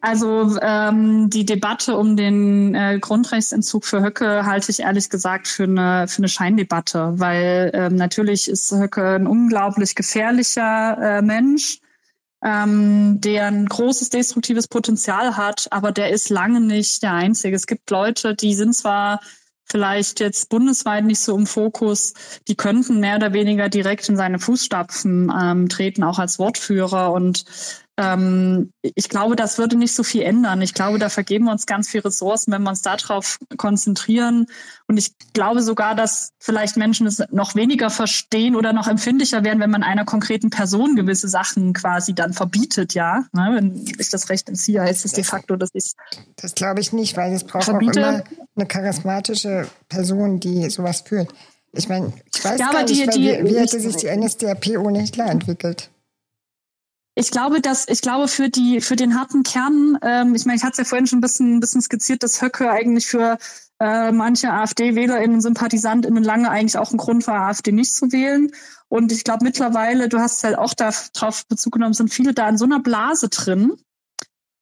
Also 0.00 0.56
ähm, 0.62 1.28
die 1.28 1.44
Debatte 1.44 1.96
um 1.96 2.16
den 2.16 2.74
äh, 2.74 2.98
Grundrechtsentzug 3.00 3.84
für 3.84 4.00
Höcke 4.00 4.46
halte 4.46 4.70
ich 4.70 4.80
ehrlich 4.80 5.10
gesagt 5.10 5.48
für 5.48 5.64
eine, 5.64 6.06
für 6.06 6.18
eine 6.18 6.28
Scheindebatte, 6.28 7.14
weil 7.16 7.70
ähm, 7.74 7.96
natürlich 7.96 8.48
ist 8.48 8.70
Höcke 8.70 9.16
ein 9.16 9.26
unglaublich 9.26 9.96
gefährlicher 9.96 10.98
äh, 11.00 11.22
Mensch, 11.22 11.80
ähm, 12.44 13.20
der 13.20 13.46
ein 13.46 13.66
großes 13.66 14.10
destruktives 14.10 14.68
Potenzial 14.68 15.36
hat, 15.36 15.66
aber 15.70 15.90
der 15.90 16.10
ist 16.10 16.30
lange 16.30 16.60
nicht 16.60 17.02
der 17.02 17.14
Einzige. 17.14 17.56
Es 17.56 17.66
gibt 17.66 17.90
Leute, 17.90 18.36
die 18.36 18.54
sind 18.54 18.76
zwar 18.76 19.20
vielleicht 19.64 20.20
jetzt 20.20 20.48
bundesweit 20.48 21.04
nicht 21.04 21.20
so 21.20 21.36
im 21.36 21.46
Fokus, 21.46 22.14
die 22.46 22.54
könnten 22.54 23.00
mehr 23.00 23.16
oder 23.16 23.32
weniger 23.32 23.68
direkt 23.68 24.08
in 24.08 24.16
seine 24.16 24.38
Fußstapfen 24.38 25.32
ähm, 25.36 25.68
treten, 25.68 26.04
auch 26.04 26.20
als 26.20 26.38
Wortführer. 26.38 27.12
Und 27.12 27.44
ähm, 27.98 28.72
ich 28.80 29.08
glaube, 29.08 29.34
das 29.34 29.58
würde 29.58 29.76
nicht 29.76 29.92
so 29.92 30.04
viel 30.04 30.22
ändern. 30.22 30.62
Ich 30.62 30.72
glaube, 30.72 31.00
da 31.00 31.08
vergeben 31.08 31.46
wir 31.46 31.52
uns 31.52 31.66
ganz 31.66 31.88
viel 31.88 32.00
Ressourcen, 32.00 32.52
wenn 32.52 32.62
wir 32.62 32.70
uns 32.70 32.80
darauf 32.80 33.38
konzentrieren. 33.56 34.46
Und 34.86 34.98
ich 34.98 35.14
glaube 35.32 35.62
sogar, 35.62 35.96
dass 35.96 36.30
vielleicht 36.38 36.76
Menschen 36.76 37.08
es 37.08 37.20
noch 37.32 37.56
weniger 37.56 37.90
verstehen 37.90 38.54
oder 38.54 38.72
noch 38.72 38.86
empfindlicher 38.86 39.42
werden, 39.42 39.58
wenn 39.58 39.72
man 39.72 39.82
einer 39.82 40.04
konkreten 40.04 40.50
Person 40.50 40.94
gewisse 40.94 41.28
Sachen 41.28 41.72
quasi 41.72 42.14
dann 42.14 42.34
verbietet, 42.34 42.94
ja. 42.94 43.24
Ne? 43.32 43.50
Wenn 43.54 43.84
ich 43.98 44.10
das 44.10 44.28
Recht 44.28 44.48
entziehe, 44.48 44.80
heißt 44.80 45.04
es 45.04 45.12
de 45.12 45.24
facto, 45.24 45.56
dass 45.56 45.70
ich 45.72 45.92
Das 46.36 46.54
glaube 46.54 46.80
ich 46.80 46.92
nicht, 46.92 47.16
weil 47.16 47.32
es 47.32 47.42
braucht 47.42 47.64
verbiete. 47.64 48.00
auch 48.00 48.12
immer 48.12 48.24
eine 48.54 48.66
charismatische 48.66 49.66
Person, 49.88 50.38
die 50.38 50.70
sowas 50.70 51.00
führt. 51.00 51.34
Ich 51.72 51.88
meine, 51.88 52.12
ich 52.32 52.44
weiß 52.44 52.60
ja, 52.60 52.70
gar 52.70 52.84
nicht, 52.84 53.12
die, 53.14 53.18
die, 53.18 53.44
wie, 53.44 53.50
wie 53.50 53.58
hätte 53.58 53.80
sich 53.80 53.96
die 53.96 54.06
NSDAP 54.06 54.78
ohne 54.78 55.00
Hitler 55.00 55.26
entwickelt? 55.26 55.90
Ich 57.18 57.32
glaube, 57.32 57.60
dass 57.60 57.88
ich 57.88 58.00
glaube 58.00 58.28
für 58.28 58.48
die 58.48 58.80
für 58.80 58.94
den 58.94 59.18
harten 59.18 59.42
Kern, 59.42 59.98
ähm, 60.02 60.36
ich 60.36 60.46
meine, 60.46 60.56
ich 60.56 60.62
hatte 60.62 60.74
es 60.74 60.78
ja 60.78 60.84
vorhin 60.84 61.08
schon 61.08 61.18
ein 61.18 61.20
bisschen, 61.20 61.56
ein 61.56 61.60
bisschen 61.60 61.82
skizziert, 61.82 62.22
dass 62.22 62.40
Höcke 62.40 62.70
eigentlich 62.70 63.08
für 63.08 63.38
äh, 63.80 64.12
manche 64.12 64.52
AfD-WählerInnen, 64.52 65.40
SympathisantInnen 65.40 66.22
lange 66.22 66.48
eigentlich 66.48 66.78
auch 66.78 66.92
ein 66.92 66.96
Grund 66.96 67.26
war, 67.26 67.48
AfD 67.48 67.72
nicht 67.72 67.92
zu 67.92 68.12
wählen. 68.12 68.52
Und 68.86 69.10
ich 69.10 69.24
glaube 69.24 69.44
mittlerweile, 69.44 70.08
du 70.08 70.20
hast 70.20 70.44
halt 70.44 70.56
auch 70.56 70.74
darauf 70.74 71.44
Bezug 71.48 71.72
genommen, 71.72 71.92
sind 71.92 72.14
viele 72.14 72.34
da 72.34 72.48
in 72.48 72.56
so 72.56 72.66
einer 72.66 72.78
Blase 72.78 73.28
drin. 73.28 73.72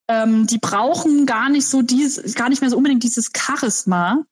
Ähm, 0.09 0.47
die 0.47 0.59
brauchen 0.59 1.27
gar 1.27 1.51
nicht 1.51 1.69
so 1.69 1.83
dieses, 1.83 2.37
gar 2.37 2.49
nicht 2.49 2.63
mehr 2.63 2.71
so 2.71 2.79
unbedingt 2.79 3.03
dieses 3.03 3.33
Charisma 3.37 4.25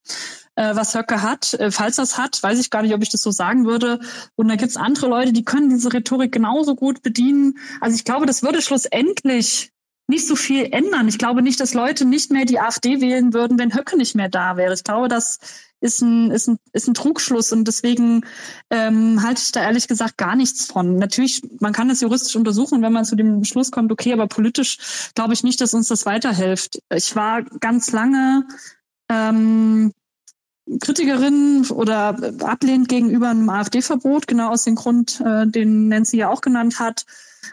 äh, 0.57 0.75
was 0.75 0.95
Höcke 0.95 1.23
hat. 1.23 1.55
Äh, 1.55 1.71
falls 1.71 1.97
das 1.97 2.19
hat, 2.19 2.43
weiß 2.43 2.59
ich 2.61 2.71
gar 2.71 2.83
nicht, 2.83 2.95
ob 2.95 3.03
ich 3.03 3.11
das 3.11 3.23
so 3.23 3.31
sagen 3.31 3.67
würde. 3.67 4.01
Und 4.37 4.49
da 4.49 4.57
gibt's 4.57 4.77
andere 4.77 5.09
Leute, 5.09 5.33
die 5.33 5.45
können 5.45 5.71
diese 5.71 5.93
Rhetorik 5.93 6.33
genauso 6.33 6.75
gut 6.75 7.03
bedienen. 7.03 7.59
Also 7.81 7.97
ich 7.97 8.05
glaube, 8.05 8.27
das 8.27 8.43
würde 8.43 8.63
schlussendlich 8.63 9.71
nicht 10.07 10.27
so 10.27 10.37
viel 10.37 10.69
ändern. 10.71 11.09
Ich 11.09 11.19
glaube 11.19 11.41
nicht, 11.41 11.61
dass 11.61 11.73
Leute 11.73 12.05
nicht 12.05 12.31
mehr 12.31 12.45
die 12.45 12.61
AfD 12.61 13.01
wählen 13.01 13.33
würden, 13.33 13.59
wenn 13.59 13.75
Höcke 13.75 13.97
nicht 13.97 14.15
mehr 14.15 14.29
da 14.29 14.57
wäre. 14.57 14.75
Ich 14.75 14.85
glaube, 14.85 15.09
das 15.09 15.39
ist 15.81 16.03
ein, 16.03 16.31
ist 16.31 16.49
ein, 16.49 16.59
ist 16.73 16.89
ein 16.89 16.95
Trugschluss 16.95 17.53
und 17.53 17.67
deswegen 17.67 18.25
ähm, 18.71 19.23
halte 19.23 19.43
ich 19.43 19.53
da 19.53 19.63
ehrlich 19.63 19.89
gesagt 19.89 20.17
gar 20.19 20.37
nichts 20.37 20.67
von. 20.67 20.97
Natürlich, 20.97 21.43
man 21.61 21.73
kann 21.73 21.89
das 21.89 22.01
juristisch 22.01 22.37
untersuchen, 22.37 22.83
wenn 22.83 22.93
man 22.93 23.05
zu 23.05 23.17
dem 23.17 23.45
Schluss 23.45 23.71
kommt, 23.71 23.93
okay, 23.93 24.13
aber 24.13 24.27
politisch 24.27 24.79
glaube 25.15 25.35
ich 25.35 25.43
nicht, 25.43 25.61
dass 25.61 25.75
uns 25.75 25.89
das 25.89 26.07
weiterhilft. 26.07 26.83
Ich 26.95 27.15
war 27.17 27.43
ganz 27.43 27.93
lange 27.93 28.47
ähm, 29.11 29.93
Kritikerin 30.81 31.67
oder 31.71 32.17
ablehnt 32.43 32.89
gegenüber 32.89 33.29
einem 33.29 33.49
AfD-Verbot, 33.51 34.27
genau 34.27 34.51
aus 34.51 34.65
dem 34.65 34.75
Grund, 34.77 35.21
äh, 35.21 35.47
den 35.47 35.89
Nancy 35.89 36.17
ja 36.17 36.31
auch 36.31 36.41
genannt 36.41 36.79
hat, 36.81 37.05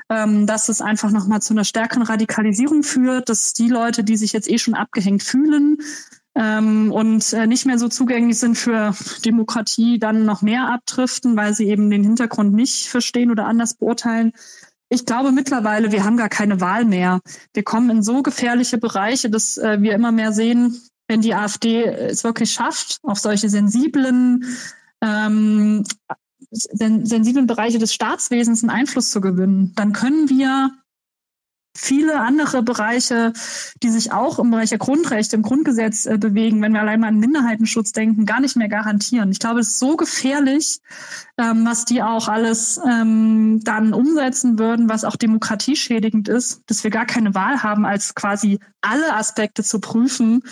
ähm, 0.09 0.47
dass 0.47 0.70
es 0.70 0.82
einfach 0.82 1.12
nochmal 1.12 1.41
zu 1.41 1.53
einer 1.53 1.66
stärkeren 1.66 2.03
Radikalisierung 2.03 2.84
führt, 2.84 3.28
dass 3.30 3.53
die 3.53 3.68
Leute, 3.68 4.03
die 4.03 4.18
sich 4.18 4.32
jetzt 4.32 4.49
eh 4.49 4.57
schon 4.57 4.76
abgehängt 4.76 5.24
fühlen, 5.24 5.78
ähm, 6.34 6.91
und 6.91 7.34
äh, 7.34 7.45
nicht 7.45 7.66
mehr 7.66 7.78
so 7.78 7.89
zugänglich 7.89 8.39
sind 8.39 8.57
für 8.57 8.95
Demokratie, 9.26 9.99
dann 9.99 10.24
noch 10.26 10.41
mehr 10.41 10.70
abdriften, 10.70 11.36
weil 11.36 11.53
sie 11.53 11.68
eben 11.68 11.89
den 11.89 12.03
Hintergrund 12.03 12.53
nicht 12.53 12.88
verstehen 12.88 13.32
oder 13.32 13.45
anders 13.45 13.74
beurteilen. 13.74 14.32
Ich 14.88 15.05
glaube 15.05 15.32
mittlerweile, 15.32 15.91
wir 15.91 16.03
haben 16.03 16.18
gar 16.18 16.30
keine 16.30 16.62
Wahl 16.62 16.86
mehr. 16.86 17.20
Wir 17.53 17.64
kommen 17.64 17.89
in 17.89 18.03
so 18.03 18.22
gefährliche 18.24 18.78
Bereiche, 18.78 19.30
dass 19.30 19.57
äh, 19.57 19.82
wir 19.82 19.93
immer 19.93 20.12
mehr 20.12 20.32
sehen, 20.32 20.82
wenn 21.12 21.22
die 21.22 21.36
AfD 21.36 21.84
es 21.84 22.24
wirklich 22.24 22.53
schafft, 22.53 22.99
auf 23.03 23.20
solche 23.20 23.49
sensiblen 23.49 24.45
ähm, 25.01 25.84
sensiblen 26.51 27.47
Bereiche 27.47 27.80
des 27.80 27.93
Staatswesens 27.93 28.64
einen 28.64 28.70
Einfluss 28.70 29.12
zu 29.12 29.20
gewinnen, 29.20 29.74
dann 29.76 29.91
können 29.93 30.30
wir 30.30 30.72
viele 31.76 32.19
andere 32.19 32.63
Bereiche, 32.63 33.34
die 33.82 33.89
sich 33.89 34.11
auch 34.11 34.39
im 34.39 34.51
Bereich 34.51 34.69
der 34.69 34.78
Grundrechte, 34.78 35.36
im 35.36 35.41
Grundgesetz 35.41 36.05
äh, 36.05 36.17
bewegen, 36.17 36.61
wenn 36.61 36.74
wir 36.74 36.82
allein 36.82 36.99
mal 36.99 37.07
an 37.07 37.17
Minderheitenschutz 37.17 37.91
denken, 37.93 38.26
gar 38.26 38.41
nicht 38.41 38.57
mehr 38.57 38.67
garantieren. 38.67 39.32
Ich 39.32 39.39
glaube, 39.39 39.61
es 39.61 39.69
ist 39.69 39.80
so 39.80 39.95
gefährlich, 39.95 40.80
ähm, 41.38 41.65
was 41.65 41.86
die 41.86 42.03
auch 42.03 42.28
alles 42.28 42.80
ähm, 42.86 43.61
dann 43.63 43.93
umsetzen 43.93 44.59
würden, 44.59 44.89
was 44.89 45.05
auch 45.05 45.15
demokratieschädigend 45.15 46.28
ist, 46.28 46.61
dass 46.67 46.84
wir 46.84 46.91
gar 46.91 47.05
keine 47.05 47.34
Wahl 47.36 47.63
haben, 47.63 47.86
als 47.86 48.15
quasi 48.15 48.59
alle 48.82 49.13
Aspekte 49.15 49.63
zu 49.63 49.80
prüfen, 49.80 50.43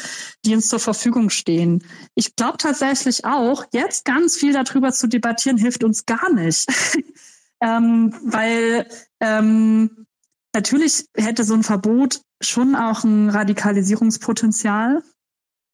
die 0.46 0.56
uns 0.56 0.70
zur 0.70 0.80
Verfügung 0.80 1.30
stehen. 1.30 1.84
Ich 2.16 2.36
glaube 2.36 2.58
tatsächlich 2.58 3.26
auch, 3.26 3.66
jetzt 3.74 4.06
ganz 4.06 4.38
viel 4.38 4.54
darüber 4.54 4.92
zu 4.92 5.08
debattieren, 5.08 5.58
hilft 5.58 5.84
uns 5.84 6.06
gar 6.06 6.32
nicht. 6.34 6.68
ähm, 7.62 8.14
weil 8.24 8.88
ähm, 9.20 10.06
Natürlich 10.54 11.06
hätte 11.16 11.44
so 11.44 11.54
ein 11.54 11.64
Verbot 11.64 12.22
schon 12.42 12.76
auch 12.76 13.04
ein 13.04 13.30
Radikalisierungspotenzial. 13.30 15.04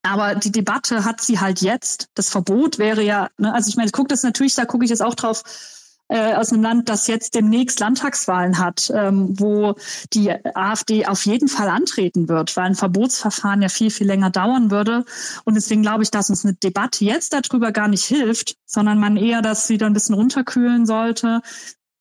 Aber 0.04 0.36
die 0.36 0.52
Debatte 0.52 1.04
hat 1.04 1.22
sie 1.22 1.40
halt 1.40 1.62
jetzt. 1.62 2.10
Das 2.14 2.30
Verbot 2.30 2.78
wäre 2.78 3.02
ja, 3.02 3.30
ne, 3.38 3.54
also 3.54 3.70
ich 3.70 3.76
meine, 3.76 3.88
ich 3.88 3.94
gucke 3.94 4.10
das 4.10 4.22
natürlich, 4.22 4.54
da 4.54 4.66
gucke 4.66 4.84
ich 4.86 4.92
jetzt 4.92 5.02
auch 5.02 5.16
drauf, 5.16 5.44
äh, 6.08 6.36
aus 6.36 6.54
einem 6.54 6.62
Land, 6.62 6.90
das 6.90 7.08
jetzt 7.08 7.34
demnächst 7.34 7.80
Landtagswahlen 7.80 8.60
hat, 8.60 8.92
ähm, 8.94 9.40
wo 9.40 9.76
die 10.14 10.32
AfD 10.56 11.08
auf 11.08 11.26
jeden 11.26 11.48
Fall 11.48 11.70
antreten 11.70 12.30
wird, 12.30 12.56
weil 12.56 12.66
ein 12.66 12.76
Verbotsverfahren 12.76 13.62
ja 13.62 13.70
viel, 13.70 13.90
viel 13.90 14.06
länger 14.06 14.30
dauern 14.30 14.70
würde. 14.70 15.06
Und 15.46 15.56
deswegen 15.56 15.82
glaube 15.82 16.04
ich, 16.04 16.12
dass 16.12 16.30
uns 16.30 16.46
eine 16.46 16.54
Debatte 16.54 17.04
jetzt 17.04 17.34
darüber 17.34 17.72
gar 17.72 17.88
nicht 17.88 18.06
hilft, 18.06 18.56
sondern 18.66 19.00
man 19.00 19.18
eher 19.18 19.42
das 19.42 19.70
wieder 19.70 19.88
ein 19.88 19.94
bisschen 19.94 20.16
runterkühlen 20.16 20.86
sollte, 20.86 21.42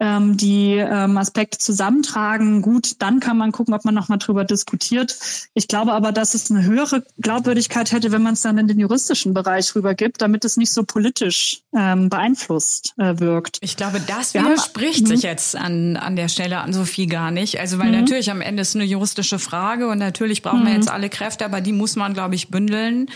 ähm, 0.01 0.37
die 0.37 0.77
ähm, 0.77 1.17
Aspekte 1.17 1.59
zusammentragen. 1.59 2.63
Gut, 2.63 2.97
dann 2.99 3.21
kann 3.21 3.37
man 3.37 3.53
gucken, 3.53 3.75
ob 3.75 3.85
man 3.85 3.95
nochmal 3.95 4.19
drüber 4.19 4.45
diskutiert. 4.45 5.17
Ich 5.55 5.69
glaube 5.69 5.93
aber, 5.93 6.13
dass 6.13 6.35
es 6.35 6.51
eine 6.51 6.65
höhere 6.65 7.05
Glaubwürdigkeit 7.21 7.93
hätte, 7.93 8.11
wenn 8.13 8.23
man 8.23 8.35
es 8.35 8.43
dann 8.43 8.59
in 8.59 8.67
den 8.67 8.81
juristischen 8.81 9.35
Bereich 9.35 9.75
rübergibt, 9.75 10.21
damit 10.21 10.45
es 10.45 10.57
nicht 10.57 10.73
so 10.73 10.85
politisch 10.85 11.63
ähm, 11.77 12.09
beeinflusst 12.09 12.95
äh, 12.99 13.19
wirkt. 13.21 13.59
Ich 13.61 13.77
glaube, 13.77 14.01
das 14.01 14.35
widerspricht 14.35 15.05
haben, 15.05 15.07
sich 15.07 15.23
mhm. 15.23 15.29
jetzt 15.29 15.57
an, 15.57 15.97
an 15.97 16.17
der 16.17 16.29
Stelle 16.29 16.59
an 16.59 16.73
Sophie 16.73 17.07
gar 17.07 17.31
nicht. 17.31 17.61
Also, 17.61 17.79
weil 17.79 17.89
mhm. 17.89 18.01
natürlich 18.01 18.31
am 18.31 18.41
Ende 18.41 18.63
ist 18.63 18.75
eine 18.75 18.85
juristische 18.85 19.39
Frage 19.39 19.89
und 19.89 19.99
natürlich 19.99 20.43
brauchen 20.43 20.63
mhm. 20.63 20.67
wir 20.67 20.75
jetzt 20.75 20.91
alle 20.91 21.09
Kräfte, 21.09 21.45
aber 21.45 21.61
die 21.61 21.73
muss 21.73 21.95
man, 21.97 22.15
glaube 22.15 22.35
ich, 22.35 22.51
bündeln. 22.51 23.09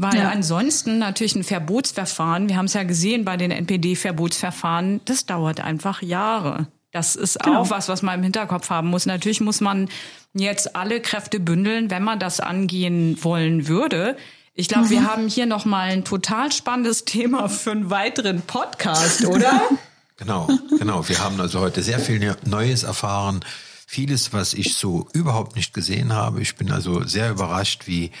Weil 0.00 0.16
ja. 0.16 0.30
ansonsten 0.30 0.98
natürlich 0.98 1.34
ein 1.34 1.44
Verbotsverfahren, 1.44 2.48
wir 2.48 2.56
haben 2.56 2.64
es 2.64 2.72
ja 2.72 2.84
gesehen 2.84 3.26
bei 3.26 3.36
den 3.36 3.50
NPD-Verbotsverfahren, 3.50 5.02
das 5.04 5.26
dauert 5.26 5.60
einfach 5.60 6.00
Jahre. 6.00 6.68
Das 6.90 7.16
ist 7.16 7.38
genau. 7.38 7.60
auch 7.60 7.70
was, 7.70 7.88
was 7.88 8.00
man 8.00 8.14
im 8.14 8.22
Hinterkopf 8.22 8.70
haben 8.70 8.88
muss. 8.88 9.04
Natürlich 9.04 9.42
muss 9.42 9.60
man 9.60 9.90
jetzt 10.32 10.74
alle 10.74 11.00
Kräfte 11.00 11.38
bündeln, 11.38 11.90
wenn 11.90 12.02
man 12.02 12.18
das 12.18 12.40
angehen 12.40 13.22
wollen 13.22 13.68
würde. 13.68 14.16
Ich 14.54 14.68
glaube, 14.68 14.86
mhm. 14.86 14.90
wir 14.90 15.04
haben 15.04 15.28
hier 15.28 15.44
noch 15.44 15.66
mal 15.66 15.90
ein 15.90 16.04
total 16.04 16.50
spannendes 16.50 17.04
Thema 17.04 17.50
für 17.50 17.72
einen 17.72 17.90
weiteren 17.90 18.40
Podcast, 18.40 19.26
oder? 19.26 19.60
genau, 20.16 20.48
genau. 20.78 21.06
Wir 21.06 21.18
haben 21.18 21.38
also 21.40 21.60
heute 21.60 21.82
sehr 21.82 21.98
viel 21.98 22.34
Neues 22.46 22.84
erfahren. 22.84 23.40
Vieles, 23.86 24.32
was 24.32 24.54
ich 24.54 24.76
so 24.76 25.08
überhaupt 25.12 25.56
nicht 25.56 25.74
gesehen 25.74 26.14
habe. 26.14 26.40
Ich 26.40 26.56
bin 26.56 26.70
also 26.72 27.04
sehr 27.04 27.30
überrascht, 27.30 27.86
wie, 27.86 28.12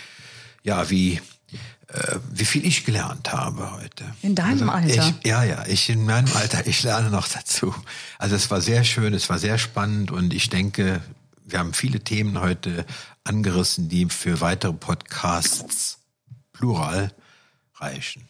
ja, 0.62 0.90
wie 0.90 1.20
wie 2.32 2.44
viel 2.44 2.64
ich 2.64 2.84
gelernt 2.84 3.32
habe 3.32 3.72
heute. 3.72 4.04
In 4.22 4.34
deinem 4.34 4.70
also 4.70 4.88
Alter? 4.88 5.14
Ich, 5.20 5.26
ja, 5.26 5.42
ja, 5.42 5.66
ich 5.66 5.90
in 5.90 6.04
meinem 6.04 6.32
Alter, 6.34 6.66
ich 6.66 6.82
lerne 6.82 7.10
noch 7.10 7.28
dazu. 7.28 7.74
Also 8.18 8.36
es 8.36 8.50
war 8.50 8.60
sehr 8.60 8.84
schön, 8.84 9.12
es 9.12 9.28
war 9.28 9.38
sehr 9.38 9.58
spannend 9.58 10.10
und 10.10 10.32
ich 10.32 10.50
denke, 10.50 11.00
wir 11.44 11.58
haben 11.58 11.74
viele 11.74 12.00
Themen 12.00 12.40
heute 12.40 12.86
angerissen, 13.24 13.88
die 13.88 14.06
für 14.06 14.40
weitere 14.40 14.72
Podcasts 14.72 15.98
plural 16.52 17.12
reichen. 17.74 18.22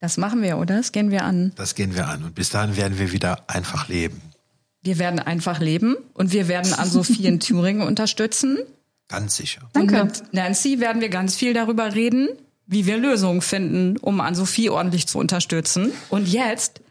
Das 0.00 0.16
machen 0.16 0.42
wir, 0.42 0.58
oder? 0.58 0.76
Das 0.76 0.92
gehen 0.92 1.10
wir 1.10 1.24
an. 1.24 1.52
Das 1.56 1.74
gehen 1.74 1.94
wir 1.94 2.08
an. 2.08 2.24
Und 2.24 2.34
bis 2.34 2.50
dahin 2.50 2.76
werden 2.76 2.98
wir 2.98 3.12
wieder 3.12 3.48
einfach 3.48 3.88
leben. 3.88 4.20
Wir 4.82 4.98
werden 4.98 5.18
einfach 5.18 5.60
leben 5.60 5.96
und 6.14 6.32
wir 6.32 6.48
werden 6.48 6.72
an 6.72 6.88
Sophie 6.88 7.26
in 7.26 7.40
Thüringen 7.40 7.82
unterstützen. 7.82 8.58
Ganz 9.08 9.36
sicher. 9.36 9.62
Danke. 9.72 10.02
Und 10.02 10.20
mit 10.20 10.34
Nancy 10.34 10.80
werden 10.80 11.00
wir 11.00 11.08
ganz 11.08 11.34
viel 11.34 11.54
darüber 11.54 11.94
reden, 11.94 12.28
wie 12.68 12.86
wir 12.86 12.98
Lösungen 12.98 13.40
finden, 13.40 13.96
um 13.96 14.20
an 14.20 14.34
Sophie 14.34 14.70
ordentlich 14.70 15.08
zu 15.08 15.18
unterstützen. 15.18 15.92
Und 16.10 16.28
jetzt 16.28 16.82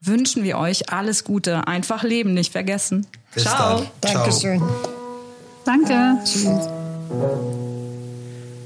wünschen 0.00 0.44
wir 0.44 0.58
euch 0.58 0.90
alles 0.90 1.24
Gute. 1.24 1.66
Einfach 1.66 2.04
leben, 2.04 2.34
nicht 2.34 2.52
vergessen. 2.52 3.06
Bis 3.34 3.42
Ciao. 3.42 3.84
Dann. 4.00 4.14
Dankeschön. 4.14 4.62
Danke. 5.64 6.18
Tschüss. 6.24 6.68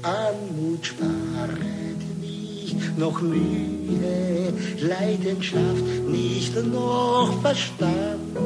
Anmut 0.03 0.85
sparet 0.85 2.19
nicht, 2.21 2.97
noch 2.97 3.19
Mühe, 3.21 4.53
Leidenschaft 4.77 5.83
nicht 6.07 6.55
noch 6.55 7.41
Verstand, 7.41 8.37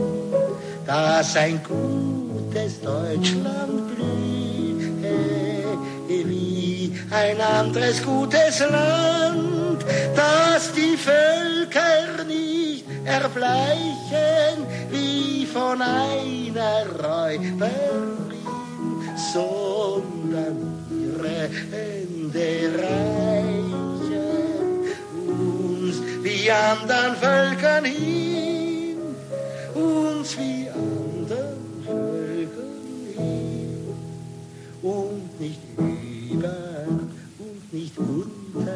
dass 0.85 1.35
ein 1.35 1.59
gutes 1.63 2.81
Deutschland 2.81 3.95
blühe 3.95 4.33
wie 6.07 6.52
ein 7.13 7.39
anderes 7.39 8.01
gutes 8.03 8.59
Land, 8.59 9.85
das 10.15 10.71
die 10.73 10.97
Völker 10.97 12.23
nicht 12.27 12.85
erbleichen 13.05 14.65
wie 14.89 15.45
von 15.45 15.79
einer 15.81 16.85
Räuberin, 17.03 18.31
sondern 19.31 20.57
ihre 20.89 21.49
Hände 21.71 22.49
reichen 22.81 23.73
uns 25.27 26.01
wie 26.23 26.49
anderen 26.49 27.15
Völkern 27.15 27.85
hin, 27.85 28.97
uns 29.75 30.35
wie 30.37 30.67
anderen 30.69 31.83
Völkern 31.85 33.17
hin. 33.17 33.77
Und 34.81 35.39
nicht 35.39 35.59
über 35.77 36.72
nicht 37.73 37.97
unter 37.97 38.71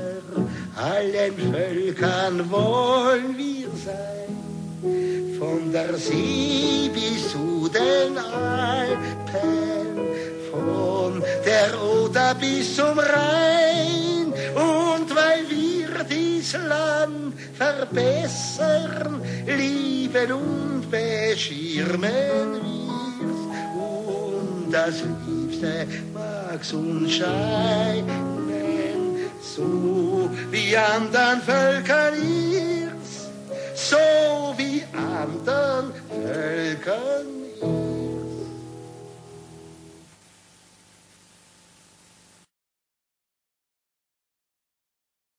allen 0.76 1.54
Völkern 1.54 2.50
wollen 2.50 3.38
wir 3.38 3.70
sein, 3.86 5.38
von 5.38 5.72
der 5.72 5.96
See 5.98 6.90
bis 6.92 7.32
zu 7.32 7.70
den 7.70 8.18
Alpen, 8.18 9.38
von 10.52 11.24
der 11.46 11.80
Oder 11.80 12.34
bis 12.36 12.76
zum 12.76 12.98
Rhein. 12.98 14.34
Und 14.56 15.16
weil 15.16 15.46
wir 15.48 16.04
dies 16.10 16.54
Land 16.54 17.36
verbessern, 17.54 19.22
lieben 19.46 20.32
und 20.32 20.90
beschirmen 20.90 22.50
wir's, 22.64 23.44
und 23.76 24.72
das 24.72 25.04
Liebste 25.28 25.86
mag's 26.16 26.74
uns 26.74 27.14
scheinen 27.14 28.27
so 29.58 30.30
wie 30.52 30.78
anderen 30.78 31.42
Völkern 31.42 32.14
ihrs, 32.16 33.30
so 33.74 33.98
wie 34.56 34.84
anderen 34.94 35.92
Völkern 36.10 37.26